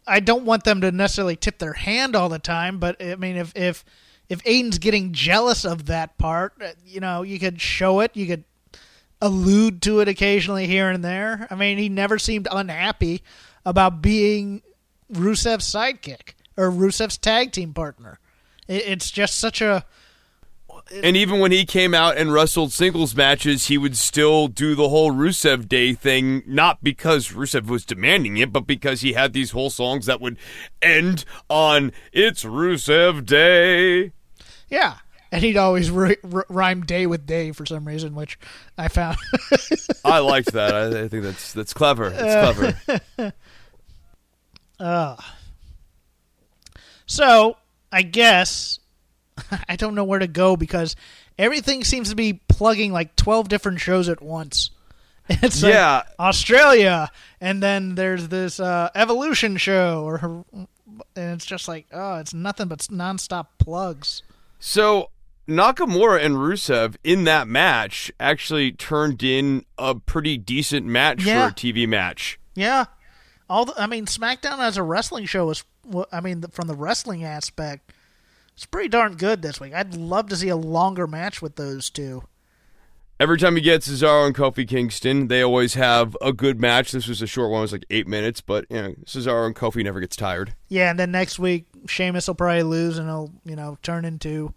I 0.06 0.20
don't 0.20 0.46
want 0.46 0.64
them 0.64 0.82
to 0.82 0.92
necessarily 0.92 1.36
tip 1.36 1.58
their 1.58 1.74
hand 1.74 2.16
all 2.16 2.30
the 2.30 2.40
time, 2.40 2.80
but 2.80 3.02
I 3.02 3.16
mean, 3.16 3.38
if 3.38 3.56
if 3.56 3.84
if 4.30 4.44
Aiden's 4.44 4.80
getting 4.80 5.14
jealous 5.14 5.66
of 5.66 5.86
that 5.88 6.18
part, 6.18 6.54
uh, 6.62 6.70
you 6.86 7.00
know, 7.00 7.22
you 7.22 7.40
could 7.40 7.62
show 7.62 8.00
it, 8.02 8.12
you 8.16 8.28
could 8.28 8.44
allude 9.26 9.82
to 9.82 10.00
it 10.02 10.08
occasionally 10.08 10.68
here 10.68 10.90
and 10.90 11.04
there. 11.04 11.48
I 11.50 11.56
mean, 11.56 11.78
he 11.78 11.90
never 11.90 12.20
seemed 12.20 12.48
unhappy 12.52 13.24
about 13.66 14.02
being 14.02 14.62
Rusev's 15.12 15.66
sidekick 15.72 16.34
or 16.56 16.72
Rusev's 16.72 17.18
tag 17.18 17.52
team 17.52 17.74
partner. 17.74 18.20
It, 18.68 18.84
it's 18.86 19.10
just 19.10 19.40
such 19.40 19.62
a 19.62 19.84
And 21.04 21.18
even 21.18 21.40
when 21.40 21.52
he 21.52 21.66
came 21.66 21.96
out 21.96 22.18
and 22.18 22.32
wrestled 22.32 22.72
singles 22.72 23.16
matches, 23.16 23.66
he 23.68 23.78
would 23.80 23.98
still 23.98 24.48
do 24.48 24.76
the 24.76 24.90
whole 24.90 25.12
Rusev 25.12 25.68
Day 25.68 25.94
thing, 25.94 26.44
not 26.46 26.84
because 26.84 27.30
Rusev 27.30 27.66
was 27.66 27.84
demanding 27.84 28.38
it, 28.38 28.54
but 28.54 28.68
because 28.68 29.02
he 29.02 29.14
had 29.14 29.34
these 29.34 29.52
whole 29.52 29.72
songs 29.72 30.06
that 30.06 30.22
would 30.22 30.38
end 30.84 31.26
on 31.50 31.92
"It's 32.14 32.44
Rusev 32.44 33.26
Day." 33.26 34.12
yeah. 34.70 34.98
And 35.36 35.43
he'd 35.43 35.58
always 35.58 35.91
ri- 35.91 36.17
r- 36.34 36.45
rhyme 36.50 36.86
day 36.86 37.06
with 37.08 37.26
day 37.26 37.52
for 37.52 37.65
some 37.65 37.86
reason, 37.86 38.15
which 38.15 38.39
I 38.78 38.88
found 38.88 39.17
I 40.06 40.19
liked 40.19 40.54
that. 40.54 40.74
I, 40.76 41.04
I 41.04 41.08
think 41.08 41.24
that's 41.24 41.52
that's 41.54 41.74
clever. 41.74 42.12
It's 42.15 42.76
clever. 43.19 43.34
So 47.08 47.58
I 47.91 48.02
guess 48.02 48.80
I 49.69 49.76
don't 49.76 49.95
know 49.95 50.04
where 50.04 50.19
to 50.19 50.28
go 50.28 50.56
because 50.58 50.95
everything 51.38 51.84
seems 51.84 52.10
to 52.10 52.15
be 52.15 52.34
plugging 52.48 52.91
like 52.91 53.15
twelve 53.15 53.48
different 53.50 53.80
shows 53.80 54.10
at 54.10 54.21
once. 54.21 54.71
It's 55.28 55.63
like 55.63 55.74
Yeah. 55.74 56.04
Australia, 56.19 57.12
and 57.41 57.62
then 57.62 57.95
there's 57.95 58.28
this 58.28 58.60
uh, 58.60 58.89
Evolution 58.95 59.58
show, 59.58 60.04
or 60.04 60.45
and 61.15 61.34
it's 61.34 61.45
just 61.45 61.67
like 61.67 61.88
oh, 61.91 62.15
it's 62.19 62.34
nothing 62.34 62.67
but 62.67 62.80
nonstop 62.80 63.48
plugs. 63.58 64.24
So 64.60 65.10
Nakamura 65.48 66.24
and 66.24 66.36
Rusev 66.36 66.96
in 67.04 67.24
that 67.26 67.48
match 67.48 68.12
actually 68.20 68.72
turned 68.72 69.22
in 69.24 69.66
a 69.78 69.96
pretty 69.96 70.38
decent 70.38 70.86
match 70.86 71.24
Yeah. 71.24 71.48
for 71.48 71.52
a 71.52 71.56
TV 71.56 71.88
match. 71.88 72.40
Yeah, 72.56 72.86
all 73.50 73.66
the, 73.66 73.74
I 73.78 73.86
mean, 73.86 74.06
SmackDown 74.06 74.60
as 74.60 74.78
a 74.78 74.84
wrestling 74.84 75.26
show 75.26 75.50
is, 75.52 75.64
I 76.12 76.20
mean, 76.22 76.44
from 76.52 76.68
the 76.68 76.74
wrestling 76.76 77.24
aspect, 77.24 77.92
it's 78.56 78.66
pretty 78.66 78.90
darn 78.90 79.16
good 79.18 79.42
this 79.42 79.60
week. 79.60 79.74
I'd 79.74 79.96
love 79.96 80.30
to 80.30 80.36
see 80.36 80.50
a 80.50 80.56
longer 80.56 81.06
match 81.06 81.42
with 81.42 81.58
those 81.58 81.90
two. 81.90 82.24
Every 83.20 83.38
time 83.38 83.56
you 83.56 83.62
get 83.62 83.82
Cesaro 83.82 84.26
and 84.26 84.36
Kofi 84.36 84.68
Kingston, 84.68 85.28
they 85.30 85.42
always 85.42 85.76
have 85.76 86.18
a 86.22 86.34
good 86.34 86.60
match. 86.60 86.92
This 86.92 87.08
was 87.08 87.22
a 87.22 87.28
short 87.28 87.50
one; 87.50 87.60
it 87.60 87.62
was 87.62 87.72
like 87.72 87.86
eight 87.90 88.08
minutes, 88.08 88.42
but 88.42 88.66
you 88.70 88.76
know, 88.82 88.94
Cesaro 89.06 89.46
and 89.46 89.56
Kofi 89.56 89.84
never 89.86 90.02
gets 90.02 90.18
tired. 90.18 90.54
Yeah, 90.68 90.90
and 90.90 91.00
then 91.00 91.12
next 91.12 91.40
week 91.40 91.66
Sheamus 91.88 92.28
will 92.28 92.36
probably 92.36 92.64
lose, 92.64 92.98
and 92.98 93.08
he'll 93.08 93.32
you 93.46 93.56
know 93.56 93.78
turn 93.84 94.04
into, 94.04 94.54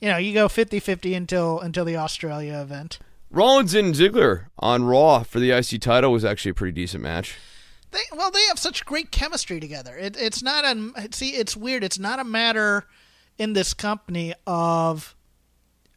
you 0.00 0.08
know, 0.08 0.16
you 0.16 0.34
go 0.34 0.48
50-50 0.48 1.16
until 1.16 1.60
until 1.60 1.84
the 1.84 1.96
Australia 1.96 2.58
event. 2.58 2.98
Rollins 3.30 3.74
and 3.74 3.94
Ziggler 3.94 4.46
on 4.58 4.84
Raw 4.84 5.22
for 5.22 5.38
the 5.38 5.52
IC 5.52 5.80
title 5.80 6.10
was 6.10 6.24
actually 6.24 6.50
a 6.50 6.54
pretty 6.54 6.72
decent 6.72 7.02
match. 7.02 7.36
They 7.92 8.00
well, 8.12 8.30
they 8.30 8.44
have 8.46 8.58
such 8.58 8.84
great 8.84 9.10
chemistry 9.10 9.60
together. 9.60 9.96
It, 9.96 10.16
it's 10.16 10.42
not 10.42 10.64
a 10.64 11.08
see. 11.12 11.30
It's 11.30 11.56
weird. 11.56 11.82
It's 11.82 11.98
not 11.98 12.18
a 12.18 12.24
matter 12.24 12.86
in 13.38 13.52
this 13.52 13.74
company 13.74 14.34
of 14.46 15.16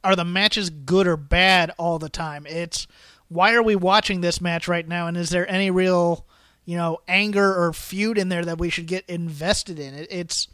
are 0.04 0.16
the 0.16 0.26
matches 0.26 0.70
good 0.70 1.08
or 1.08 1.18
bad 1.18 1.72
all 1.78 2.00
the 2.00 2.10
time. 2.10 2.46
It's 2.48 2.88
why 3.30 3.54
are 3.54 3.64
we 3.64 3.76
watching 3.76 4.22
this 4.22 4.42
match 4.42 4.68
right 4.68 4.88
now, 4.88 5.08
and 5.08 5.18
is 5.18 5.30
there 5.30 5.50
any 5.50 5.72
real 5.72 6.26
you 6.66 6.78
know 6.78 7.00
anger 7.08 7.56
or 7.56 7.74
feud 7.74 8.18
in 8.18 8.30
there 8.30 8.46
that 8.46 8.58
we 8.58 8.70
should 8.70 8.88
get 8.88 9.06
invested 9.08 9.80
in? 9.80 9.94
It, 9.94 10.08
it's 10.10 10.48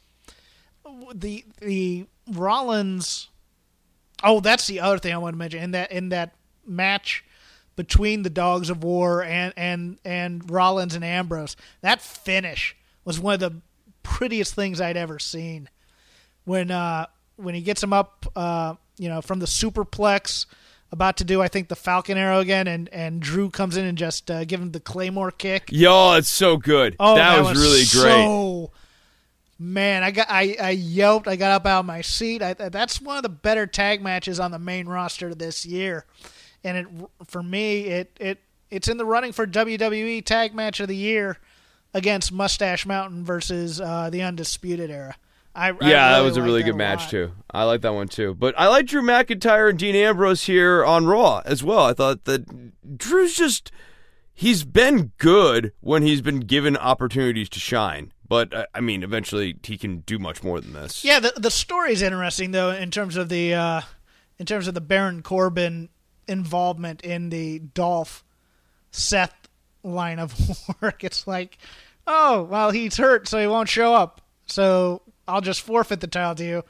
the 1.14 1.46
the 1.62 2.06
Rollins. 2.28 3.30
Oh, 4.24 4.40
that's 4.40 4.68
the 4.68 4.80
other 4.80 5.00
thing 5.00 5.14
I 5.14 5.18
want 5.18 5.34
to 5.34 5.38
mention 5.38 5.62
in 5.62 5.72
that 5.72 5.92
in 5.92 6.10
that 6.10 6.36
match 6.66 7.24
between 7.76 8.24
the 8.24 8.30
Dogs 8.30 8.70
of 8.70 8.84
War 8.84 9.24
and 9.24 9.54
and 9.56 10.00
and 10.04 10.50
Rollins 10.50 10.96
and 10.96 11.04
Ambrose. 11.04 11.56
That 11.82 12.02
finish 12.02 12.76
was 13.06 13.20
one 13.20 13.36
of 13.36 13.40
the 13.40 13.62
prettiest 14.04 14.54
things 14.54 14.82
I'd 14.82 14.98
ever 14.98 15.20
seen. 15.20 15.70
When 16.46 16.72
uh, 16.72 17.06
when 17.38 17.56
he 17.56 17.62
gets 17.62 17.82
him 17.82 17.94
up, 17.94 18.26
uh, 18.36 18.76
you 18.98 19.08
know, 19.08 19.22
from 19.22 19.40
the 19.40 19.46
superplex, 19.46 20.46
about 20.92 21.18
to 21.18 21.24
do 21.24 21.42
I 21.42 21.48
think 21.48 21.70
the 21.70 21.76
Falcon 21.76 22.18
Arrow 22.18 22.40
again, 22.40 22.68
and 22.68 22.90
and 22.90 23.22
Drew 23.22 23.50
comes 23.50 23.78
in 23.78 23.86
and 23.86 23.98
just 23.98 24.30
uh, 24.30 24.44
give 24.46 24.62
him 24.62 24.72
the 24.72 24.80
Claymore 24.80 25.32
kick. 25.32 25.70
Yo, 25.72 26.14
it's 26.14 26.30
so 26.30 26.58
good. 26.58 26.96
Oh, 27.00 27.16
that, 27.16 27.36
that 27.38 27.46
was, 27.46 27.58
really 27.58 27.86
great. 27.92 28.24
So, 28.26 28.72
man, 29.60 30.04
I 30.04 30.12
got 30.12 30.28
I, 30.30 30.56
I 30.60 30.70
yelped. 30.72 31.28
I 31.28 31.36
got 31.36 31.52
up 31.52 31.66
out 31.66 31.82
of 31.82 31.86
my 31.86 32.02
seat. 32.02 32.42
I, 32.42 32.54
that's 32.54 33.02
one 33.02 33.18
of 33.18 33.24
the 33.24 33.30
better 33.30 33.68
tag 33.68 34.02
matches 34.02 34.40
on 34.40 34.52
the 34.52 34.60
main 34.60 34.88
roster 34.88 35.36
this 35.36 35.66
year 35.66 36.06
and 36.64 36.78
it 36.78 36.88
for 37.26 37.42
me 37.42 37.86
it 37.86 38.18
it 38.20 38.40
it's 38.70 38.88
in 38.88 38.98
the 38.98 39.06
running 39.06 39.32
for 39.32 39.48
WWE 39.48 40.24
Tag 40.24 40.54
Match 40.54 40.80
of 40.80 40.88
the 40.88 40.96
Year 40.96 41.38
against 41.94 42.32
Mustache 42.32 42.86
Mountain 42.86 43.26
versus 43.26 43.82
uh, 43.82 44.12
the 44.12 44.22
Undisputed 44.22 44.92
Era. 44.92 45.16
I, 45.56 45.70
yeah, 45.70 45.72
I 45.72 45.72
really 45.80 45.90
that 45.92 46.20
was 46.20 46.38
a 46.38 46.42
really 46.44 46.62
good 46.62 46.76
match 46.76 47.02
lot. 47.02 47.10
too. 47.10 47.32
I 47.50 47.64
like 47.64 47.82
that 47.82 47.96
one 47.96 48.08
too. 48.08 48.36
But 48.36 48.54
I 48.58 48.68
like 48.68 48.86
Drew 48.86 49.02
McIntyre 49.02 49.72
and 49.72 49.80
Dean 49.80 49.96
Ambrose 49.96 50.44
here 50.44 50.86
on 50.86 51.08
Raw 51.08 51.42
as 51.46 51.64
well. 51.64 51.86
I 51.86 51.94
thought 51.94 52.26
that 52.26 52.98
Drew's 52.98 53.36
just 53.36 53.72
he's 54.36 54.64
been 54.64 55.14
good 55.18 55.74
when 55.80 56.04
he's 56.04 56.22
been 56.22 56.42
given 56.42 56.78
opportunities 56.78 57.50
to 57.50 57.60
shine. 57.60 58.14
But 58.30 58.54
uh, 58.54 58.66
I 58.74 58.80
mean, 58.80 59.04
eventually 59.04 59.58
he 59.64 59.78
can 59.78 60.00
do 60.02 60.20
much 60.20 60.44
more 60.44 60.62
than 60.62 60.74
this. 60.74 61.04
Yeah, 61.04 61.20
the 61.20 61.34
the 61.36 61.52
story's 61.52 62.04
interesting 62.04 62.52
though 62.52 62.72
in 62.72 62.92
terms 62.92 63.18
of 63.18 63.28
the 63.28 63.56
uh, 63.56 63.82
in 64.38 64.46
terms 64.46 64.68
of 64.68 64.76
the 64.76 64.82
Baron 64.82 65.24
Corbin 65.24 65.90
involvement 66.28 67.02
in 67.02 67.30
the 67.32 67.58
Dolph 67.60 68.24
Seth 68.92 69.50
line 69.84 70.20
of 70.20 70.36
work. 70.82 71.04
It's 71.04 71.26
like, 71.26 71.58
oh 72.06 72.44
well, 72.44 72.70
he's 72.70 72.98
hurt, 72.98 73.28
so 73.28 73.40
he 73.40 73.48
won't 73.48 73.68
show 73.68 73.96
up. 73.96 74.22
So 74.46 75.02
I'll 75.28 75.42
just 75.42 75.62
forfeit 75.62 76.00
the 76.00 76.08
title 76.08 76.36
to 76.36 76.46
you, 76.46 76.64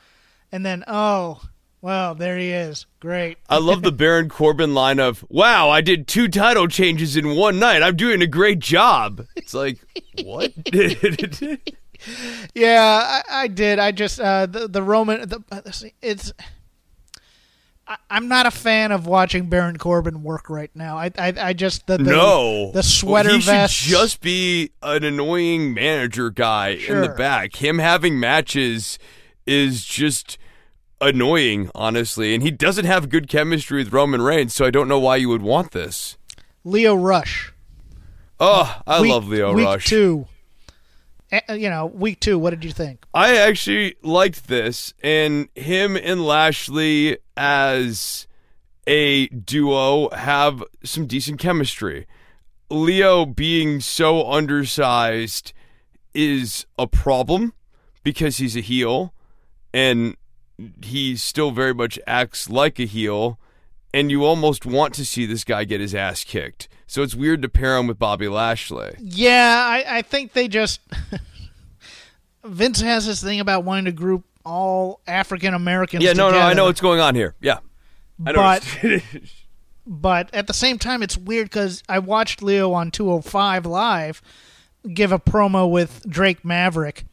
and 0.54 0.66
then 0.66 0.86
oh 0.88 1.42
well, 1.82 2.16
there 2.16 2.38
he 2.38 2.52
is. 2.52 2.86
Great. 3.00 3.38
I 3.50 3.58
love 3.58 3.82
the 3.82 3.92
Baron 3.92 4.30
Corbin 4.30 4.74
line 4.74 5.00
of, 5.00 5.26
"Wow, 5.30 5.70
I 5.70 5.82
did 5.82 6.08
two 6.08 6.28
title 6.28 6.68
changes 6.68 7.16
in 7.16 7.36
one 7.36 7.60
night. 7.60 7.82
I'm 7.82 7.96
doing 7.96 8.22
a 8.22 8.28
great 8.28 8.60
job." 8.60 9.26
It's 9.36 9.54
like, 9.54 9.80
what? 10.24 10.52
Yeah, 12.56 13.22
I, 13.30 13.44
I 13.44 13.48
did. 13.48 13.80
I 13.80 13.92
just 13.92 14.20
uh, 14.20 14.46
the 14.46 14.68
the 14.68 14.82
Roman. 14.82 15.28
The, 15.28 15.92
it's. 16.02 16.32
I, 17.88 17.98
I'm 18.10 18.28
not 18.28 18.46
a 18.46 18.52
fan 18.52 18.92
of 18.92 19.06
watching 19.06 19.50
Baron 19.50 19.78
Corbin 19.78 20.24
work 20.24 20.50
right 20.50 20.72
now. 20.74 20.98
I 20.98 21.12
I, 21.18 21.34
I 21.38 21.54
just 21.54 21.88
the, 21.88 21.98
the 21.98 22.04
no, 22.04 22.72
the 22.72 22.84
sweater 22.84 23.32
he 23.32 23.42
vest. 23.42 23.74
should 23.74 23.90
just 23.90 24.22
be 24.22 24.72
an 24.82 25.04
annoying 25.04 25.74
manager 25.74 26.30
guy 26.30 26.70
in 26.70 27.02
the 27.02 27.10
back. 27.10 27.58
Him 27.58 27.80
having 27.80 28.20
matches 28.20 28.98
is 29.46 29.84
just 29.84 30.38
annoying, 31.02 31.70
honestly, 31.76 32.34
and 32.34 32.44
he 32.44 32.52
doesn't 32.52 32.86
have 32.86 33.10
good 33.10 33.28
chemistry 33.28 33.84
with 33.84 33.94
Roman 33.94 34.22
Reigns. 34.22 34.54
So 34.56 34.66
I 34.66 34.72
don't 34.72 34.88
know 34.88 35.00
why 35.00 35.16
you 35.18 35.30
would 35.30 35.42
want 35.42 35.72
this. 35.72 36.18
Lio 36.64 36.96
Rush. 36.96 37.54
Oh, 38.40 38.82
I 38.88 39.02
Week- 39.02 39.12
love 39.12 39.28
Lio 39.28 39.54
Rush. 39.54 39.84
week 39.86 39.90
two. 39.90 40.28
Eh, 41.32 41.54
You 41.56 41.70
know, 41.70 41.86
week 41.88 42.20
two. 42.20 42.40
What 42.40 42.52
did 42.52 42.64
you 42.64 42.72
think? 42.72 43.06
I 43.14 43.38
actually 43.38 43.96
liked 44.02 44.48
this, 44.48 44.94
and 45.04 45.48
him 45.56 45.96
and 45.96 46.26
Lashley 46.26 47.18
as 47.38 48.28
a 48.88 49.28
duo 49.28 50.10
have 50.10 50.64
some 50.84 51.06
decent 51.06 51.40
chemistry. 51.40 52.08
Lio 52.72 53.26
being 53.26 53.80
so 53.80 54.30
undersized 54.32 55.54
is 56.14 56.66
a 56.78 56.88
problem 56.88 57.54
because 58.04 58.38
he's 58.38 58.56
a 58.56 58.62
heel 58.62 59.14
and 59.74 60.16
he 60.84 61.16
still 61.16 61.52
very 61.52 61.74
much 61.74 62.00
acts 62.08 62.50
like 62.50 62.80
a 62.80 62.86
heel 62.86 63.40
and 63.94 64.12
you 64.12 64.24
almost 64.26 64.66
want 64.66 64.94
to 64.96 65.06
see 65.06 65.26
this 65.26 65.44
guy 65.44 65.64
get 65.64 65.82
his 65.82 65.96
ass 65.96 66.24
kicked. 66.24 66.68
So 66.86 67.02
it's 67.02 67.16
weird 67.16 67.42
to 67.42 67.50
pair 67.50 67.78
him 67.78 67.88
with 67.88 67.98
Bobby 68.00 68.28
Lashley. 68.28 68.96
Yeah, 69.00 69.64
I, 69.68 69.98
I 69.98 70.02
think 70.02 70.34
they 70.34 70.48
just 70.48 70.82
Vince 72.44 72.82
has 72.82 73.06
this 73.06 73.22
thing 73.22 73.40
about 73.40 73.64
wanting 73.64 73.86
to 73.86 73.92
group 73.92 74.26
all 74.46 75.02
African 75.08 75.54
Americans. 75.54 76.04
Yeah, 76.04 76.14
no, 76.14 76.32
no, 76.32 76.40
I 76.40 76.54
know 76.54 76.66
what's 76.66 76.82
going 76.82 77.00
on 77.00 77.16
here. 77.16 77.36
Yeah. 77.42 77.60
I 78.26 78.32
know 78.32 78.40
But- 78.40 79.04
but 79.88 80.34
at 80.34 80.48
the 80.48 80.54
same 80.54 80.78
time, 80.78 81.02
it's 81.04 81.18
weird 81.18 81.46
because 81.50 81.84
I 81.90 82.00
watched 82.00 82.42
Lio 82.42 82.74
on 82.74 82.92
205 82.92 83.66
Live 83.66 84.22
give 84.94 85.12
a 85.12 85.20
promo 85.20 85.70
with 85.70 86.06
Drake 86.08 86.46
Maverick, 86.46 87.06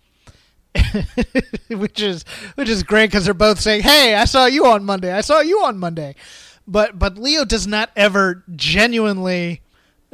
which 1.69 2.01
is 2.01 2.25
which 2.55 2.69
is 2.69 2.83
great 2.83 3.11
because 3.11 3.25
they're 3.25 3.35
both 3.35 3.61
saying, 3.61 3.83
"Hey, 3.83 4.15
I 4.15 4.25
saw 4.25 4.47
you 4.47 4.67
on 4.67 4.85
Monday. 4.85 5.13
I 5.13 5.21
saw 5.21 5.41
you 5.41 5.65
on 5.65 5.79
Monday," 5.79 6.15
but 6.67 6.99
but 6.99 7.19
Lio 7.19 7.45
does 7.45 7.67
not 7.67 7.91
ever 7.97 8.45
genuinely 8.55 9.63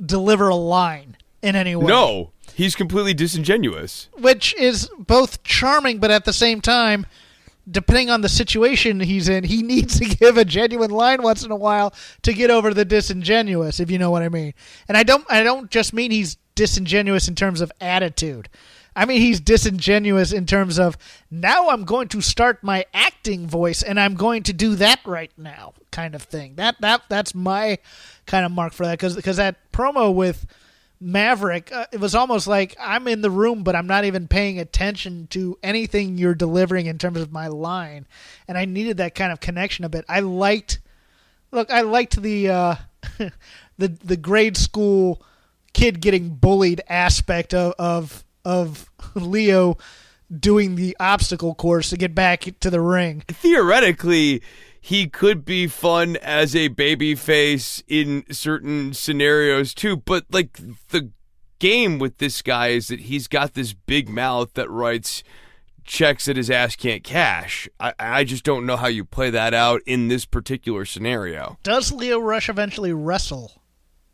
deliver 0.05 0.49
a 0.49 0.57
line 0.57 1.17
in 1.43 1.57
any 1.57 1.77
way. 1.77 1.87
No, 1.87 2.31
he's 2.55 2.75
completely 2.75 3.15
disingenuous. 3.15 4.09
which 4.19 4.55
is 4.55 4.89
both 4.99 5.43
charming, 5.43 5.99
but 5.99 6.11
at 6.11 6.25
the 6.25 6.33
same 6.33 6.61
time, 6.61 7.07
depending 7.71 8.11
on 8.11 8.21
the 8.21 8.29
situation 8.29 9.01
he's 9.01 9.29
in, 9.29 9.45
he 9.45 9.63
needs 9.73 9.99
to 9.99 10.05
give 10.05 10.37
a 10.37 10.45
genuine 10.45 10.91
line 10.91 11.23
once 11.23 11.45
in 11.45 11.51
a 11.51 11.57
while 11.57 11.93
to 12.23 12.33
get 12.33 12.51
over 12.51 12.73
the 12.73 12.85
disingenuous, 12.85 13.81
if 13.81 13.91
you 13.91 13.99
know 13.99 14.11
what 14.11 14.23
I 14.23 14.29
mean. 14.29 14.55
And 14.89 14.97
I 14.97 15.03
don't, 15.03 15.25
I 15.31 15.43
don't 15.43 15.71
just 15.71 15.93
mean 15.93 16.11
he's 16.11 16.37
disingenuous 16.55 17.29
in 17.29 17.35
terms 17.35 17.61
of 17.61 17.73
attitude. 17.81 18.49
I 18.95 19.07
mean 19.07 19.21
he's 19.21 19.41
disingenuous 19.41 20.33
in 20.33 20.47
terms 20.47 20.79
of 20.79 20.97
now 21.31 21.71
I'm 21.71 21.85
going 21.85 22.09
to 22.09 22.21
start 22.21 22.63
my 22.63 22.85
acting 22.93 23.47
voice 23.47 23.83
and 23.83 23.99
I'm 23.99 24.15
going 24.15 24.43
to 24.45 24.53
do 24.53 24.75
that 24.77 25.01
right 25.05 25.33
now, 25.37 25.75
kind 25.91 26.15
of 26.15 26.23
thing. 26.23 26.57
That 26.57 26.81
that 26.81 27.03
that's 27.09 27.35
my 27.35 27.79
kind 28.27 28.45
of 28.45 28.53
mark 28.53 28.73
for 28.73 28.85
that 28.87 28.99
because 28.99 29.17
because 29.17 29.37
that 29.39 29.57
promo 29.73 30.15
with 30.15 30.47
Maverick, 31.03 31.73
uh, 31.73 31.87
it 31.91 31.99
was 31.99 32.15
almost 32.15 32.47
like 32.47 32.77
I'm 32.79 33.09
in 33.09 33.23
the 33.23 33.31
room, 33.31 33.65
but 33.65 33.75
I'm 33.75 33.89
not 33.89 34.05
even 34.05 34.29
paying 34.29 34.61
attention 34.61 35.27
to 35.29 35.59
anything 35.63 36.17
you're 36.17 36.35
delivering 36.35 36.87
in 36.87 36.97
terms 36.97 37.21
of 37.21 37.33
my 37.33 37.49
line, 37.49 38.07
and 38.47 38.57
I 38.57 38.67
needed 38.67 38.99
that 38.99 39.17
kind 39.17 39.33
of 39.33 39.41
connection 39.41 39.85
a 39.85 39.89
bit. 39.89 40.05
I 40.09 40.21
liked, 40.21 40.79
look, 41.51 41.73
I 41.73 41.81
liked 41.81 42.23
the 42.23 42.49
uh, 42.49 42.75
the 43.79 43.89
the 43.89 44.17
grade 44.17 44.57
school 44.57 45.23
kid 45.73 46.01
getting 46.01 46.37
bullied 46.37 46.83
aspect 46.89 47.53
of 47.53 47.75
of 47.81 48.25
of 48.45 48.91
Lio 49.15 49.77
doing 50.39 50.77
the 50.77 50.97
obstacle 50.99 51.55
course 51.55 51.91
to 51.91 51.97
get 51.97 52.15
back 52.15 52.49
to 52.61 52.71
the 52.71 52.81
ring. 52.81 53.23
Theoretically, 53.29 54.43
he 54.81 55.07
could 55.07 55.45
be 55.45 55.67
fun 55.67 56.17
as 56.17 56.57
a 56.57 56.69
baby 56.69 57.15
face 57.15 57.83
in 57.87 58.25
certain 58.31 58.95
scenarios 58.95 59.75
too, 59.75 59.97
but 59.97 60.25
like 60.31 60.59
the 60.89 61.11
game 61.59 61.99
with 61.99 62.19
this 62.19 62.43
guy 62.43 62.69
is 62.69 62.89
that 62.89 63.01
he's 63.01 63.29
got 63.29 63.55
this 63.55 63.73
big 63.73 64.09
mouth 64.09 64.55
that 64.55 64.69
writes 64.71 65.23
checks 65.85 66.25
that 66.25 66.37
his 66.37 66.51
ass 66.51 66.77
can't 66.77 67.05
cash. 67.05 67.69
I, 67.79 67.95
I 67.99 68.25
just 68.25 68.45
don't 68.45 68.67
know 68.67 68.77
how 68.77 68.89
you 68.89 69.05
play 69.05 69.31
that 69.31 69.55
out 69.55 69.81
in 69.87 70.09
this 70.09 70.25
particular 70.25 70.85
scenario. 70.85 71.59
Does 71.63 71.93
Lio 71.93 72.19
Rush 72.19 72.49
eventually 72.49 72.93
wrestle 72.93 73.63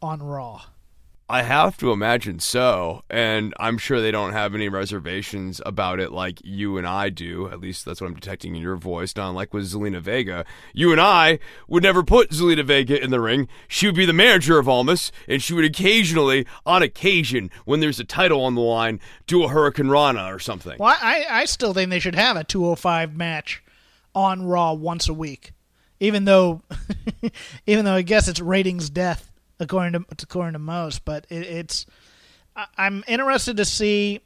on 0.02 0.22
Raw? 0.22 0.62
I 1.30 1.42
have 1.42 1.76
to 1.78 1.92
imagine 1.92 2.38
so, 2.38 3.02
and 3.10 3.52
I'm 3.60 3.76
sure 3.76 4.00
they 4.00 4.10
don't 4.10 4.32
have 4.32 4.54
any 4.54 4.70
reservations 4.70 5.60
about 5.66 6.00
it 6.00 6.10
like 6.10 6.40
you 6.42 6.78
and 6.78 6.86
I 6.86 7.10
do. 7.10 7.50
At 7.50 7.60
least 7.60 7.84
that's 7.84 8.00
what 8.00 8.06
I'm 8.06 8.14
detecting 8.14 8.56
in 8.56 8.62
your 8.62 8.76
voice, 8.76 9.12
Don. 9.12 9.34
like 9.34 9.52
with 9.52 9.70
Zelina 9.70 10.00
Vega. 10.00 10.46
You 10.72 10.90
and 10.90 10.98
I 10.98 11.38
would 11.68 11.82
never 11.82 12.02
put 12.02 12.30
Zelina 12.30 12.64
Vega 12.64 12.98
in 12.98 13.10
the 13.10 13.20
ring. 13.20 13.46
She 13.68 13.84
would 13.84 13.94
be 13.94 14.06
the 14.06 14.14
manager 14.14 14.58
of 14.58 14.70
Almas, 14.70 15.12
and 15.28 15.42
she 15.42 15.52
would 15.52 15.66
occasionally, 15.66 16.46
on 16.64 16.82
occasion, 16.82 17.50
when 17.66 17.80
there's 17.80 18.00
a 18.00 18.04
title 18.04 18.42
on 18.42 18.54
the 18.54 18.62
line, 18.62 18.98
do 19.26 19.44
a 19.44 19.48
Hurricanrana 19.48 20.34
or 20.34 20.38
something. 20.38 20.78
Well, 20.78 20.96
I, 20.98 21.26
I 21.28 21.44
still 21.44 21.74
think 21.74 21.90
they 21.90 21.98
should 21.98 22.14
have 22.14 22.38
a 22.38 22.44
205 22.44 23.14
match 23.14 23.62
on 24.14 24.46
Raw 24.46 24.72
once 24.72 25.10
a 25.10 25.14
week, 25.14 25.52
even 26.00 26.24
though, 26.24 26.62
even 27.66 27.84
though 27.84 27.96
I 27.96 28.02
guess 28.02 28.28
it's 28.28 28.40
ratings 28.40 28.88
death 28.88 29.27
according 29.60 29.92
to 29.92 30.06
according 30.22 30.54
to 30.54 30.58
most. 30.58 31.04
But 31.04 31.26
it, 31.28 31.42
it's 31.42 31.86
I'm 32.76 33.04
interested 33.06 33.56
to 33.58 33.64
see 33.64 34.20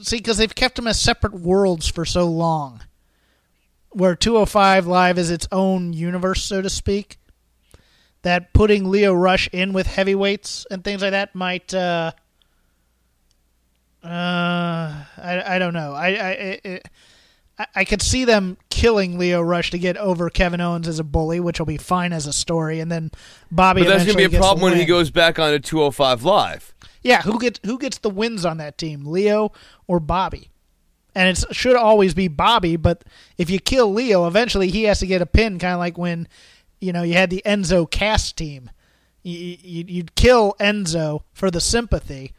see 0.00 0.18
because 0.18 0.38
they've 0.38 0.54
kept 0.54 0.76
them 0.76 0.86
as 0.86 1.00
separate 1.00 1.34
worlds 1.34 1.88
for 1.88 2.04
so 2.04 2.26
long, 2.26 2.82
where 3.90 4.14
205 4.14 4.86
Live 4.86 5.18
is 5.18 5.30
its 5.30 5.48
own 5.50 5.92
universe, 5.92 6.42
so 6.42 6.62
to 6.62 6.70
speak. 6.70 7.18
That 8.22 8.52
putting 8.52 8.90
Lio 8.90 9.14
Rush 9.14 9.48
in 9.52 9.72
with 9.72 9.86
heavyweights 9.86 10.66
and 10.70 10.82
things 10.82 11.02
like 11.02 11.12
that 11.12 11.34
might. 11.34 11.72
Uh, 11.72 12.12
uh, 14.02 14.08
I, 14.08 15.42
I 15.46 15.58
don't 15.58 15.72
know. 15.72 15.92
I 15.92 16.08
I, 16.08 16.30
it, 16.64 16.88
I 17.58 17.66
I 17.74 17.84
could 17.84 18.02
see 18.02 18.24
them 18.24 18.56
killing 18.70 19.18
Lio 19.18 19.40
Rush 19.40 19.70
to 19.72 19.78
get 19.78 19.96
over 19.96 20.30
Kevin 20.30 20.60
Owens 20.60 20.86
as 20.86 20.98
a 20.98 21.04
bully, 21.04 21.40
which 21.40 21.58
will 21.58 21.66
be 21.66 21.76
fine 21.76 22.12
as 22.12 22.26
a 22.26 22.32
story, 22.32 22.80
and 22.80 22.90
then 22.90 23.10
Bobby. 23.50 23.82
But 23.82 23.88
that's 23.88 24.04
going 24.04 24.16
to 24.16 24.28
be 24.28 24.36
a 24.36 24.38
problem 24.38 24.62
when 24.62 24.78
he 24.78 24.84
goes 24.84 25.10
back 25.10 25.38
on 25.38 25.52
a 25.52 25.58
205 25.58 26.22
Live. 26.22 26.74
Yeah, 27.02 27.22
who 27.22 27.38
gets 27.38 27.60
who 27.64 27.78
gets 27.78 27.98
the 27.98 28.10
wins 28.10 28.44
on 28.44 28.58
that 28.58 28.78
team, 28.78 29.04
Lio 29.04 29.52
or 29.86 30.00
Bobby? 30.00 30.50
And 31.14 31.28
it 31.28 31.44
should 31.52 31.74
always 31.74 32.14
be 32.14 32.28
Bobby, 32.28 32.76
but 32.76 33.02
if 33.38 33.50
you 33.50 33.58
kill 33.58 33.92
Lio, 33.92 34.26
eventually 34.26 34.68
he 34.68 34.84
has 34.84 35.00
to 35.00 35.06
get 35.06 35.22
a 35.22 35.26
pin, 35.26 35.58
kind 35.58 35.74
of 35.74 35.80
like 35.80 35.98
when 35.98 36.28
you 36.80 36.92
know 36.92 37.02
you 37.02 37.14
had 37.14 37.30
the 37.30 37.42
Enzo 37.44 37.90
Cass 37.90 38.32
team. 38.32 38.70
You, 39.24 39.56
you'd 39.62 40.14
kill 40.14 40.54
Enzo 40.60 41.22
for 41.34 41.50
the 41.50 41.60
sympathy, 41.60 42.32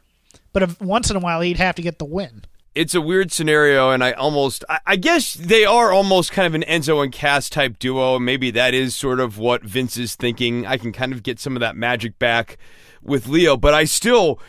but 0.53 0.63
if, 0.63 0.81
once 0.81 1.11
in 1.11 1.17
a 1.17 1.19
while 1.19 1.41
he'd 1.41 1.57
have 1.57 1.75
to 1.75 1.81
get 1.81 1.99
the 1.99 2.05
win 2.05 2.45
it's 2.79 2.95
a 2.95 3.01
weird 3.01 3.29
scenario, 3.29 3.91
and 3.91 4.01
I 4.01 4.13
almost, 4.13 4.63
I, 4.69 4.79
I, 4.87 4.95
guess 4.95 5.33
they 5.33 5.65
are 5.65 5.91
almost 5.91 6.31
kind 6.31 6.47
of 6.47 6.55
an 6.55 6.61
Enzo 6.61 7.03
and 7.03 7.11
Cass 7.11 7.49
type 7.49 7.77
duo. 7.77 8.17
Maybe 8.19 8.51
that 8.51 8.73
is 8.73 8.95
sort 8.95 9.19
of 9.19 9.37
what 9.37 9.63
Vince 9.63 9.97
is 9.97 10.15
thinking. 10.15 10.65
I 10.65 10.77
can 10.77 10.93
kind 10.93 11.11
of 11.11 11.21
get 11.21 11.41
some 11.41 11.57
of 11.57 11.59
that 11.59 11.75
magic 11.75 12.17
back 12.19 12.57
with 13.03 13.27
Lio, 13.27 13.57
but 13.57 13.73
I 13.73 13.83
still, 13.83 14.39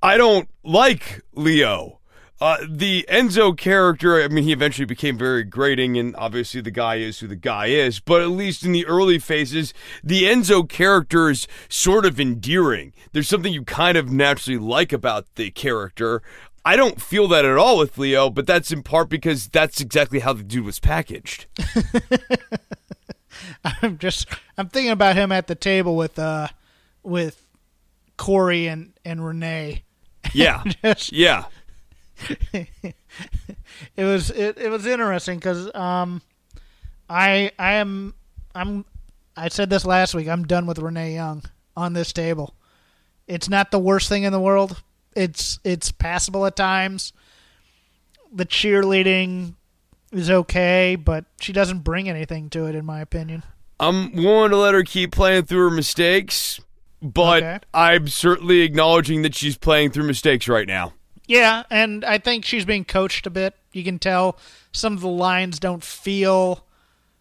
I 0.00 0.16
don't 0.16 0.48
like 0.62 1.22
Lio. 1.32 1.98
Uh, 2.40 2.58
the 2.68 3.04
Enzo 3.08 3.56
character, 3.56 4.22
I 4.22 4.28
mean, 4.28 4.44
he 4.44 4.52
eventually 4.52 4.86
became 4.86 5.18
very 5.18 5.42
grating, 5.42 5.98
and 5.98 6.14
obviously 6.14 6.60
the 6.60 6.70
guy 6.70 6.96
is 6.96 7.18
who 7.18 7.26
the 7.26 7.34
guy 7.34 7.66
is, 7.66 7.98
but 7.98 8.22
at 8.22 8.28
least 8.28 8.64
in 8.64 8.70
the 8.70 8.86
early 8.86 9.18
phases, 9.18 9.74
the 10.04 10.24
Enzo 10.24 10.68
character 10.68 11.28
is 11.28 11.48
sort 11.68 12.06
of 12.06 12.20
endearing. 12.20 12.92
There's 13.10 13.28
something 13.28 13.52
you 13.52 13.64
kind 13.64 13.98
of 13.98 14.12
naturally 14.12 14.58
like 14.60 14.92
about 14.92 15.26
the 15.34 15.50
character. 15.50 16.22
I 16.64 16.76
don't 16.76 17.00
feel 17.00 17.28
that 17.28 17.44
at 17.44 17.58
all 17.58 17.78
with 17.78 17.98
Lio, 17.98 18.30
but 18.30 18.46
that's 18.46 18.72
in 18.72 18.82
part 18.82 19.08
because 19.08 19.48
that's 19.48 19.80
exactly 19.80 20.20
how 20.20 20.32
the 20.32 20.42
dude 20.42 20.64
was 20.64 20.80
packaged. 20.80 21.46
I'm 23.82 23.98
just 23.98 24.28
I'm 24.56 24.68
thinking 24.68 24.92
about 24.92 25.16
him 25.16 25.32
at 25.32 25.46
the 25.46 25.54
table 25.54 25.96
with 25.96 26.18
uh 26.18 26.48
with 27.02 27.44
Corey 28.16 28.66
and 28.66 28.92
and 29.04 29.24
Renee. 29.24 29.82
Yeah. 30.32 30.64
just, 30.82 31.12
yeah. 31.12 31.44
it 32.54 32.94
was 33.98 34.30
it, 34.30 34.56
it 34.56 34.70
was 34.70 34.86
interesting 34.86 35.38
cuz 35.38 35.70
um 35.74 36.22
I 37.10 37.52
I 37.58 37.74
am 37.74 38.14
I'm 38.54 38.86
I 39.36 39.48
said 39.48 39.68
this 39.68 39.84
last 39.84 40.14
week. 40.14 40.28
I'm 40.28 40.44
done 40.44 40.66
with 40.66 40.78
Renee 40.78 41.14
Young 41.14 41.42
on 41.76 41.92
this 41.92 42.12
table. 42.12 42.54
It's 43.26 43.50
not 43.50 43.70
the 43.70 43.78
worst 43.78 44.08
thing 44.08 44.22
in 44.22 44.32
the 44.32 44.40
world, 44.40 44.82
it's 45.14 45.58
it's 45.64 45.92
passable 45.92 46.46
at 46.46 46.56
times. 46.56 47.12
The 48.32 48.46
cheerleading 48.46 49.54
is 50.12 50.30
okay, 50.30 50.96
but 50.96 51.24
she 51.40 51.52
doesn't 51.52 51.80
bring 51.80 52.08
anything 52.08 52.50
to 52.50 52.66
it, 52.66 52.74
in 52.74 52.84
my 52.84 53.00
opinion. 53.00 53.42
I'm 53.78 54.14
willing 54.14 54.50
to 54.50 54.56
let 54.56 54.74
her 54.74 54.82
keep 54.82 55.12
playing 55.12 55.44
through 55.44 55.68
her 55.68 55.74
mistakes, 55.74 56.60
but 57.02 57.42
okay. 57.42 57.58
I'm 57.72 58.08
certainly 58.08 58.60
acknowledging 58.60 59.22
that 59.22 59.34
she's 59.34 59.56
playing 59.56 59.90
through 59.90 60.04
mistakes 60.04 60.48
right 60.48 60.66
now. 60.66 60.94
Yeah, 61.26 61.62
and 61.70 62.04
I 62.04 62.18
think 62.18 62.44
she's 62.44 62.64
being 62.64 62.84
coached 62.84 63.26
a 63.26 63.30
bit. 63.30 63.54
You 63.72 63.82
can 63.82 63.98
tell 63.98 64.38
some 64.72 64.94
of 64.94 65.00
the 65.00 65.08
lines 65.08 65.58
don't 65.58 65.82
feel 65.82 66.64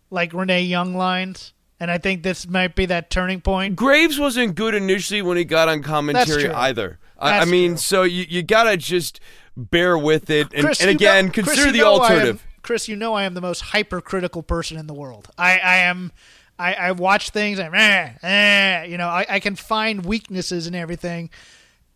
like 0.10 0.34
Renee 0.34 0.64
Young 0.64 0.94
lines. 0.96 1.54
And 1.80 1.92
I 1.92 1.98
think 1.98 2.24
this 2.24 2.48
might 2.48 2.76
be 2.76 2.86
that 2.86 3.10
turning 3.10 3.42
point. 3.42 3.76
Graves 3.76 4.18
wasn't 4.18 4.56
good 4.56 4.74
initially 4.74 5.22
when 5.22 5.36
he 5.36 5.44
got 5.44 5.68
on 5.68 5.84
commentary 5.84 6.50
either. 6.50 6.98
I, 7.24 7.40
I, 7.40 7.46
mean, 7.46 7.72
true. 7.72 7.78
so 7.78 8.04
you, 8.04 8.26
you 8.28 8.44
gotta 8.44 8.78
just 8.78 9.20
bear 9.56 9.98
with 9.98 10.30
it, 10.30 10.54
and, 10.54 10.66
Chris, 10.66 10.82
and 10.82 10.90
again, 10.90 11.28
know, 11.28 11.32
consider 11.32 11.62
Chris, 11.64 11.74
the 11.74 11.84
alternative. 11.84 12.42
Am, 12.42 12.62
Chris, 12.62 12.88
you 12.88 12.96
know 12.96 13.14
I 13.14 13.24
am 13.24 13.34
the 13.34 13.42
most 13.42 13.62
hypercritical 13.62 14.44
person 14.44 14.78
in 14.78 14.88
the 14.88 14.94
world. 14.94 15.30
I, 15.38 15.60
I 15.60 15.76
am. 15.78 16.12
I, 16.58 16.74
I 16.76 16.92
watch 16.92 17.32
things. 17.32 17.60
I'm, 17.60 17.74
eh, 17.74 18.14
eh, 18.22 18.84
you 18.84 18.98
know, 18.98 19.08
I, 19.08 19.26
I 19.28 19.40
can 19.40 19.56
find 19.56 20.06
weaknesses 20.06 20.68
in 20.68 20.76
everything, 20.76 21.30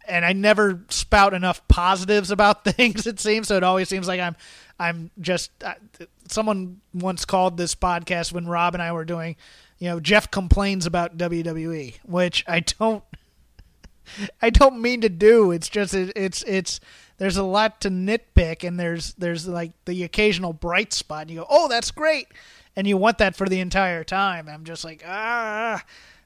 and 0.08 0.26
I 0.26 0.34
never 0.34 0.84
spout 0.90 1.34
enough 1.34 1.68
positives 1.68 2.32
about 2.32 2.63
things. 2.66 3.06
It 3.08 3.20
seems 3.20 3.48
so. 3.48 3.58
It 3.58 3.63
always 3.63 3.88
seems 3.88 4.08
like 4.08 4.20
I'm, 4.20 4.36
I'm 4.80 5.12
just. 5.20 5.52
Uh, 5.63 5.74
someone 6.30 6.82
once 6.94 7.26
called 7.26 7.58
this 7.58 7.76
podcast 7.76 8.32
when 8.32 8.48
Rob 8.48 8.74
and 8.74 8.84
I 8.84 8.92
were 8.92 9.06
doing, 9.06 9.36
you 9.80 9.90
know, 9.90 10.00
Jeff 10.00 10.30
complains 10.32 10.86
about 10.86 11.18
WWE, 11.18 12.00
which 12.04 12.44
I 12.48 12.62
don't. 12.62 13.04
I 14.41 14.50
don't 14.50 14.82
mean 14.82 15.02
to 15.02 15.10
do. 15.10 15.52
It's 15.52 15.70
just 15.70 15.93
it, 15.93 16.12
it's 16.15 16.43
it's 16.43 16.80
there's 17.17 17.38
a 17.38 17.43
lot 17.43 17.82
to 17.82 17.89
nitpick, 17.89 18.67
and 18.67 18.80
there's 18.80 19.13
there's 19.15 19.48
like 19.48 19.72
the 19.86 20.04
occasional 20.04 20.54
bright 20.54 20.93
spot. 20.93 21.24
And 21.24 21.32
you 21.32 21.39
go, 21.39 21.48
oh, 21.50 21.67
that's 21.67 21.91
great, 21.91 22.28
and 22.76 22.88
you 22.88 22.98
want 22.98 23.17
that 23.20 23.36
for 23.36 23.48
the 23.48 23.60
entire 23.60 24.04
time. 24.04 24.48
I'm 24.50 24.63
just 24.63 24.84
like 24.84 25.04
ah. 25.06 25.84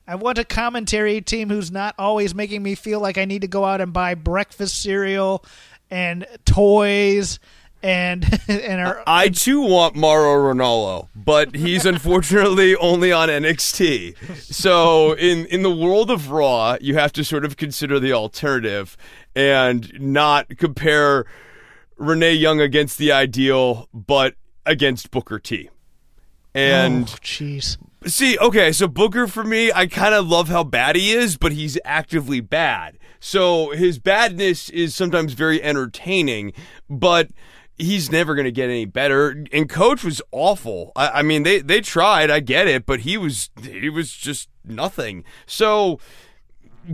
I 0.08 0.16
want 0.16 0.40
a 0.40 0.44
commentary 0.44 1.22
team 1.22 1.50
who's 1.50 1.72
not 1.72 1.94
always 1.98 2.34
making 2.34 2.64
me 2.64 2.74
feel 2.74 3.00
like 3.00 3.20
I 3.20 3.26
need 3.26 3.44
to 3.44 3.48
go 3.48 3.64
out 3.64 3.82
and 3.82 3.94
buy 3.94 4.16
breakfast 4.16 4.82
cereal 4.82 5.46
and 5.92 6.26
toys 6.44 7.40
and 7.84 8.42
and 8.48 8.82
our, 8.82 9.04
I 9.08 9.30
too 9.30 9.62
want 9.62 9.96
Mauro 9.96 10.54
Ranallo, 10.54 11.10
but 11.16 11.56
he's 11.56 11.86
unfortunately 11.86 12.76
only 12.78 13.12
on 13.12 13.30
NXT. 13.30 14.44
So 14.54 15.14
in 15.14 15.46
in 15.48 15.64
the 15.64 15.72
world 15.72 16.12
of 16.12 16.32
Raw, 16.32 16.78
you 16.82 16.96
have 16.96 17.12
to 17.14 17.24
sort 17.24 17.46
of 17.46 17.58
consider 17.58 18.00
the 18.00 18.14
alternative 18.14 18.98
and 19.36 19.92
not 20.00 20.58
compare 20.58 21.26
Renee 21.98 22.34
Young 22.34 22.60
against 22.60 22.98
the 22.98 23.12
ideal, 23.12 23.88
but 23.94 24.36
against 24.66 25.12
Booker 25.12 25.40
T. 25.40 25.70
And 26.54 27.04
oh, 27.04 27.18
jeez. 27.22 27.78
Oh, 27.82 28.08
see, 28.08 28.38
okay, 28.40 28.72
so 28.72 28.88
Booker 28.88 29.28
for 29.28 29.44
me, 29.44 29.72
I 29.72 29.88
kind 29.88 30.14
of 30.14 30.28
love 30.28 30.50
how 30.50 30.64
bad 30.64 30.96
he 30.96 31.12
is, 31.12 31.38
but 31.38 31.52
he's 31.52 31.78
actively 31.86 32.42
bad. 32.42 32.98
So 33.20 33.70
his 33.70 34.00
badness 34.00 34.70
is 34.70 34.96
sometimes 34.96 35.34
very 35.34 35.62
entertaining, 35.62 36.54
but 36.90 37.30
he's 37.82 38.12
never 38.12 38.36
going 38.36 38.46
to 38.46 38.52
get 38.52 38.70
any 38.70 38.86
better. 38.86 39.44
And 39.52 39.70
coach 39.70 40.04
was 40.04 40.22
awful. 40.32 40.92
I, 40.96 41.10
I, 41.10 41.22
mean, 41.22 41.44
they 41.44 41.60
they 41.60 41.82
tried. 41.82 42.30
I 42.30 42.40
get 42.40 42.68
it, 42.68 42.86
but 42.86 43.02
he 43.02 43.18
was 43.18 43.50
he 43.62 43.90
was 43.90 44.12
just 44.12 44.50
nothing. 44.66 45.24
So. 45.46 46.00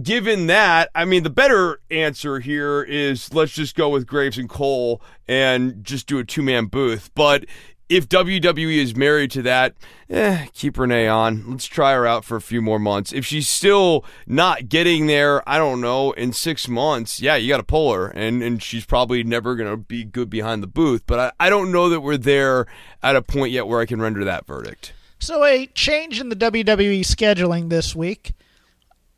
Given 0.03 0.47
that, 0.47 0.89
I 0.93 1.05
mean, 1.05 1.23
the 1.23 1.29
better 1.29 1.79
answer 1.89 2.41
here 2.41 2.83
is 2.83 3.33
let's 3.33 3.53
just 3.53 3.73
go 3.73 3.87
with 3.87 4.05
Graves 4.05 4.37
and 4.37 4.49
Cole 4.49 5.01
and 5.29 5.81
just 5.81 6.07
do 6.07 6.19
a 6.19 6.25
two 6.25 6.41
man 6.41 6.65
booth. 6.65 7.09
But 7.15 7.45
if 7.89 8.09
WWE 8.09 8.77
is 8.77 8.95
married 8.95 9.31
to 9.31 9.41
that, 9.43 9.73
eh, 10.09 10.47
keep 10.53 10.77
Renee 10.77 11.07
on. 11.07 11.49
Let's 11.49 11.65
try 11.65 11.93
her 11.93 12.05
out 12.05 12.25
for 12.25 12.35
a 12.35 12.41
few 12.41 12.61
more 12.61 12.79
months. 12.79 13.13
If 13.13 13.25
she's 13.25 13.47
still 13.47 14.03
not 14.25 14.67
getting 14.67 15.07
there, 15.07 15.47
I 15.47 15.57
don't 15.57 15.79
know, 15.79 16.11
in 16.11 16.33
six 16.33 16.67
months, 16.67 17.21
yeah, 17.21 17.35
you 17.35 17.47
got 17.47 17.57
to 17.57 17.63
pull 17.63 17.93
her. 17.93 18.07
And, 18.07 18.43
and 18.43 18.61
she's 18.61 18.85
probably 18.85 19.23
never 19.23 19.55
going 19.55 19.69
to 19.69 19.77
be 19.77 20.03
good 20.03 20.29
behind 20.29 20.61
the 20.61 20.67
booth. 20.67 21.03
But 21.05 21.19
I, 21.39 21.47
I 21.47 21.49
don't 21.49 21.71
know 21.71 21.89
that 21.89 22.01
we're 22.01 22.17
there 22.17 22.67
at 23.01 23.15
a 23.15 23.21
point 23.21 23.51
yet 23.51 23.67
where 23.67 23.79
I 23.79 23.85
can 23.85 24.01
render 24.01 24.23
that 24.25 24.45
verdict. 24.45 24.93
So, 25.19 25.43
a 25.43 25.65
change 25.67 26.19
in 26.19 26.29
the 26.29 26.35
WWE 26.35 26.99
scheduling 26.99 27.69
this 27.69 27.95
week. 27.95 28.33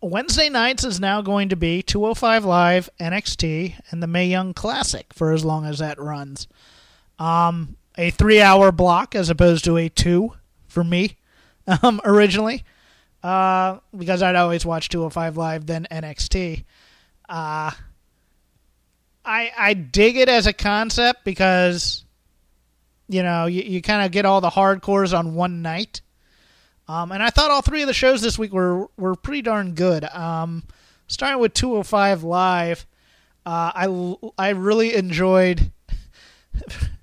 Wednesday 0.02 0.48
nights 0.48 0.86
is 0.86 0.98
now 0.98 1.22
going 1.22 1.50
to 1.50 1.58
be 1.58 1.82
205 1.82 2.46
Live, 2.46 2.90
NXT, 3.02 3.76
and 3.92 4.02
the 4.02 4.08
Mae 4.08 4.28
Young 4.28 4.54
Classic 4.54 5.14
for 5.14 5.34
as 5.34 5.44
long 5.44 5.66
as 5.66 5.80
that 5.80 6.00
runs. 6.00 6.48
Um, 7.18 7.76
a 8.00 8.10
three 8.10 8.42
hour 8.42 8.72
block 8.72 9.14
as 9.14 9.30
opposed 9.30 9.66
to 9.66 9.76
a 9.78 9.90
two 9.90 10.32
for 10.68 10.84
me 10.84 11.18
um, 11.84 12.00
originally 12.06 12.64
uh, 13.24 13.80
because 13.96 14.24
I'd 14.24 14.36
always 14.36 14.66
watch 14.66 14.90
205 14.90 15.38
Live, 15.38 15.66
then 15.66 15.86
NXT. 15.92 16.64
Uh, 17.28 17.72
I 19.26 19.52
I 19.58 19.74
dig 19.74 20.16
it 20.16 20.30
as 20.30 20.48
a 20.48 20.54
concept 20.54 21.26
because 21.26 22.06
you 23.08 23.22
know 23.22 23.46
you, 23.46 23.62
you 23.64 23.82
kind 23.82 24.06
of 24.06 24.12
get 24.12 24.26
all 24.26 24.42
the 24.42 24.50
hardcores 24.50 25.18
on 25.18 25.36
one 25.36 25.62
night. 25.62 26.02
Um, 26.88 27.12
and 27.12 27.22
I 27.22 27.30
thought 27.30 27.52
all 27.52 27.62
three 27.62 27.82
of 27.82 27.88
the 27.88 27.94
shows 27.94 28.22
this 28.22 28.40
week 28.40 28.54
were 28.54 28.88
were 28.98 29.16
pretty 29.16 29.42
darn 29.42 29.74
good. 29.76 30.06
Um, 30.06 30.64
starting 31.08 31.40
with 31.40 31.54
205 31.54 32.24
Live, 32.24 32.88
uh, 33.46 33.72
I 33.76 34.16
I 34.38 34.50
really 34.52 34.96
enjoyed. 34.96 35.72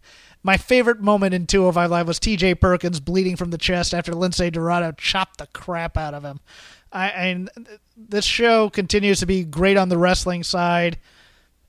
My 0.46 0.56
favorite 0.56 1.00
moment 1.00 1.34
in 1.34 1.48
205 1.48 1.90
Live 1.90 2.06
was 2.06 2.20
T.J. 2.20 2.54
Perkins 2.54 3.00
bleeding 3.00 3.34
from 3.34 3.50
the 3.50 3.58
chest 3.58 3.92
after 3.92 4.12
Lince 4.12 4.52
Dorado 4.52 4.92
chopped 4.92 5.38
the 5.38 5.48
crap 5.48 5.96
out 5.96 6.14
of 6.14 6.22
him. 6.22 6.38
I 6.92 7.08
and 7.08 7.50
this 7.96 8.24
show 8.24 8.70
continues 8.70 9.18
to 9.18 9.26
be 9.26 9.42
great 9.42 9.76
on 9.76 9.88
the 9.88 9.98
wrestling 9.98 10.44
side, 10.44 10.98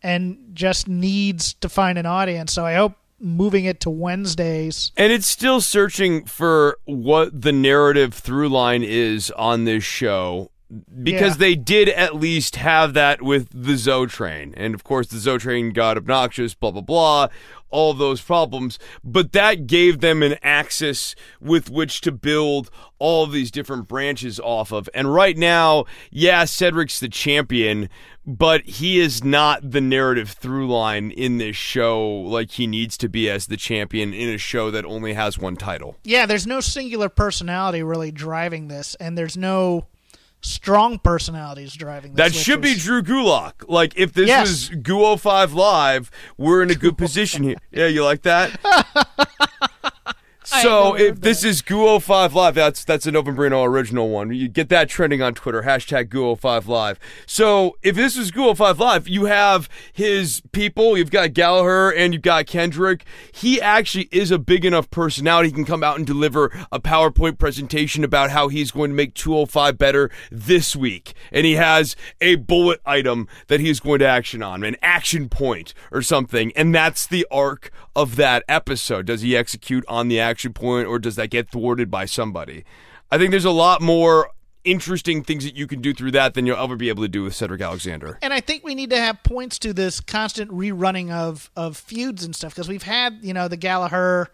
and 0.04 0.52
just 0.54 0.88
needs 0.88 1.56
to 1.56 1.70
find 1.70 1.98
an 1.98 2.06
audience. 2.06 2.54
So 2.54 2.68
I 2.68 2.76
hope 2.76 2.94
moving 3.20 3.66
it 3.66 3.80
to 3.80 3.90
Wednesdays. 3.90 4.92
And 4.96 5.12
it's 5.12 5.26
still 5.26 5.60
searching 5.60 6.26
for 6.26 6.78
what 6.86 7.42
the 7.42 7.52
narrative 7.52 8.14
through 8.14 8.50
line 8.50 8.84
is 8.84 9.32
on 9.32 9.64
this 9.66 9.84
show 9.84 10.52
because 11.02 11.36
Yeah. 11.36 11.40
they 11.40 11.56
did 11.56 11.90
at 11.90 12.16
least 12.16 12.58
have 12.58 12.94
that 12.94 13.22
with 13.22 13.48
the 13.54 13.78
Zo 13.78 14.06
train. 14.06 14.54
And 14.58 14.76
of 14.76 14.84
course, 14.84 15.08
the 15.08 15.18
Zo 15.18 15.38
train 15.38 15.72
got 15.72 15.98
obnoxious, 15.98 16.54
blah, 16.54 16.72
blah, 16.72 16.82
blah, 16.82 17.28
all 17.70 17.94
those 17.94 18.22
problems. 18.22 18.80
But 19.04 19.32
that 19.34 19.68
gave 19.68 20.00
them 20.00 20.24
an 20.24 20.36
axis 20.42 21.16
with 21.40 21.70
which 21.70 22.02
to 22.02 22.12
build 22.12 22.70
all 23.00 23.28
these 23.28 23.52
different 23.52 23.88
branches 23.88 24.40
off 24.40 24.72
of. 24.72 24.90
And 24.94 25.14
right 25.14 25.38
now, 25.38 25.86
yeah, 26.12 26.46
Cedric's 26.46 27.00
the 27.00 27.10
champion, 27.10 27.90
but 28.26 28.64
he 28.66 29.00
is 29.00 29.24
not 29.24 29.72
the 29.72 29.82
narrative 29.82 30.32
through 30.32 30.68
line 30.68 31.12
in 31.12 31.38
this 31.38 31.56
show 31.56 32.08
like 32.08 32.52
he 32.52 32.68
needs 32.68 32.98
to 32.98 33.10
be 33.10 33.30
as 33.30 33.48
the 33.48 33.58
champion 33.58 34.14
in 34.14 34.30
a 34.30 34.38
show 34.38 34.72
that 34.72 34.86
only 34.86 35.14
has 35.14 35.38
one 35.38 35.56
title. 35.56 35.98
Yeah, 36.04 36.26
there's 36.26 36.48
no 36.48 36.60
singular 36.60 37.10
personality 37.10 37.84
really 37.84 38.12
driving 38.12 38.68
this, 38.68 38.96
and 38.96 39.18
there's 39.18 39.38
no 39.38 39.88
strong 40.42 41.00
personalities 41.00 41.74
driving 41.74 42.14
this. 42.14 42.26
That 42.34 42.34
should 42.38 42.62
be 42.62 42.76
Drew 42.76 43.02
Gulak. 43.02 43.68
Like 43.68 43.94
if 43.98 44.14
this 44.14 44.28
Yes. 44.28 44.48
was 44.48 44.70
Guo 44.82 45.20
Five 45.20 45.54
Live, 45.54 46.12
we're 46.38 46.62
in 46.64 46.70
a 46.72 46.76
good 46.76 46.98
position 46.98 47.44
here. 47.44 47.58
Yeah, 47.72 47.88
you 47.88 48.04
like 48.04 48.22
that? 48.24 48.60
So 50.48 50.96
if 50.96 51.20
this 51.20 51.44
is 51.44 51.62
Guo 51.62 52.02
Five 52.02 52.34
Live, 52.34 52.56
that's 52.56 52.86
that's 52.86 53.06
a 53.06 53.12
Novembrino 53.12 53.68
original 53.68 54.08
one. 54.08 54.34
You 54.34 54.48
get 54.48 54.70
that 54.70 54.88
trending 54.88 55.22
on 55.22 55.34
Twitter. 55.34 55.64
Hashtag 55.64 56.08
Guo 56.08 56.40
Five 56.40 56.70
Live. 56.70 56.98
So 57.26 57.76
if 57.84 57.98
this 57.98 58.16
is 58.16 58.32
Guo 58.32 58.56
Five 58.56 58.80
Live, 58.80 59.10
you 59.10 59.26
have 59.26 59.68
his 59.92 60.42
people. 60.54 60.98
You've 60.98 61.12
got 61.12 61.34
Gallagher 61.34 61.92
and 61.92 62.14
you've 62.14 62.24
got 62.24 62.48
Kendrick. 62.48 63.04
He 63.34 63.60
actually 63.62 64.08
is 64.10 64.32
a 64.32 64.40
big 64.40 64.64
enough 64.64 64.90
personality. 64.90 65.50
He 65.50 65.54
can 65.54 65.66
come 65.66 65.84
out 65.84 65.98
and 65.98 66.08
deliver 66.08 66.46
a 66.72 66.80
PowerPoint 66.80 67.38
presentation 67.38 68.06
about 68.06 68.30
how 68.30 68.48
he's 68.48 68.72
going 68.72 68.92
to 68.92 68.96
make 68.96 69.16
205 69.16 69.78
better 69.78 70.10
this 70.32 70.78
week, 70.78 71.14
and 71.30 71.46
he 71.46 71.56
has 71.56 71.98
a 72.22 72.36
bullet 72.36 72.80
item 72.86 73.28
that 73.48 73.60
he's 73.60 73.82
going 73.82 74.00
to 74.00 74.08
action 74.08 74.42
on, 74.42 74.64
an 74.64 74.78
action 74.82 75.28
point 75.28 75.74
or 75.92 76.02
something, 76.02 76.54
and 76.56 76.74
that's 76.74 77.06
the 77.06 77.28
arc 77.30 77.70
of 77.98 78.16
that 78.16 78.44
episode. 78.48 79.08
Does 79.08 79.22
he 79.22 79.36
execute 79.36 79.84
on 79.90 80.08
the 80.08 80.20
action 80.20 80.54
point 80.54 80.88
or 80.88 81.00
does 81.00 81.16
that 81.18 81.30
get 81.30 81.50
thwarted 81.50 81.92
by 81.92 82.06
somebody? 82.06 82.64
I 83.12 83.18
think 83.18 83.32
there's 83.32 83.44
a 83.44 83.52
lot 83.52 83.82
more 83.82 84.30
interesting 84.64 85.24
things 85.24 85.44
that 85.46 85.56
you 85.56 85.66
can 85.66 85.82
do 85.82 85.94
through 85.94 86.12
that 86.12 86.34
than 86.34 86.46
you'll 86.46 86.58
ever 86.62 86.76
be 86.76 86.90
able 86.90 87.02
to 87.04 87.08
do 87.10 87.24
with 87.24 87.34
Cedric 87.34 87.62
Alexander. 87.62 88.20
and 88.22 88.34
I 88.34 88.40
think 88.42 88.64
we 88.64 88.76
need 88.76 88.90
to 88.92 88.98
have 88.98 89.24
points 89.24 89.58
to 89.60 89.74
this 89.74 90.00
constant 90.00 90.52
rerunning 90.52 91.10
of 91.12 91.50
of 91.56 91.76
feuds 91.78 92.24
and 92.24 92.36
stuff 92.36 92.54
because 92.54 92.68
we've 92.70 92.84
had 92.84 93.18
you 93.22 93.34
know 93.34 93.48
the 93.48 93.58
Gallagher 93.58 94.28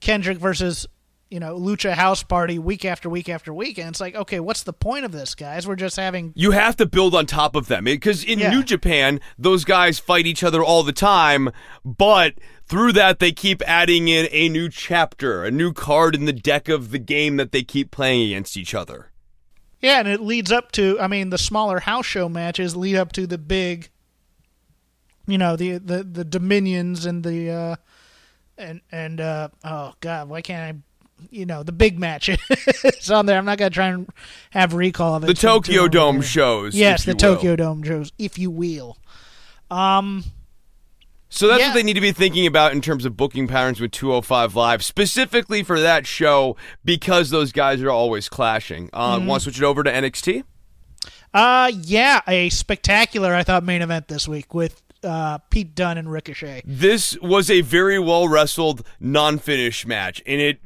Kendrick 0.00 0.38
versus 0.38 0.86
you 1.30 1.38
know 1.38 1.56
Lucha 1.58 1.92
House 1.92 2.22
Party 2.24 2.58
week 2.58 2.84
after 2.84 3.08
week 3.08 3.28
after 3.28 3.54
week, 3.54 3.78
and 3.78 3.88
it's 3.88 4.00
like 4.00 4.16
okay, 4.16 4.40
what's 4.40 4.64
the 4.64 4.72
point 4.72 5.04
of 5.04 5.12
this, 5.12 5.36
guys? 5.36 5.68
We're 5.68 5.76
just 5.76 5.96
having 5.96 6.32
You 6.34 6.50
have 6.50 6.76
to 6.78 6.86
build 6.86 7.14
on 7.14 7.26
top 7.26 7.54
of 7.54 7.68
them 7.68 7.84
because 7.84 8.24
in 8.24 8.40
Yeah. 8.40 8.50
New 8.50 8.64
Japan, 8.64 9.20
those 9.38 9.64
guys 9.64 10.00
fight 10.00 10.26
each 10.26 10.42
other 10.42 10.64
all 10.64 10.82
the 10.82 10.92
time, 10.92 11.50
but 11.84 12.34
through 12.66 12.92
that, 12.92 13.18
they 13.18 13.32
keep 13.32 13.62
adding 13.66 14.08
in 14.08 14.28
a 14.30 14.48
new 14.48 14.68
chapter, 14.68 15.44
a 15.44 15.50
new 15.50 15.72
card 15.72 16.14
in 16.14 16.24
the 16.24 16.32
deck 16.32 16.68
of 16.68 16.90
the 16.90 16.98
game 16.98 17.36
that 17.36 17.52
they 17.52 17.62
keep 17.62 17.90
playing 17.90 18.22
against 18.30 18.56
each 18.56 18.74
other. 18.74 19.10
yeah, 19.80 19.98
and 20.00 20.08
it 20.08 20.20
leads 20.20 20.50
up 20.50 20.72
to 20.72 20.98
I 21.00 21.06
mean 21.06 21.30
the 21.30 21.38
smaller 21.38 21.80
house 21.80 22.06
show 22.06 22.28
matches 22.28 22.74
lead 22.76 22.96
up 22.96 23.12
to 23.12 23.26
the 23.26 23.38
big, 23.38 23.88
you 25.26 25.38
know 25.38 25.56
the 25.56 25.78
the 25.78 26.02
the 26.02 26.24
Dominions 26.24 27.06
and 27.06 27.22
the 27.24 27.50
uh 27.50 27.76
and 28.58 28.80
and 28.90 29.20
uh 29.20 29.48
oh 29.64 29.92
god 30.00 30.28
why 30.28 30.42
can't 30.42 30.76
I. 30.76 30.80
You 31.30 31.46
know 31.46 31.62
the 31.62 31.72
big 31.72 31.98
match 31.98 32.28
is 32.28 33.10
on 33.10 33.24
there. 33.24 33.38
I'm 33.38 33.46
not 33.46 33.56
gonna 33.56 33.70
try 33.70 33.86
and 33.86 34.06
have 34.50 34.74
recall 34.74 35.14
of 35.14 35.22
it. 35.24 35.26
The 35.26 35.32
It's 35.32 35.40
Tokyo 35.40 35.88
Dome 35.88 36.20
shows. 36.20 36.74
Yes, 36.74 37.04
the 37.04 37.12
you 37.12 37.14
will. 37.14 37.36
Tokyo 37.36 37.56
Dome 37.56 37.82
shows, 37.82 38.12
if 38.18 38.38
you 38.38 38.50
will. 38.50 38.98
Um, 39.70 40.24
So 41.36 41.46
that's 41.48 41.60
Yeah. 41.60 41.68
what 41.68 41.74
they 41.74 41.82
need 41.82 41.94
to 41.94 42.00
be 42.00 42.12
thinking 42.12 42.46
about 42.46 42.72
in 42.72 42.80
terms 42.80 43.04
of 43.04 43.16
booking 43.16 43.46
patterns 43.46 43.78
with 43.80 43.90
205 43.92 44.54
Live, 44.56 44.82
specifically 44.82 45.62
for 45.62 45.78
that 45.80 46.06
show 46.06 46.56
because 46.84 47.30
those 47.30 47.52
guys 47.52 47.82
are 47.82 47.90
always 47.90 48.28
clashing. 48.28 48.88
Uh, 48.92 49.16
Mm-hmm. 49.18 49.26
Want 49.26 49.40
to 49.42 49.44
switch 49.44 49.58
it 49.58 49.64
over 49.64 49.82
to 49.84 49.90
NXT? 49.92 50.44
uh, 51.34 51.70
yeah, 51.82 52.20
a 52.26 52.48
spectacular, 52.48 53.34
I 53.34 53.42
thought, 53.42 53.62
main 53.64 53.82
event 53.82 54.08
this 54.08 54.26
week 54.26 54.54
with 54.54 54.80
uh, 55.04 55.38
Pete 55.50 55.74
Dunne 55.74 55.98
and 55.98 56.10
Ricochet. 56.10 56.62
This 56.64 57.16
was 57.20 57.50
a 57.50 57.60
very 57.60 57.98
well 57.98 58.26
wrestled 58.28 58.84
non 58.98 59.38
finish 59.38 59.86
match, 59.86 60.22
and 60.26 60.40
it 60.40 60.58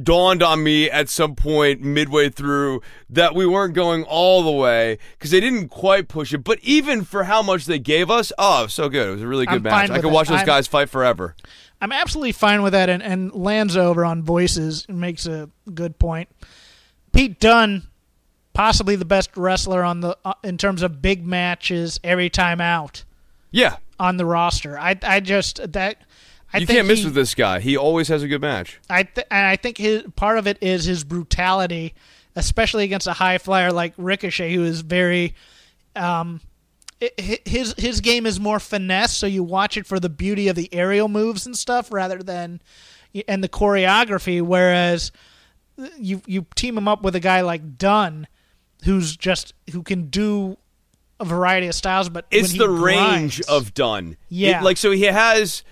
dawned 0.00 0.42
on 0.42 0.62
me 0.62 0.90
at 0.90 1.08
some 1.08 1.34
point 1.36 1.80
midway 1.80 2.28
through 2.28 2.82
that 3.08 3.34
we 3.34 3.46
weren't 3.46 3.74
going 3.74 4.02
all 4.04 4.42
the 4.42 4.50
way 4.50 4.98
because 5.16 5.30
they 5.30 5.40
didn't 5.40 5.68
quite 5.68 6.08
push 6.08 6.32
it. 6.34 6.38
But 6.38 6.58
even 6.62 7.04
for 7.04 7.24
how 7.24 7.42
much 7.42 7.66
they 7.66 7.78
gave 7.78 8.10
us, 8.10 8.32
oh, 8.38 8.66
so 8.66 8.88
good. 8.88 9.08
It 9.08 9.12
was 9.12 9.22
a 9.22 9.28
really 9.28 9.46
good 9.46 9.56
I'm 9.56 9.62
match. 9.62 9.90
I 9.90 9.96
could 10.00 10.06
it. 10.06 10.12
watch 10.12 10.28
those 10.28 10.38
I'm- 10.38 10.46
guys 10.46 10.66
fight 10.66 10.90
forever. 10.90 11.36
I'm 11.80 11.92
absolutely 11.92 12.32
fine 12.32 12.62
with 12.62 12.72
that, 12.72 12.88
and, 12.88 13.02
and 13.02 13.32
Lanza 13.34 13.80
over 13.80 14.04
on 14.06 14.22
Voices 14.22 14.88
makes 14.88 15.26
a 15.26 15.50
good 15.74 15.98
point. 15.98 16.30
Pete 17.12 17.38
Dunne, 17.38 17.82
possibly 18.54 18.96
the 18.96 19.04
best 19.04 19.36
wrestler 19.36 19.82
on 19.84 20.00
the 20.00 20.16
uh, 20.24 20.34
in 20.42 20.56
terms 20.56 20.82
of 20.82 21.02
big 21.02 21.26
matches 21.26 22.00
every 22.02 22.30
time 22.30 22.60
out 22.60 23.04
Yeah. 23.50 23.76
on 23.98 24.16
the 24.16 24.24
roster. 24.24 24.78
I 24.78 24.96
I 25.02 25.20
just 25.20 25.72
that. 25.72 25.98
I 26.54 26.58
you 26.58 26.66
can't 26.66 26.86
miss 26.86 27.00
he- 27.00 27.04
with 27.06 27.14
this 27.14 27.34
guy. 27.34 27.60
He 27.60 27.76
always 27.76 28.08
has 28.08 28.22
a 28.22 28.28
good 28.28 28.40
match. 28.40 28.80
I 28.88 29.02
th- 29.02 29.26
and 29.30 29.46
I 29.46 29.56
think 29.56 29.76
his 29.78 30.04
part 30.16 30.38
of 30.38 30.46
it 30.46 30.58
is 30.60 30.84
his 30.84 31.04
brutality, 31.04 31.94
especially 32.36 32.84
against 32.84 33.06
a 33.06 33.12
high 33.12 33.38
flyer 33.38 33.72
like 33.72 33.92
Ricochet, 33.96 34.54
who 34.54 34.64
is 34.64 34.80
very. 34.80 35.34
Um, 35.96 36.40
his 37.18 37.74
his 37.76 38.00
game 38.00 38.24
is 38.24 38.40
more 38.40 38.58
finesse, 38.58 39.16
so 39.16 39.26
you 39.26 39.42
watch 39.42 39.76
it 39.76 39.86
for 39.86 40.00
the 40.00 40.08
beauty 40.08 40.48
of 40.48 40.56
the 40.56 40.72
aerial 40.72 41.08
moves 41.08 41.44
and 41.44 41.56
stuff 41.56 41.92
rather 41.92 42.22
than 42.22 42.62
and 43.28 43.44
the 43.44 43.48
choreography. 43.48 44.40
Whereas 44.40 45.12
you 45.98 46.22
you 46.26 46.46
team 46.54 46.78
him 46.78 46.88
up 46.88 47.02
with 47.02 47.14
a 47.14 47.20
guy 47.20 47.42
like 47.42 47.76
Dunne, 47.78 48.26
who's 48.84 49.16
just 49.16 49.54
who 49.72 49.82
can 49.82 50.06
do 50.06 50.56
a 51.20 51.24
variety 51.24 51.66
of 51.66 51.74
styles, 51.74 52.08
but 52.08 52.26
it's 52.30 52.56
the 52.56 52.68
range 52.68 53.40
of 53.42 53.74
done. 53.74 54.16
Yeah. 54.28 54.62
like 54.62 54.76
so 54.76 54.90
he 54.90 55.02
has 55.02 55.62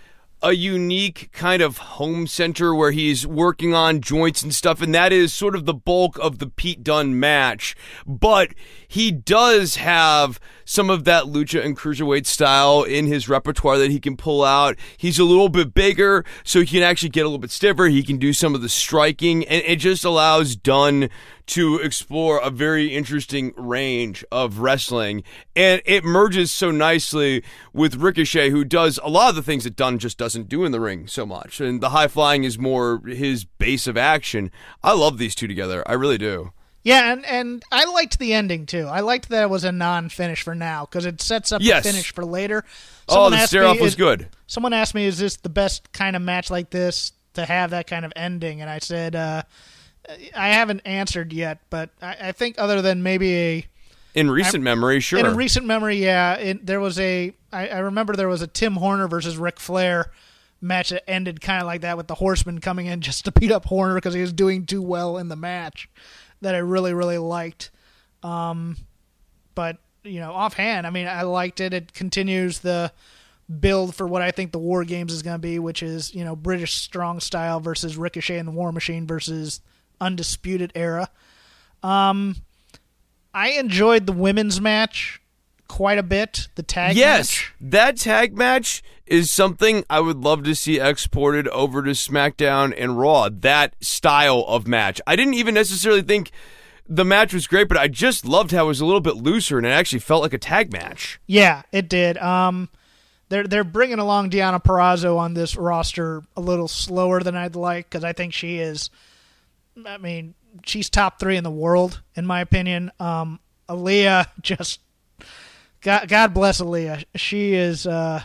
a 0.43 0.53
unique 0.53 1.31
kind 1.33 1.63
of 1.63 1.79
home 1.79 2.27
center 2.27 2.75
where 2.75 2.91
he's 2.91 3.27
working 3.27 3.75
on 3.75 4.01
joints 4.01 4.43
and 4.43 4.55
stuff, 4.55 4.83
and 4.83 4.95
that 4.95 5.13
is 5.13 5.33
sort 5.33 5.55
of 5.55 5.67
the 5.67 5.75
bulk 5.75 6.19
of 6.19 6.39
the 6.39 6.47
Pete 6.47 6.83
Dunne 6.83 7.19
match. 7.19 7.77
But 8.07 8.55
he 8.87 9.11
does 9.11 9.77
have 9.77 10.41
some 10.65 10.91
of 10.91 11.05
that 11.05 11.25
lucha 11.25 11.65
and 11.65 11.77
cruiserweight 11.77 12.27
style 12.27 12.83
in 12.83 13.07
his 13.07 13.29
repertoire 13.29 13.79
that 13.79 13.91
he 13.91 14.01
can 14.01 14.17
pull 14.17 14.43
out. 14.45 14.77
He's 14.97 15.19
a 15.19 15.25
little 15.25 15.49
bit 15.49 15.75
bigger, 15.75 16.25
so 16.45 16.61
he 16.61 16.67
can 16.67 16.83
actually 16.83 17.11
get 17.11 17.23
a 17.23 17.29
little 17.29 17.39
bit 17.39 17.51
stiffer. 17.51 17.87
He 17.87 18.03
can 18.03 18.19
do 18.19 18.33
some 18.33 18.55
of 18.55 18.63
the 18.63 18.69
striking, 18.69 19.45
and 19.47 19.63
it 19.65 19.77
just 19.77 20.05
allows 20.05 20.57
Dunne 20.57 21.09
to 21.47 21.77
explore 21.79 22.39
a 22.39 22.51
very 22.51 22.95
interesting 22.95 23.53
range 23.57 24.25
of 24.31 24.59
wrestling. 24.59 25.23
And 25.57 25.83
it 25.85 26.05
merges 26.05 26.51
so 26.53 26.71
nicely 26.71 27.43
with 27.73 27.97
Ricochet, 27.97 28.51
who 28.51 28.65
does 28.65 28.99
a 29.03 29.09
lot 29.09 29.31
of 29.31 29.35
the 29.37 29.43
things 29.43 29.65
that 29.65 29.77
Dunne 29.77 29.99
just 29.99 30.19
doesn't 30.19 30.49
do 30.49 30.65
in 30.65 30.73
the 30.73 30.81
ring 30.81 31.07
so 31.07 31.27
much. 31.27 31.61
And 31.61 31.81
the 31.81 31.91
high 31.91 32.09
flying 32.09 32.45
is 32.45 32.59
more 32.59 33.01
his 33.07 33.45
base 33.45 33.87
of 33.87 33.97
action. 33.97 34.51
I 34.83 34.93
love 34.93 35.19
these 35.19 35.35
two 35.35 35.47
together. 35.49 35.83
I 35.87 35.95
really 35.95 36.19
do. 36.19 36.53
Yeah, 36.85 37.13
and, 37.13 37.25
and 37.27 37.63
I 37.71 37.85
liked 37.85 38.19
the 38.19 38.33
ending 38.33 38.67
too. 38.67 38.87
I 38.87 39.01
liked 39.01 39.29
that 39.29 39.45
it 39.45 39.51
was 39.51 39.63
a 39.63 39.71
non-finish 39.71 40.43
for 40.43 40.55
now 40.55 40.85
because 40.85 41.07
it 41.07 41.21
sets 41.23 41.53
up 41.53 41.63
Yes. 41.63 41.85
the 41.85 41.91
finish 41.91 42.13
for 42.13 42.25
later. 42.25 42.65
oh, 43.09 43.31
the 43.31 43.37
asked 43.37 43.49
stare 43.51 43.67
off 43.67 43.79
was 43.81 43.95
good. 43.95 44.29
Someone 44.49 44.73
asked 44.73 44.93
me, 44.95 45.05
"Is 45.05 45.19
this 45.19 45.37
the 45.37 45.49
best 45.49 45.93
kind 45.93 46.17
of 46.17 46.23
match 46.23 46.51
like 46.51 46.71
this 46.71 47.13
to 47.35 47.45
have 47.45 47.71
that 47.71 47.87
kind 47.87 48.05
of 48.05 48.13
ending?" 48.17 48.61
And 48.63 48.69
I 48.69 48.81
said, 48.81 49.15
uh, 49.15 49.43
"I 50.35 50.49
haven't 50.49 50.81
answered 50.85 51.33
yet, 51.33 51.61
but 51.71 51.91
I, 52.01 52.17
I 52.21 52.33
think 52.33 52.57
other 52.59 52.83
than 52.83 53.03
maybe 53.03 53.37
a 53.37 53.67
In 54.15 54.31
recent 54.31 54.63
memory, 54.63 55.01
sure. 55.01 55.19
In 55.19 55.37
recent 55.37 55.67
memory, 55.67 55.97
yeah, 55.97 56.35
it, 56.35 56.67
there 56.67 56.81
was 56.81 56.99
a. 56.99 57.35
I, 57.53 57.69
I 57.69 57.79
remember 57.79 58.15
there 58.15 58.29
was 58.29 58.43
a 58.43 58.47
Tim 58.47 58.75
Horner 58.75 59.09
versus 59.09 59.37
Ric 59.37 59.61
Flair 59.61 60.11
match 60.61 60.91
that 60.91 61.09
ended 61.11 61.41
kind 61.41 61.61
of 61.61 61.67
like 61.67 61.81
that 61.81 61.97
with 61.97 62.07
the 62.07 62.15
Horseman 62.15 62.61
coming 62.61 62.87
in 62.87 63.01
just 63.03 63.25
to 63.25 63.33
beat 63.33 63.51
up 63.51 63.67
Horner 63.67 63.95
because 63.95 64.15
he 64.15 64.21
was 64.21 64.33
doing 64.33 64.67
too 64.67 64.83
well 64.83 65.19
in 65.19 65.29
the 65.29 65.37
match. 65.37 65.89
That 66.41 66.55
I 66.55 66.59
really 66.59 66.93
really 66.95 67.19
liked. 67.19 67.71
Um, 68.23 68.77
but 69.55 69.79
you 70.05 70.21
know, 70.21 70.33
offhand, 70.33 70.87
I 70.87 70.91
mean, 70.91 71.07
I 71.07 71.23
liked 71.23 71.61
it. 71.61 71.73
It 71.73 71.93
continues 71.93 72.61
the 72.61 72.93
build 73.61 73.95
for 73.95 74.07
what 74.07 74.23
I 74.23 74.31
think 74.31 74.53
the 74.53 74.59
War 74.59 74.85
Games 74.85 75.13
is 75.13 75.23
going 75.23 75.35
to 75.35 75.39
be, 75.39 75.59
which 75.59 75.83
is 75.83 76.15
you 76.15 76.25
know 76.25 76.37
British 76.37 76.75
strong 76.75 77.21
style 77.21 77.61
versus 77.61 77.97
Ricochet 77.97 78.39
and 78.39 78.49
the 78.49 78.53
War 78.53 78.73
Machine 78.73 79.07
versus 79.07 79.61
Undisputed 80.03 80.73
Era. 80.75 81.09
Um, 81.83 82.37
I 83.33 83.53
enjoyed 83.53 84.07
the 84.07 84.13
women's 84.13 84.61
match 84.61 85.21
quite 85.69 85.99
a 85.99 86.03
bit. 86.03 86.49
The 86.57 86.63
tag 86.63 86.97
yes, 86.97 87.31
match. 87.31 87.55
that 87.61 87.97
tag 87.97 88.37
match 88.37 88.83
is 89.07 89.31
something 89.31 89.85
I 89.89 90.01
would 90.01 90.19
love 90.19 90.45
to 90.45 90.55
see 90.55 90.79
exported 90.79 91.49
over 91.49 91.83
to 91.83 91.91
SmackDown 91.91 92.75
and 92.77 92.99
Raw. 92.99 93.31
That 93.31 93.75
style 93.83 94.45
of 94.47 94.67
match. 94.67 95.01
I 95.07 95.17
didn't 95.17 95.35
even 95.35 95.55
necessarily 95.55 96.03
think 96.03 96.31
the 96.87 97.05
match 97.05 97.33
was 97.33 97.47
great, 97.47 97.69
but 97.69 97.79
I 97.79 97.89
just 97.89 98.27
loved 98.27 98.51
how 98.51 98.65
it 98.65 98.69
was 98.69 98.81
a 98.81 98.85
little 98.85 99.01
bit 99.01 99.17
looser 99.17 99.57
and 99.57 99.67
it 99.67 99.71
actually 99.71 100.01
felt 100.01 100.23
like 100.23 100.35
a 100.35 100.39
tag 100.39 100.73
match. 100.73 101.21
Yeah, 101.27 101.63
it 101.73 101.89
did. 101.89 102.19
Um, 102.19 102.69
they're 103.31 103.45
they're 103.45 103.65
bringing 103.65 103.99
along 103.99 104.29
Deonna 104.29 104.63
Purrazzo 104.63 105.17
on 105.17 105.33
this 105.33 105.57
roster 105.57 106.23
a 106.37 106.41
little 106.43 106.69
slower 106.69 107.21
than 107.23 107.35
I'd 107.35 107.57
like 107.57 107.89
because 107.89 108.05
I 108.05 108.13
think 108.13 108.35
she 108.35 108.59
is. 108.59 108.91
I 109.87 109.99
mean, 109.99 110.35
she's 110.65 110.91
top 110.91 111.19
three 111.19 111.37
in 111.37 111.45
the 111.45 111.51
world 111.51 112.03
in 112.15 112.27
my 112.27 112.41
opinion. 112.41 112.91
Um, 113.01 113.41
Aliyah 113.69 114.27
just 114.41 114.81
God, 115.81 116.09
God 116.09 116.35
bless 116.35 116.61
Aliyah. 116.61 117.05
She 117.17 117.55
is 117.55 117.87
uh, 117.87 118.23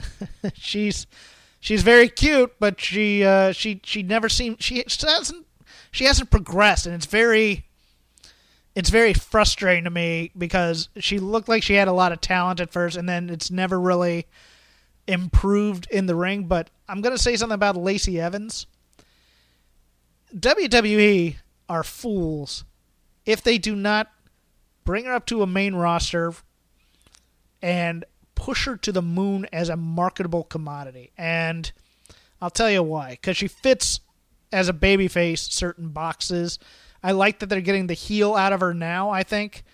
she's 0.54 1.06
she's 1.60 1.82
very 1.82 2.08
cute, 2.08 2.54
but 2.58 2.80
she 2.80 3.24
uh, 3.24 3.52
she 3.52 3.80
she 3.84 4.02
never 4.02 4.28
seemed 4.28 4.62
she 4.62 4.84
hasn't 5.02 5.46
she 5.90 6.04
hasn't 6.04 6.30
progressed, 6.30 6.86
and 6.86 6.94
it's 6.94 7.06
very 7.06 7.66
it's 8.74 8.90
very 8.90 9.12
frustrating 9.12 9.84
to 9.84 9.90
me 9.90 10.30
because 10.36 10.88
she 10.98 11.18
looked 11.18 11.48
like 11.48 11.62
she 11.62 11.74
had 11.74 11.88
a 11.88 11.92
lot 11.92 12.12
of 12.12 12.20
talent 12.20 12.60
at 12.60 12.72
first, 12.72 12.96
and 12.96 13.08
then 13.08 13.30
it's 13.30 13.50
never 13.50 13.80
really 13.80 14.26
improved 15.06 15.88
in 15.90 16.06
the 16.06 16.14
ring. 16.16 16.44
But 16.44 16.70
I'm 16.88 17.00
gonna 17.00 17.18
say 17.18 17.36
something 17.36 17.54
about 17.54 17.76
Lacey 17.76 18.20
Evans. 18.20 18.66
WWE 20.34 21.36
are 21.68 21.84
fools 21.84 22.64
if 23.24 23.42
they 23.42 23.58
do 23.58 23.76
not 23.76 24.10
bring 24.84 25.04
her 25.04 25.12
up 25.12 25.26
to 25.26 25.42
a 25.42 25.46
main 25.46 25.74
roster 25.74 26.32
and 27.60 28.04
push 28.34 28.66
her 28.66 28.76
to 28.76 28.92
the 28.92 29.02
moon 29.02 29.46
as 29.52 29.68
a 29.68 29.76
marketable 29.76 30.44
commodity. 30.44 31.10
And 31.18 31.70
I'll 32.40 32.50
tell 32.50 32.70
you 32.70 32.82
why. 32.82 33.10
Because 33.10 33.36
she 33.36 33.48
fits 33.48 34.00
as 34.52 34.68
a 34.68 34.72
babyface 34.72 35.50
certain 35.50 35.88
boxes. 35.88 36.58
I 37.02 37.12
like 37.12 37.38
that 37.40 37.46
they're 37.46 37.60
getting 37.60 37.86
the 37.86 37.94
heel 37.94 38.34
out 38.34 38.52
of 38.52 38.60
her 38.60 38.74
now, 38.74 39.10
I 39.10 39.22
think. 39.22 39.64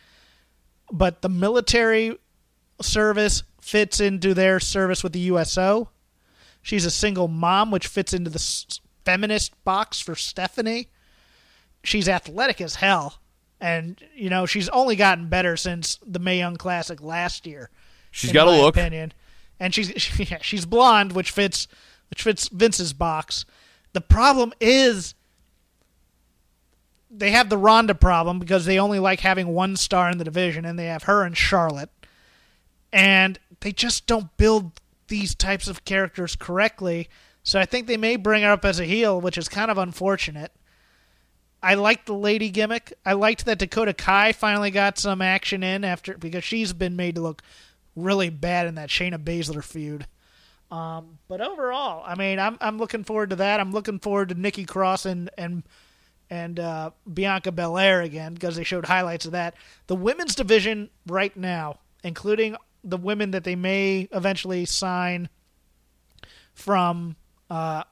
But 0.91 1.23
the 1.23 1.29
military 1.29 2.19
service 2.81 3.43
fits 3.61 4.01
into 4.01 4.35
their 4.35 4.61
service 4.61 5.03
with 5.03 5.13
the 5.13 5.21
USO. 5.21 5.91
She's 6.63 6.85
a 6.85 6.91
single 6.91 7.29
mom, 7.29 7.71
which 7.71 7.87
fits 7.87 8.13
into 8.13 8.31
the 8.31 8.79
feminist 9.05 9.63
box 9.65 10.01
for 10.01 10.15
Stephanie. 10.15 10.89
She's 11.83 12.09
athletic 12.09 12.61
as 12.61 12.77
hell. 12.77 13.19
And, 13.61 14.03
you 14.15 14.31
know, 14.31 14.47
she's 14.47 14.69
only 14.71 14.97
gotten 14.97 15.29
better 15.29 15.57
since 15.57 15.99
the 16.07 16.19
Mae 16.19 16.39
Young 16.39 16.57
Classic 16.57 17.03
last 17.03 17.47
year. 17.47 17.71
She's 18.11 18.33
got 18.33 18.47
a 18.47 18.51
look. 18.51 18.77
Opinion. 18.77 19.13
And 19.59 19.75
she's 19.75 19.93
she, 19.97 20.25
she's 20.43 20.67
blonde, 20.67 21.13
which 21.13 21.31
fits 21.31 21.67
which 22.11 22.23
fits 22.23 22.49
Vince's 22.49 22.93
box. 22.93 23.45
The 23.93 24.01
problem 24.01 24.53
is 24.61 25.15
they 27.11 27.31
have 27.31 27.49
the 27.49 27.57
Ronda 27.57 27.95
problem 27.95 28.39
because 28.39 28.67
they 28.67 28.79
only 28.79 28.99
like 28.99 29.21
having 29.21 29.49
one 29.49 29.77
star 29.77 30.11
in 30.11 30.19
the 30.19 30.25
division, 30.25 30.65
and 30.65 30.79
they 30.79 30.87
have 30.87 31.05
her 31.05 31.23
and 31.23 31.37
Charlotte, 31.37 31.91
and 32.93 33.39
they 33.61 33.73
just 33.73 34.07
don't 34.07 34.37
build 34.37 34.81
these 35.09 35.35
types 35.35 35.69
of 35.69 35.85
characters 35.85 36.37
correctly. 36.37 37.09
So 37.45 37.61
I 37.61 37.67
think 37.67 37.87
they 37.87 37.99
may 37.99 38.17
bring 38.17 38.43
her 38.43 38.51
up 38.51 38.65
as 38.65 38.81
a 38.81 38.85
heel, 38.85 39.21
which 39.21 39.39
is 39.39 39.49
kind 39.49 39.71
of 39.71 39.79
unfortunate. 39.79 40.51
I 41.63 41.75
liked 41.75 42.07
the 42.07 42.15
lady 42.15 42.51
gimmick. 42.51 42.95
I 43.07 43.13
liked 43.13 43.45
that 43.45 43.59
Dakota 43.59 43.95
Kai 43.95 44.33
finally 44.33 44.71
got 44.71 44.99
some 44.99 45.23
action 45.23 45.63
in 45.63 45.85
after 45.85 46.17
because 46.17 46.43
she's 46.43 46.73
been 46.73 46.97
made 46.97 47.15
to 47.15 47.21
look 47.21 47.43
really 47.95 48.31
bad 48.31 48.67
in 48.67 48.75
that 48.75 48.89
Shayna 48.89 49.19
Baszler 49.19 49.63
feud. 49.63 50.07
Um, 50.71 51.19
but 51.29 51.41
overall, 51.41 52.03
I 52.07 52.17
mean, 52.17 52.39
I'm 52.39 52.57
I'm 52.61 52.79
looking 52.79 53.05
forward 53.05 53.31
to 53.31 53.37
that. 53.37 53.61
I'm 53.61 53.73
looking 53.73 53.99
forward 53.99 54.31
to 54.31 54.35
Nikki 54.35 54.65
Cross 54.65 55.07
and 55.07 55.31
and 55.39 55.63
and 56.31 56.59
uh, 56.59 56.91
Bianca 57.13 57.53
Belair 57.53 58.01
again 58.01 58.35
because 58.35 58.57
they 58.57 58.65
showed 58.65 58.87
highlights 58.87 59.27
of 59.27 59.33
that. 59.33 59.55
The 59.87 59.97
women's 59.97 60.35
division 60.35 60.91
right 61.07 61.37
now, 61.37 61.79
including 62.03 62.57
the 62.83 62.97
women 62.97 63.31
that 63.33 63.45
they 63.45 63.55
may 63.55 64.09
eventually 64.13 64.65
sign 64.65 65.29
from 66.55 67.17
uh, 67.55 67.85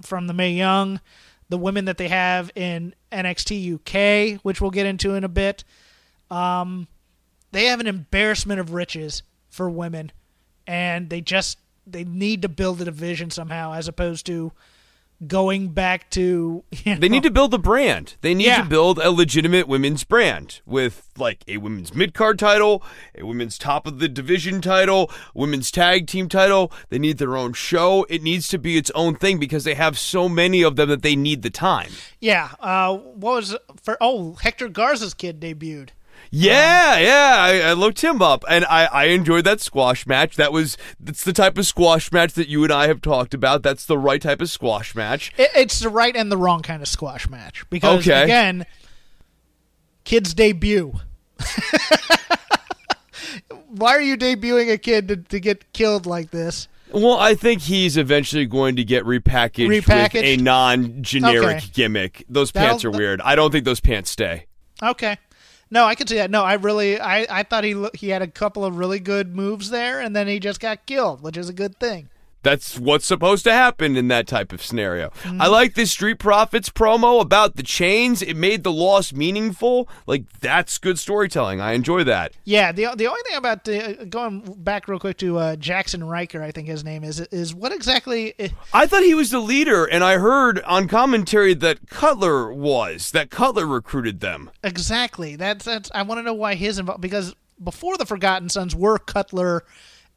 from 0.00 0.28
the 0.28 0.32
Mae 0.32 0.52
Young, 0.52 1.00
the 1.48 1.58
women 1.58 1.86
that 1.86 1.98
they 1.98 2.08
have 2.08 2.52
in 2.54 2.94
NXT 3.10 3.74
UK, 3.74 4.40
which 4.42 4.60
we'll 4.60 4.70
get 4.70 4.86
into 4.86 5.14
in 5.14 5.24
a 5.24 5.28
bit. 5.28 5.64
Um, 6.30 6.86
they 7.50 7.64
have 7.64 7.80
an 7.80 7.88
embarrassment 7.88 8.60
of 8.60 8.72
riches 8.72 9.24
for 9.48 9.68
women, 9.68 10.12
and 10.66 11.10
they 11.10 11.20
just 11.20 11.58
they 11.84 12.04
need 12.04 12.42
to 12.42 12.48
build 12.48 12.80
a 12.80 12.84
division 12.84 13.30
somehow 13.30 13.72
as 13.72 13.88
opposed 13.88 14.26
to 14.26 14.52
going 15.26 15.68
back 15.70 16.08
to 16.10 16.62
you 16.84 16.94
know, 16.94 17.00
they 17.00 17.08
need 17.08 17.22
to 17.24 17.30
build 17.30 17.52
a 17.52 17.58
brand. 17.58 18.16
They 18.20 18.34
need 18.34 18.46
Yeah. 18.46 18.62
to 18.62 18.68
build 18.68 18.98
a 18.98 19.10
legitimate 19.10 19.66
women's 19.66 20.04
brand 20.04 20.60
with 20.64 21.10
like 21.18 21.42
a 21.48 21.56
women's 21.56 21.92
mid 21.94 22.14
card 22.14 22.38
title, 22.38 22.82
a 23.18 23.24
women's 23.26 23.58
top 23.58 23.86
of 23.86 23.98
the 23.98 24.08
division 24.08 24.60
title, 24.60 25.10
women's 25.34 25.70
tag 25.72 26.06
team 26.06 26.28
title. 26.28 26.70
They 26.88 26.98
need 26.98 27.18
their 27.18 27.36
own 27.36 27.52
show. 27.52 28.06
It 28.08 28.22
needs 28.22 28.46
to 28.48 28.58
be 28.58 28.76
its 28.76 28.90
own 28.94 29.16
thing 29.16 29.38
because 29.38 29.64
they 29.64 29.74
have 29.74 29.98
so 29.98 30.28
many 30.28 30.62
of 30.62 30.76
them 30.76 30.88
that 30.88 31.02
they 31.02 31.16
need 31.16 31.42
the 31.42 31.50
time. 31.50 31.90
yeah. 32.20 32.50
Uh, 32.60 32.96
what 32.96 33.34
was 33.36 33.56
for? 33.82 33.96
Oh, 34.00 34.34
Hector 34.34 34.68
Garza's 34.68 35.14
kid 35.14 35.40
debuted. 35.40 35.88
Yeah, 36.30 36.94
um, 36.96 37.02
yeah, 37.02 37.36
I, 37.38 37.70
I 37.70 37.72
looked 37.72 38.02
him 38.02 38.20
up, 38.20 38.44
and 38.48 38.64
I, 38.66 38.84
I 38.86 39.04
enjoyed 39.06 39.44
that 39.44 39.60
squash 39.60 40.06
match. 40.06 40.36
That 40.36 40.52
was 40.52 40.76
that's 41.00 41.24
the 41.24 41.32
type 41.32 41.56
of 41.58 41.66
squash 41.66 42.12
match 42.12 42.34
that 42.34 42.48
you 42.48 42.62
and 42.64 42.72
I 42.72 42.86
have 42.88 43.00
talked 43.00 43.32
about. 43.34 43.62
That's 43.62 43.86
the 43.86 43.96
right 43.98 44.20
type 44.20 44.40
of 44.42 44.50
squash 44.50 44.94
match. 44.94 45.32
It, 45.38 45.50
it's 45.56 45.78
the 45.80 45.88
right 45.88 46.14
and 46.14 46.30
the 46.30 46.36
wrong 46.36 46.60
kind 46.62 46.82
of 46.82 46.88
squash 46.88 47.28
match 47.28 47.64
because 47.70 48.06
Okay. 48.06 48.24
again, 48.24 48.66
kids 50.04 50.34
debut. 50.34 50.94
Why 53.68 53.90
are 53.92 54.00
you 54.00 54.16
debuting 54.16 54.72
a 54.72 54.78
kid 54.78 55.08
to, 55.08 55.16
to 55.16 55.40
get 55.40 55.72
killed 55.72 56.06
like 56.06 56.30
this? 56.30 56.68
Well, 56.90 57.18
I 57.18 57.34
think 57.34 57.60
he's 57.62 57.96
eventually 57.98 58.46
going 58.46 58.76
to 58.76 58.84
get 58.84 59.04
repackaged, 59.04 59.68
with 59.68 59.84
Repackaged? 59.84 60.22
a 60.24 60.36
non-generic 60.38 61.56
Okay. 61.58 61.66
gimmick. 61.74 62.24
Those 62.30 62.50
That'll- 62.50 62.68
pants 62.70 62.84
are 62.86 62.90
weird. 62.90 63.20
I 63.20 63.34
don't 63.34 63.50
think 63.50 63.66
those 63.66 63.80
pants 63.80 64.10
stay. 64.10 64.46
Okay. 64.82 65.18
No, 65.70 65.84
I 65.84 65.94
can 65.94 66.06
see 66.06 66.16
that. 66.16 66.30
No, 66.30 66.44
I 66.44 66.54
really, 66.54 66.98
I, 66.98 67.26
I 67.28 67.42
thought 67.42 67.64
he 67.64 67.86
he 67.94 68.08
had 68.08 68.22
a 68.22 68.26
couple 68.26 68.64
of 68.64 68.78
really 68.78 69.00
good 69.00 69.34
moves 69.36 69.70
there, 69.70 70.00
and 70.00 70.16
then 70.16 70.26
he 70.26 70.40
just 70.40 70.60
got 70.60 70.86
killed, 70.86 71.22
which 71.22 71.36
is 71.36 71.48
a 71.48 71.52
good 71.52 71.78
thing. 71.78 72.08
That's 72.42 72.78
what's 72.78 73.04
supposed 73.04 73.44
to 73.44 73.52
happen 73.52 73.96
in 73.96 74.08
that 74.08 74.26
type 74.26 74.52
of 74.52 74.62
scenario. 74.62 75.10
Mm-hmm. 75.10 75.42
I 75.42 75.48
like 75.48 75.74
this 75.74 75.90
Street 75.90 76.18
Profits 76.18 76.70
promo 76.70 77.20
about 77.20 77.56
the 77.56 77.62
chains. 77.62 78.22
It 78.22 78.36
made 78.36 78.62
the 78.62 78.72
loss 78.72 79.12
meaningful. 79.12 79.88
Like 80.06 80.24
that's 80.40 80.78
good 80.78 80.98
storytelling. 80.98 81.60
I 81.60 81.72
enjoy 81.72 82.04
that. 82.04 82.32
Yeah, 82.44 82.72
the 82.72 82.88
the 82.96 83.06
only 83.06 83.20
thing 83.26 83.36
about 83.36 83.64
the, 83.64 84.06
going 84.08 84.42
back 84.58 84.88
real 84.88 84.98
quick 84.98 85.18
to 85.18 85.38
uh, 85.38 85.56
Jaxson 85.56 86.08
Ryker, 86.08 86.42
I 86.42 86.52
think 86.52 86.68
his 86.68 86.84
name 86.84 87.04
is, 87.04 87.20
is 87.20 87.54
what 87.54 87.72
exactly? 87.72 88.34
eh, 88.38 88.48
I 88.72 88.86
thought 88.86 89.02
he 89.02 89.14
was 89.14 89.30
the 89.30 89.40
leader, 89.40 89.84
and 89.84 90.04
I 90.04 90.18
heard 90.18 90.60
on 90.62 90.88
commentary 90.88 91.54
that 91.54 91.88
Cutler 91.88 92.52
was. 92.52 93.10
That 93.10 93.30
Cutler 93.30 93.66
recruited 93.66 94.20
them. 94.20 94.50
Exactly. 94.62 95.36
That's 95.36 95.64
that's. 95.64 95.90
I 95.92 96.02
want 96.02 96.18
to 96.18 96.22
know 96.22 96.34
why 96.34 96.54
his 96.54 96.78
involved 96.78 97.00
because 97.00 97.34
before 97.62 97.96
the 97.96 98.06
Forgotten 98.06 98.48
Sons 98.48 98.76
were 98.76 98.98
Cutler 98.98 99.64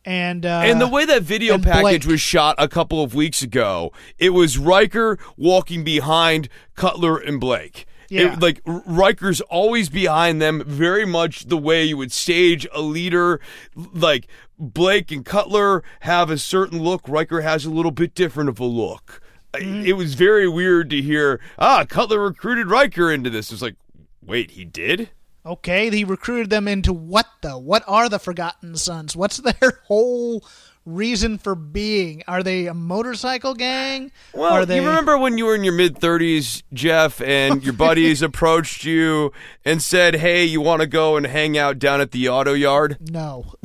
and 0.06 0.46
uh, 0.46 0.62
And 0.64 0.82
the 0.82 0.88
way 0.88 1.06
that 1.06 1.24
video 1.24 1.58
package 1.58 2.04
Blake. 2.04 2.06
was 2.06 2.22
shot 2.22 2.56
a 2.58 2.68
couple 2.68 3.04
of 3.04 3.14
weeks 3.14 3.42
ago, 3.42 3.92
it 4.18 4.32
was 4.32 4.58
Ryker 4.58 5.18
walking 5.38 5.84
behind 5.84 6.50
Cutler 6.76 7.18
and 7.18 7.40
Blake. 7.40 7.86
Yeah. 8.10 8.34
It, 8.34 8.42
like 8.42 8.62
Ryker's 8.66 9.40
always 9.42 9.88
behind 9.88 10.42
them, 10.42 10.64
very 10.66 11.06
much 11.06 11.46
the 11.46 11.58
way 11.58 11.86
you 11.86 11.98
would 11.98 12.12
stage 12.12 12.68
a 12.74 12.82
leader. 12.82 13.40
Like 13.76 14.28
Blake 14.60 15.12
and 15.12 15.24
Cutler 15.26 15.84
have 16.02 16.30
a 16.30 16.38
certain 16.38 16.82
look. 16.82 17.08
Ryker 17.08 17.42
has 17.42 17.66
a 17.66 17.70
little 17.70 17.92
bit 17.92 18.14
different 18.14 18.50
of 18.50 18.60
a 18.60 18.66
look. 18.66 19.22
Mm-hmm. 19.54 19.86
It 19.86 19.94
was 19.94 20.16
very 20.16 20.48
weird 20.48 20.90
to 20.90 21.02
hear. 21.02 21.40
Ah, 21.58 21.86
Cutler 21.88 22.20
recruited 22.20 22.68
Ryker 22.68 23.12
into 23.12 23.30
this. 23.30 23.52
It's 23.52 23.62
like, 23.62 23.76
wait, 24.22 24.52
he 24.52 24.66
did? 24.66 25.10
Okay, 25.46 25.90
he 25.90 26.04
recruited 26.04 26.50
them 26.50 26.68
into 26.68 26.94
what 26.94 27.28
though? 27.42 27.58
What 27.58 27.84
are 27.88 28.10
the 28.10 28.20
Forgotten 28.20 28.76
Sons? 28.76 29.16
What's 29.16 29.38
their 29.38 29.82
whole 29.86 30.44
reason 30.86 31.38
for 31.38 31.56
being? 31.56 32.24
Are 32.28 32.44
they 32.44 32.68
a 32.68 32.74
motorcycle 32.74 33.56
gang? 33.56 34.12
Well, 34.34 34.66
they... 34.66 34.76
you 34.76 34.88
remember 34.88 35.18
when 35.18 35.38
you 35.38 35.46
were 35.46 35.56
in 35.56 35.64
your 35.64 35.74
mid 35.74 35.96
30s, 35.96 36.62
Jeff, 36.74 37.22
and 37.22 37.64
your 37.64 37.74
buddies 37.74 38.22
approached 38.22 38.84
you 38.84 39.32
and 39.66 39.82
said, 39.82 40.16
"Hey, 40.16 40.46
you 40.46 40.62
want 40.62 40.82
to 40.82 40.88
go 40.88 41.18
and 41.18 41.26
hang 41.26 41.58
out 41.58 41.80
down 41.80 42.02
at 42.02 42.12
the 42.12 42.30
auto 42.30 42.54
yard?" 42.54 42.98
No. 43.10 43.56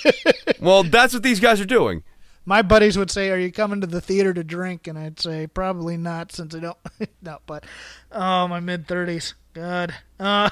well, 0.60 0.82
that's 0.82 1.12
what 1.12 1.22
these 1.22 1.40
guys 1.40 1.60
are 1.60 1.66
doing. 1.66 2.04
My 2.48 2.62
buddies 2.62 2.96
would 2.96 3.10
say, 3.10 3.28
"Are 3.28 3.36
you 3.36 3.52
coming 3.52 3.82
to 3.82 3.86
the 3.86 4.00
theater 4.00 4.32
to 4.32 4.42
drink?" 4.42 4.86
And 4.86 4.98
I'd 4.98 5.20
say, 5.20 5.46
"Probably 5.46 5.98
not, 5.98 6.32
since 6.32 6.54
I 6.54 6.60
don't." 6.60 6.78
no, 7.22 7.40
but 7.44 7.66
oh, 8.10 8.48
my 8.48 8.58
mid 8.58 8.88
30s. 8.88 9.34
God. 9.52 9.94
Uh, 10.18 10.48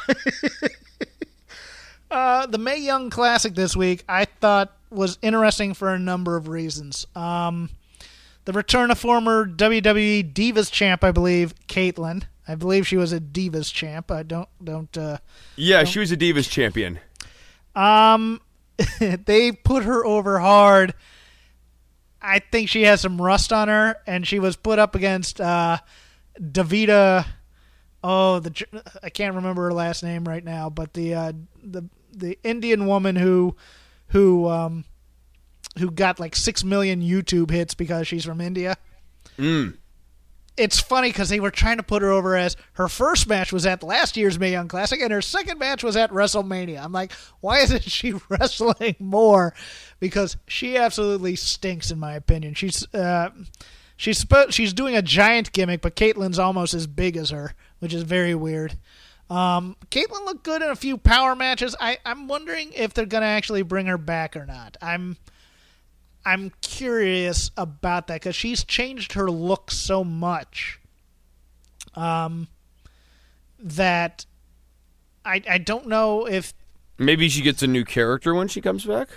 uh, 2.10 2.44
the 2.48 2.58
May 2.58 2.76
Young 2.76 3.08
Classic 3.08 3.54
this 3.54 3.74
week, 3.74 4.04
I 4.06 4.26
thought 4.26 4.76
was 4.90 5.16
interesting 5.22 5.72
for 5.72 5.88
a 5.88 5.98
number 5.98 6.36
of 6.36 6.48
reasons. 6.48 7.06
Um, 7.16 7.70
the 8.44 8.52
return 8.52 8.90
of 8.90 8.98
former 8.98 9.46
WWE 9.46 10.34
Divas 10.34 10.70
champ, 10.70 11.02
I 11.02 11.12
believe, 11.12 11.54
Kaitlyn. 11.66 12.24
I 12.46 12.56
believe 12.56 12.86
she 12.86 12.98
was 12.98 13.14
a 13.14 13.20
Divas 13.20 13.72
champ. 13.72 14.10
I 14.10 14.22
don't 14.22 14.50
don't. 14.62 14.94
Uh, 14.98 15.16
yeah, 15.56 15.78
don't, 15.78 15.86
she 15.88 15.98
was 16.00 16.12
a 16.12 16.16
Divas 16.18 16.50
champion. 16.50 17.00
Um, 17.74 18.42
they 19.00 19.50
put 19.50 19.84
her 19.84 20.04
over 20.04 20.40
hard. 20.40 20.92
I 22.20 22.38
think 22.38 22.68
she 22.68 22.82
has 22.82 23.00
some 23.00 23.20
rust 23.20 23.52
on 23.52 23.68
her, 23.68 23.96
and 24.06 24.26
she 24.26 24.38
was 24.38 24.56
put 24.56 24.78
up 24.78 24.94
against 24.94 25.40
uh, 25.40 25.78
Davida. 26.40 27.26
Oh, 28.02 28.40
the 28.40 28.66
I 29.02 29.10
can't 29.10 29.34
remember 29.34 29.64
her 29.64 29.72
last 29.72 30.02
name 30.02 30.24
right 30.24 30.44
now, 30.44 30.70
but 30.70 30.94
the 30.94 31.14
uh, 31.14 31.32
the 31.62 31.88
the 32.12 32.38
Indian 32.42 32.86
woman 32.86 33.16
who 33.16 33.56
who 34.08 34.48
um, 34.48 34.84
who 35.78 35.90
got 35.90 36.20
like 36.20 36.34
six 36.36 36.64
million 36.64 37.00
YouTube 37.02 37.50
hits 37.50 37.74
because 37.74 38.06
she's 38.08 38.24
from 38.24 38.40
India. 38.40 38.76
Mm. 39.38 39.76
It's 40.56 40.80
funny 40.80 41.10
because 41.10 41.28
they 41.28 41.40
were 41.40 41.50
trying 41.50 41.76
to 41.76 41.82
put 41.82 42.02
her 42.02 42.10
over 42.10 42.34
as 42.34 42.56
her 42.74 42.88
first 42.88 43.28
match 43.28 43.52
was 43.52 43.66
at 43.66 43.82
last 43.82 44.16
year's 44.16 44.38
Mae 44.38 44.52
Young 44.52 44.68
Classic 44.68 45.00
and 45.00 45.12
her 45.12 45.20
second 45.20 45.58
match 45.58 45.84
was 45.84 45.96
at 45.96 46.10
WrestleMania. 46.10 46.82
I'm 46.82 46.92
like, 46.92 47.12
why 47.40 47.58
isn't 47.60 47.82
she 47.82 48.14
wrestling 48.28 48.96
more? 48.98 49.54
Because 50.00 50.36
she 50.46 50.76
absolutely 50.76 51.36
stinks, 51.36 51.90
in 51.90 51.98
my 51.98 52.14
opinion. 52.14 52.54
She's 52.54 52.86
uh, 52.94 53.30
she's 53.96 54.24
she's 54.50 54.72
doing 54.72 54.96
a 54.96 55.02
giant 55.02 55.52
gimmick, 55.52 55.82
but 55.82 55.96
Kaitlyn's 55.96 56.38
almost 56.38 56.74
as 56.74 56.86
big 56.86 57.16
as 57.16 57.30
her, 57.30 57.54
which 57.78 57.92
is 57.92 58.02
very 58.02 58.34
weird. 58.34 58.76
Um, 59.28 59.76
Kaitlyn 59.90 60.24
looked 60.24 60.44
good 60.44 60.62
in 60.62 60.70
a 60.70 60.76
few 60.76 60.96
power 60.96 61.34
matches. 61.34 61.74
I, 61.80 61.98
I'm 62.04 62.28
wondering 62.28 62.72
if 62.74 62.94
they're 62.94 63.06
gonna 63.06 63.26
actually 63.26 63.62
bring 63.62 63.86
her 63.86 63.98
back 63.98 64.36
or 64.36 64.46
not. 64.46 64.76
I'm 64.80 65.16
I'm 66.26 66.50
curious 66.60 67.52
about 67.56 68.08
that 68.08 68.16
because 68.16 68.34
she's 68.34 68.64
changed 68.64 69.12
her 69.12 69.30
look 69.30 69.70
so 69.70 70.02
much. 70.02 70.80
Um, 71.94 72.48
that 73.60 74.26
I 75.24 75.40
I 75.48 75.58
don't 75.58 75.86
know 75.86 76.26
if 76.26 76.52
maybe 76.98 77.28
she 77.28 77.42
gets 77.42 77.62
a 77.62 77.68
new 77.68 77.84
character 77.84 78.34
when 78.34 78.48
she 78.48 78.60
comes 78.60 78.84
back. 78.84 79.08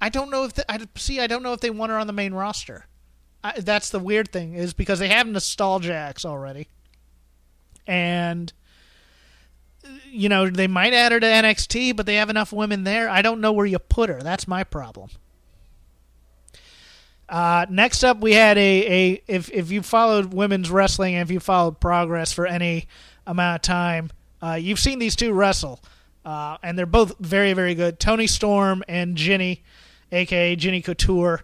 I 0.00 0.08
don't 0.08 0.28
know 0.28 0.44
if 0.44 0.54
the, 0.54 0.70
I 0.70 0.80
see. 0.96 1.20
I 1.20 1.28
don't 1.28 1.44
know 1.44 1.52
if 1.52 1.60
they 1.60 1.70
want 1.70 1.92
her 1.92 1.98
on 1.98 2.08
the 2.08 2.12
main 2.12 2.34
roster. 2.34 2.86
I, 3.44 3.60
that's 3.60 3.90
the 3.90 4.00
weird 4.00 4.32
thing 4.32 4.54
is 4.54 4.74
because 4.74 4.98
they 4.98 5.08
have 5.08 5.28
Nostalgia 5.28 5.94
X 5.94 6.24
already, 6.24 6.66
and 7.86 8.52
you 10.10 10.28
know, 10.28 10.50
they 10.50 10.66
might 10.66 10.92
add 10.92 11.12
her 11.12 11.20
to 11.20 11.26
NXT, 11.26 11.94
but 11.94 12.06
they 12.06 12.16
have 12.16 12.28
enough 12.28 12.52
women 12.52 12.82
there. 12.82 13.08
I 13.08 13.22
don't 13.22 13.40
know 13.40 13.52
where 13.52 13.66
you 13.66 13.78
put 13.78 14.10
her. 14.10 14.20
That's 14.20 14.48
my 14.48 14.64
problem. 14.64 15.10
Uh, 17.28 17.66
next 17.68 18.04
up, 18.04 18.20
we 18.20 18.34
had 18.34 18.56
a, 18.56 18.60
a 18.86 19.22
if 19.26 19.50
if 19.50 19.70
you 19.70 19.82
followed 19.82 20.32
women's 20.32 20.70
wrestling 20.70 21.14
and 21.14 21.22
if 21.22 21.32
you 21.32 21.40
followed 21.40 21.80
Progress 21.80 22.32
for 22.32 22.46
any 22.46 22.86
amount 23.26 23.56
of 23.56 23.62
time, 23.62 24.10
uh, 24.42 24.54
you've 24.54 24.78
seen 24.78 24.98
these 24.98 25.16
two 25.16 25.32
wrestle, 25.32 25.80
uh, 26.24 26.56
and 26.62 26.78
they're 26.78 26.86
both 26.86 27.18
very 27.18 27.52
very 27.52 27.74
good. 27.74 27.98
Toni 27.98 28.28
Storm 28.28 28.84
and 28.86 29.16
Jinny, 29.16 29.64
aka 30.12 30.54
Jinny 30.54 30.82
Couture. 30.82 31.42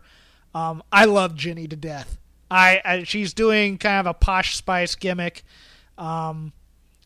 Um, 0.54 0.82
I 0.92 1.06
love 1.06 1.34
Jinny 1.34 1.66
to 1.66 1.76
death. 1.76 2.18
I, 2.50 2.82
I, 2.84 3.02
she's 3.04 3.32
doing 3.32 3.78
kind 3.78 4.00
of 4.00 4.06
a 4.06 4.14
posh 4.14 4.56
spice 4.56 4.94
gimmick. 4.94 5.42
Um, 5.96 6.52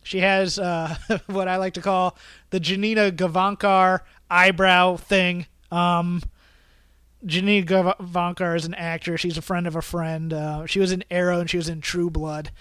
she 0.03 0.19
has 0.19 0.59
uh, 0.59 0.95
what 1.27 1.47
I 1.47 1.55
like 1.55 1.73
to 1.75 1.81
call 1.81 2.17
the 2.49 2.59
Janina 2.59 3.11
Gavankar 3.11 4.01
eyebrow 4.29 4.97
thing. 4.97 5.47
Um, 5.71 6.21
Janina 7.25 7.65
Gavankar 7.65 8.55
is 8.55 8.65
an 8.65 8.73
actor. 8.75 9.17
She's 9.17 9.37
a 9.37 9.41
friend 9.41 9.67
of 9.67 9.75
a 9.75 9.81
friend. 9.81 10.33
Uh, 10.33 10.65
she 10.65 10.79
was 10.79 10.91
in 10.91 11.03
Arrow 11.09 11.39
and 11.39 11.49
she 11.49 11.57
was 11.57 11.69
in 11.69 11.81
True 11.81 12.09
Blood. 12.09 12.51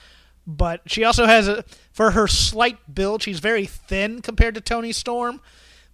But 0.47 0.83
she 0.87 1.03
also 1.05 1.27
has 1.27 1.49
a 1.49 1.65
for 1.93 2.13
her 2.13 2.29
slight 2.29 2.95
build. 2.95 3.23
She's 3.23 3.41
very 3.41 3.67
thin 3.67 4.23
compared 4.23 4.55
to 4.55 4.61
Toni 4.61 4.93
Storm, 4.93 5.41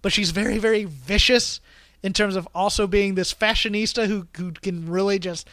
but 0.01 0.13
she's 0.13 0.29
very 0.29 0.59
very 0.59 0.83
vicious 0.85 1.59
in 2.03 2.13
terms 2.13 2.35
of 2.35 2.47
also 2.53 2.85
being 2.85 3.15
this 3.15 3.33
fashionista 3.33 4.07
who 4.07 4.27
who 4.37 4.51
can 4.51 4.89
really 4.89 5.17
just 5.17 5.49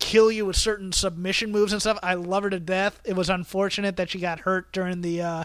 kill 0.00 0.32
you 0.32 0.46
with 0.46 0.56
certain 0.56 0.90
submission 0.90 1.52
moves 1.52 1.72
and 1.72 1.80
stuff. 1.80 1.98
I 2.02 2.14
love 2.14 2.42
her 2.42 2.50
to 2.50 2.58
death. 2.58 3.00
It 3.04 3.14
was 3.14 3.30
unfortunate 3.30 3.96
that 3.96 4.10
she 4.10 4.18
got 4.18 4.40
hurt 4.40 4.72
during 4.72 5.02
the 5.02 5.22
uh, 5.22 5.44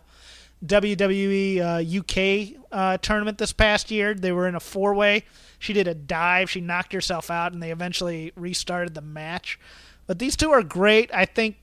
WWE 0.66 1.60
uh, 1.62 2.00
UK 2.00 2.62
uh, 2.72 2.98
tournament 2.98 3.38
this 3.38 3.54
past 3.54 3.92
year. 3.92 4.14
They 4.14 4.32
were 4.32 4.48
in 4.48 4.56
a 4.56 4.60
four 4.60 4.94
way. 4.94 5.26
She 5.58 5.74
did 5.74 5.88
a 5.88 5.94
dive. 5.94 6.50
She 6.50 6.62
knocked 6.62 6.94
herself 6.94 7.32
out, 7.32 7.54
and 7.54 7.64
they 7.64 7.72
eventually 7.72 8.32
restarted 8.36 8.94
the 8.94 9.02
match. 9.02 9.60
But 10.08 10.20
these 10.20 10.36
two 10.36 10.52
are 10.52 10.64
great. 10.64 11.14
I 11.14 11.26
think. 11.26 11.58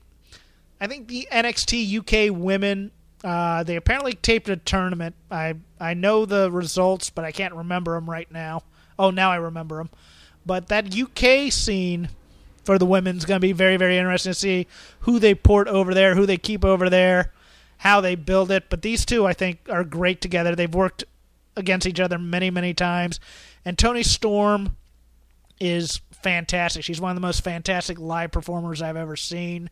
I 0.79 0.87
think 0.87 1.07
the 1.07 1.27
NXT 1.31 1.99
UK 1.99 2.35
women. 2.35 2.91
Uh, 3.23 3.63
they 3.63 3.75
apparently 3.75 4.13
taped 4.13 4.47
a 4.47 4.57
tournament. 4.57 5.15
I 5.31 5.55
I 5.79 5.93
know 5.93 6.25
the 6.25 6.51
results, 6.51 7.09
but 7.09 7.25
I 7.25 7.31
can't 7.31 7.53
remember 7.53 7.95
them 7.95 8.09
right 8.09 8.31
now. 8.31 8.63
Oh, 8.99 9.11
now 9.11 9.31
I 9.31 9.35
remember 9.37 9.77
them. 9.77 9.89
But 10.45 10.67
that 10.67 10.95
UK 10.95 11.51
scene 11.51 12.09
for 12.63 12.77
the 12.77 12.85
women's 12.85 13.25
going 13.25 13.37
to 13.37 13.45
be 13.45 13.53
very, 13.53 13.77
very 13.77 13.97
interesting 13.97 14.31
to 14.31 14.33
see 14.33 14.67
who 15.01 15.19
they 15.19 15.33
port 15.33 15.67
over 15.67 15.93
there, 15.93 16.15
who 16.15 16.25
they 16.25 16.37
keep 16.37 16.65
over 16.65 16.89
there, 16.89 17.31
how 17.77 18.01
they 18.01 18.15
build 18.15 18.51
it. 18.51 18.69
But 18.69 18.81
these 18.81 19.05
two, 19.05 19.25
I 19.25 19.33
think, 19.33 19.59
are 19.69 19.83
great 19.83 20.21
together. 20.21 20.55
They've 20.55 20.73
worked 20.73 21.03
against 21.55 21.87
each 21.87 21.99
other 21.99 22.17
many, 22.17 22.49
many 22.49 22.73
times. 22.73 23.19
And 23.65 23.77
Toni 23.77 24.03
Storm 24.03 24.77
is 25.59 26.01
fantastic. 26.11 26.83
She's 26.83 27.01
one 27.01 27.11
of 27.11 27.15
the 27.15 27.21
most 27.21 27.43
fantastic 27.43 27.99
live 27.99 28.31
performers 28.31 28.81
I've 28.81 28.97
ever 28.97 29.15
seen 29.15 29.69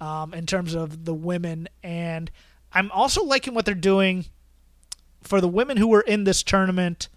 um, 0.00 0.34
in 0.34 0.46
terms 0.46 0.74
of 0.74 1.04
the 1.04 1.14
women. 1.14 1.68
And 1.82 2.30
I'm 2.72 2.90
also 2.90 3.24
liking 3.24 3.54
what 3.54 3.64
they're 3.64 3.74
doing 3.74 4.26
for 5.22 5.40
the 5.40 5.48
women 5.48 5.76
who 5.76 5.88
were 5.88 6.02
in 6.02 6.24
this 6.24 6.42
tournament 6.42 7.08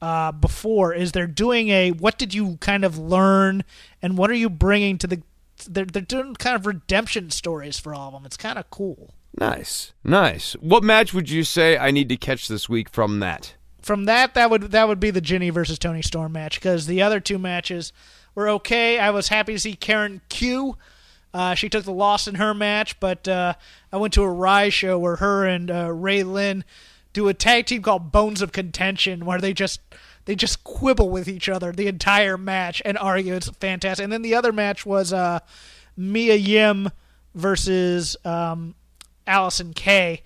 uh, 0.00 0.32
before 0.32 0.92
is 0.92 1.12
they're 1.12 1.26
doing 1.26 1.68
a 1.68 1.92
what 1.92 2.18
did 2.18 2.34
you 2.34 2.56
kind 2.60 2.84
of 2.84 2.98
learn 2.98 3.62
and 4.00 4.18
what 4.18 4.30
are 4.30 4.34
you 4.34 4.50
bringing 4.50 4.98
to 4.98 5.06
the 5.06 5.22
they're, 5.68 5.84
they're 5.84 6.02
doing 6.02 6.34
kind 6.34 6.56
of 6.56 6.66
redemption 6.66 7.30
stories 7.30 7.78
for 7.78 7.94
all 7.94 8.08
of 8.08 8.14
them 8.14 8.26
it's 8.26 8.36
kind 8.36 8.58
of 8.58 8.68
cool 8.68 9.14
nice 9.38 9.92
nice 10.04 10.52
what 10.54 10.84
match 10.84 11.14
would 11.14 11.30
you 11.30 11.42
say 11.42 11.78
i 11.78 11.90
need 11.90 12.08
to 12.08 12.16
catch 12.16 12.48
this 12.48 12.68
week 12.68 12.88
from 12.88 13.20
that 13.20 13.54
from 13.80 14.04
that 14.04 14.34
that 14.34 14.50
would 14.50 14.62
that 14.70 14.86
would 14.86 15.00
be 15.00 15.10
the 15.10 15.20
Jinny 15.20 15.50
versus 15.50 15.78
Toni 15.78 16.02
storm 16.02 16.32
match 16.32 16.60
because 16.60 16.86
the 16.86 17.02
other 17.02 17.18
two 17.18 17.38
matches 17.38 17.92
were 18.34 18.48
okay 18.48 18.98
i 18.98 19.10
was 19.10 19.28
happy 19.28 19.54
to 19.54 19.58
see 19.58 19.74
karen 19.74 20.20
q 20.28 20.76
uh, 21.34 21.54
she 21.54 21.70
took 21.70 21.84
the 21.84 21.92
loss 21.92 22.28
in 22.28 22.34
her 22.34 22.52
match 22.52 23.00
but 23.00 23.26
uh, 23.26 23.54
i 23.90 23.96
went 23.96 24.12
to 24.14 24.22
a 24.22 24.30
rise 24.30 24.74
show 24.74 24.98
where 24.98 25.16
her 25.16 25.46
and 25.46 25.70
uh, 25.70 25.90
ray 25.90 26.22
lynn 26.22 26.64
do 27.12 27.28
a 27.28 27.34
tag 27.34 27.66
team 27.66 27.82
called 27.82 28.12
Bones 28.12 28.42
of 28.42 28.52
Contention 28.52 29.24
where 29.24 29.40
they 29.40 29.52
just 29.52 29.80
they 30.24 30.34
just 30.34 30.64
quibble 30.64 31.10
with 31.10 31.28
each 31.28 31.48
other 31.48 31.72
the 31.72 31.88
entire 31.88 32.38
match 32.38 32.80
and 32.84 32.96
argue. 32.96 33.34
It's 33.34 33.48
fantastic. 33.50 34.04
And 34.04 34.12
then 34.12 34.22
the 34.22 34.34
other 34.34 34.52
match 34.52 34.86
was 34.86 35.12
uh, 35.12 35.40
Mia 35.96 36.36
Yim 36.36 36.90
versus 37.34 38.16
um, 38.24 38.74
Allysin 39.26 39.74
Kay. 39.74 40.22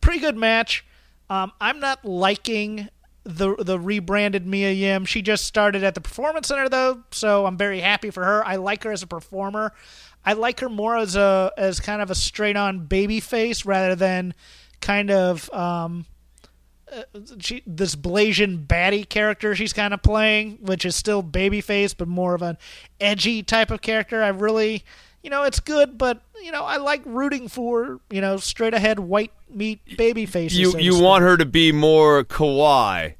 Pretty 0.00 0.20
good 0.20 0.36
match. 0.36 0.84
Um, 1.30 1.52
I'm 1.60 1.80
not 1.80 2.04
liking 2.04 2.88
the 3.24 3.54
the 3.56 3.78
rebranded 3.78 4.46
Mia 4.46 4.72
Yim. 4.72 5.04
She 5.04 5.20
just 5.20 5.44
started 5.44 5.84
at 5.84 5.94
the 5.94 6.00
Performance 6.00 6.48
Center 6.48 6.68
though, 6.68 7.02
so 7.10 7.44
I'm 7.44 7.58
very 7.58 7.80
happy 7.80 8.10
for 8.10 8.24
her. 8.24 8.44
I 8.46 8.56
like 8.56 8.84
her 8.84 8.92
as 8.92 9.02
a 9.02 9.06
performer. 9.06 9.72
I 10.24 10.32
like 10.32 10.60
her 10.60 10.68
more 10.68 10.96
as 10.96 11.16
a 11.16 11.52
as 11.56 11.80
kind 11.80 12.00
of 12.00 12.10
a 12.10 12.14
straight 12.14 12.56
on 12.56 12.86
baby 12.86 13.20
face 13.20 13.66
rather 13.66 13.94
than 13.94 14.34
kind 14.80 15.10
of 15.10 15.52
um, 15.52 16.06
uh, 16.90 17.02
she, 17.38 17.62
this 17.66 17.94
Blasian 17.94 18.66
baddie 18.66 19.06
character 19.06 19.54
she's 19.54 19.72
kind 19.72 19.92
of 19.92 20.02
playing, 20.02 20.58
which 20.62 20.84
is 20.86 20.96
still 20.96 21.22
babyface, 21.22 21.94
but 21.96 22.08
more 22.08 22.34
of 22.34 22.42
an 22.42 22.56
edgy 23.00 23.42
type 23.42 23.70
of 23.70 23.82
character. 23.82 24.22
I 24.22 24.28
really 24.28 24.84
you 25.22 25.30
know, 25.30 25.42
it's 25.44 25.60
good, 25.60 25.98
but 25.98 26.22
you 26.42 26.52
know, 26.52 26.64
I 26.64 26.76
like 26.76 27.02
rooting 27.04 27.48
for 27.48 28.00
you 28.10 28.20
know 28.20 28.36
straight 28.36 28.74
ahead 28.74 28.98
white 28.98 29.32
meat 29.50 29.80
baby 29.96 30.26
faces. 30.26 30.58
You 30.58 30.72
so 30.72 30.78
you 30.78 31.00
want 31.00 31.22
her 31.22 31.36
to 31.36 31.46
be 31.46 31.72
more 31.72 32.24
kawaii, 32.24 33.14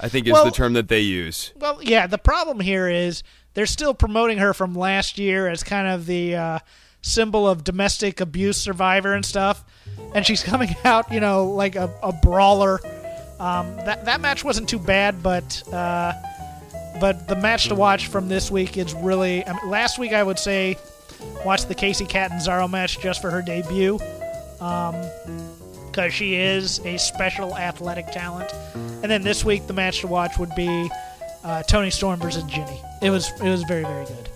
I 0.00 0.08
think 0.08 0.26
is 0.26 0.32
Well- 0.32 0.44
the 0.44 0.50
term 0.50 0.72
that 0.74 0.88
they 0.88 1.00
use. 1.00 1.52
Well, 1.56 1.80
yeah. 1.82 2.06
The 2.06 2.18
problem 2.18 2.60
here 2.60 2.88
is 2.88 3.22
they're 3.54 3.66
still 3.66 3.94
promoting 3.94 4.38
her 4.38 4.52
from 4.54 4.74
last 4.74 5.18
year 5.18 5.48
as 5.48 5.62
kind 5.62 5.88
of 5.88 6.06
the 6.06 6.36
uh, 6.36 6.58
symbol 7.02 7.48
of 7.48 7.64
domestic 7.64 8.20
abuse 8.20 8.56
survivor 8.56 9.14
and 9.14 9.24
stuff, 9.24 9.64
and 10.14 10.26
she's 10.26 10.42
coming 10.52 10.74
out, 10.84 11.12
you 11.12 11.20
know, 11.20 11.46
like 11.46 11.76
a, 11.76 11.92
a 12.02 12.12
brawler. 12.12 12.80
Um, 13.40 13.76
that 13.86 14.04
that 14.06 14.20
match 14.20 14.42
wasn't 14.42 14.68
too 14.68 14.80
bad, 14.80 15.22
but 15.22 15.62
uh, 15.72 16.12
but 17.00 17.28
the 17.28 17.36
match 17.36 17.68
to 17.68 17.76
watch 17.76 18.08
from 18.08 18.28
this 18.28 18.50
week 18.50 18.76
is 18.76 18.92
really. 18.94 19.46
I 19.46 19.52
mean, 19.52 19.70
last 19.70 19.98
week 19.98 20.12
I 20.12 20.22
would 20.24 20.40
say 20.40 20.76
watch 21.44 21.66
the 21.66 21.74
Kacy 21.74 22.08
Catanzaro 22.08 22.68
match 22.68 23.00
just 23.00 23.20
for 23.20 23.30
her 23.30 23.42
debut. 23.42 23.98
because 24.58 26.12
she 26.14 26.36
is 26.36 26.78
a 26.84 26.96
special 26.96 27.56
athletic 27.56 28.06
talent. 28.12 28.52
And 28.74 29.10
then 29.10 29.22
this 29.22 29.44
week, 29.44 29.66
the 29.66 29.72
match 29.72 30.00
to 30.00 30.06
watch 30.06 30.38
would 30.38 30.54
be 30.54 30.90
uh, 31.44 31.62
Toni 31.64 31.90
Storm 31.90 32.20
versus 32.20 32.44
Jinny. 32.44 32.80
It 33.02 33.10
was 33.10 33.28
it 33.40 33.48
was 33.48 33.62
very 33.64 33.82
very 33.82 34.04
good. 34.04 34.28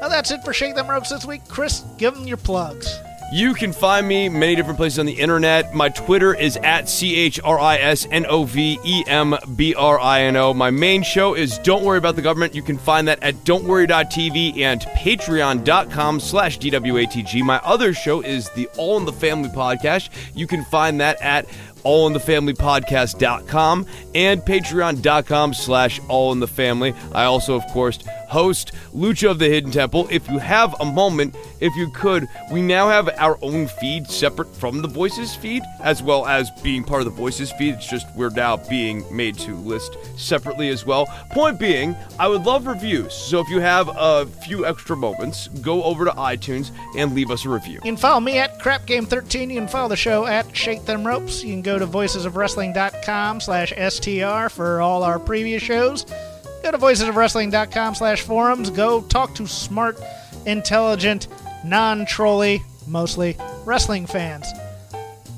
Well, 0.00 0.10
that's 0.10 0.30
it 0.30 0.44
for 0.44 0.52
Shake 0.52 0.74
Them 0.74 0.88
Ropes 0.88 1.10
this 1.10 1.24
week. 1.24 1.42
Chris, 1.48 1.82
give 1.98 2.14
them 2.14 2.26
your 2.26 2.36
plugs. 2.36 2.98
You 3.32 3.54
can 3.54 3.72
find 3.72 4.06
me 4.06 4.28
many 4.28 4.54
different 4.54 4.76
places 4.76 5.00
on 5.00 5.06
the 5.06 5.12
internet. 5.12 5.74
My 5.74 5.88
Twitter 5.88 6.32
is 6.32 6.56
at 6.58 6.88
C 6.88 7.16
H 7.16 7.40
R 7.42 7.58
I 7.58 7.76
S 7.76 8.06
N 8.12 8.24
O 8.26 8.44
V 8.44 8.78
E 8.84 9.02
M 9.08 9.34
B 9.56 9.74
R 9.74 9.98
I 9.98 10.22
N 10.22 10.36
O. 10.36 10.54
My 10.54 10.70
main 10.70 11.02
show 11.02 11.34
is 11.34 11.58
Don't 11.58 11.82
Worry 11.82 11.98
About 11.98 12.14
the 12.14 12.22
Government. 12.22 12.54
You 12.54 12.62
can 12.62 12.78
find 12.78 13.08
that 13.08 13.20
at 13.24 13.34
don'tworry.tv 13.44 14.58
and 14.60 14.80
patreon.com 14.80 16.20
slash 16.20 16.60
DWATG. 16.60 17.42
My 17.42 17.58
other 17.64 17.92
show 17.92 18.20
is 18.20 18.48
the 18.50 18.68
All 18.76 18.96
in 18.96 19.04
the 19.04 19.12
Family 19.12 19.48
podcast. 19.48 20.10
You 20.36 20.46
can 20.46 20.64
find 20.64 21.00
that 21.00 21.20
at 21.20 21.46
allinthefamilypodcast.com 21.86 23.86
and 24.14 24.42
patreon.com 24.42 25.54
slash 25.54 26.00
allinthefamily. 26.00 26.94
I 27.14 27.24
also, 27.24 27.54
of 27.54 27.66
course, 27.68 27.98
host 28.28 28.72
Lucha 28.94 29.30
of 29.30 29.38
the 29.38 29.48
Hidden 29.48 29.70
Temple. 29.70 30.08
If 30.10 30.28
you 30.28 30.38
have 30.38 30.74
a 30.80 30.84
moment, 30.84 31.36
if 31.60 31.74
you 31.76 31.90
could, 31.90 32.26
we 32.52 32.62
now 32.62 32.88
have 32.88 33.08
our 33.18 33.38
own 33.42 33.68
feed 33.68 34.08
separate 34.08 34.54
from 34.54 34.82
the 34.82 34.88
Voices 34.88 35.34
feed, 35.34 35.62
as 35.82 36.02
well 36.02 36.26
as 36.26 36.50
being 36.62 36.82
part 36.82 37.02
of 37.02 37.06
the 37.06 37.12
Voices 37.12 37.52
feed. 37.52 37.74
It's 37.74 37.88
just 37.88 38.06
we're 38.16 38.30
now 38.30 38.56
being 38.56 39.04
made 39.14 39.38
to 39.40 39.54
list 39.54 39.96
separately 40.16 40.68
as 40.70 40.84
well. 40.84 41.06
Point 41.30 41.58
being, 41.58 41.94
I 42.18 42.28
would 42.28 42.42
love 42.42 42.66
reviews. 42.66 43.14
So 43.14 43.40
if 43.40 43.48
you 43.48 43.60
have 43.60 43.88
a 43.96 44.26
few 44.26 44.66
extra 44.66 44.96
moments, 44.96 45.48
go 45.48 45.82
over 45.84 46.04
to 46.04 46.10
iTunes 46.12 46.70
and 46.96 47.14
leave 47.14 47.30
us 47.30 47.44
a 47.44 47.48
review. 47.48 47.74
You 47.74 47.80
can 47.80 47.96
follow 47.96 48.20
me 48.20 48.38
at 48.38 48.58
Crap 48.58 48.86
Game 48.86 49.06
13. 49.06 49.50
You 49.50 49.60
can 49.60 49.68
follow 49.68 49.88
the 49.88 49.96
show 49.96 50.26
at 50.26 50.54
Shake 50.56 50.84
Them 50.84 51.06
Ropes. 51.06 51.44
You 51.44 51.52
can 51.52 51.62
go 51.62 51.75
to 51.78 51.86
voicesofwrestling.com 51.86 53.40
slash 53.40 53.72
STR 53.72 54.48
for 54.48 54.80
all 54.80 55.02
our 55.02 55.18
previous 55.18 55.62
shows. 55.62 56.04
Go 56.62 56.70
to 56.70 56.78
voicesofwrestling.com 56.78 57.94
slash 57.94 58.22
forums. 58.22 58.70
Go 58.70 59.02
talk 59.02 59.34
to 59.36 59.46
smart, 59.46 60.00
intelligent, 60.46 61.28
non-trolly, 61.64 62.62
mostly, 62.86 63.36
wrestling 63.64 64.06
fans. 64.06 64.46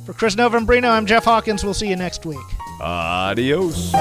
For 0.07 0.12
Chris 0.14 0.36
Novembrino, 0.36 0.89
I'm 0.89 1.07
Jeff 1.07 1.24
Hawkins. 1.24 1.64
We'll 1.64 1.74
see 1.74 1.89
you 1.89 1.97
next 1.97 2.24
week. 2.24 2.39
Adios. 2.80 3.93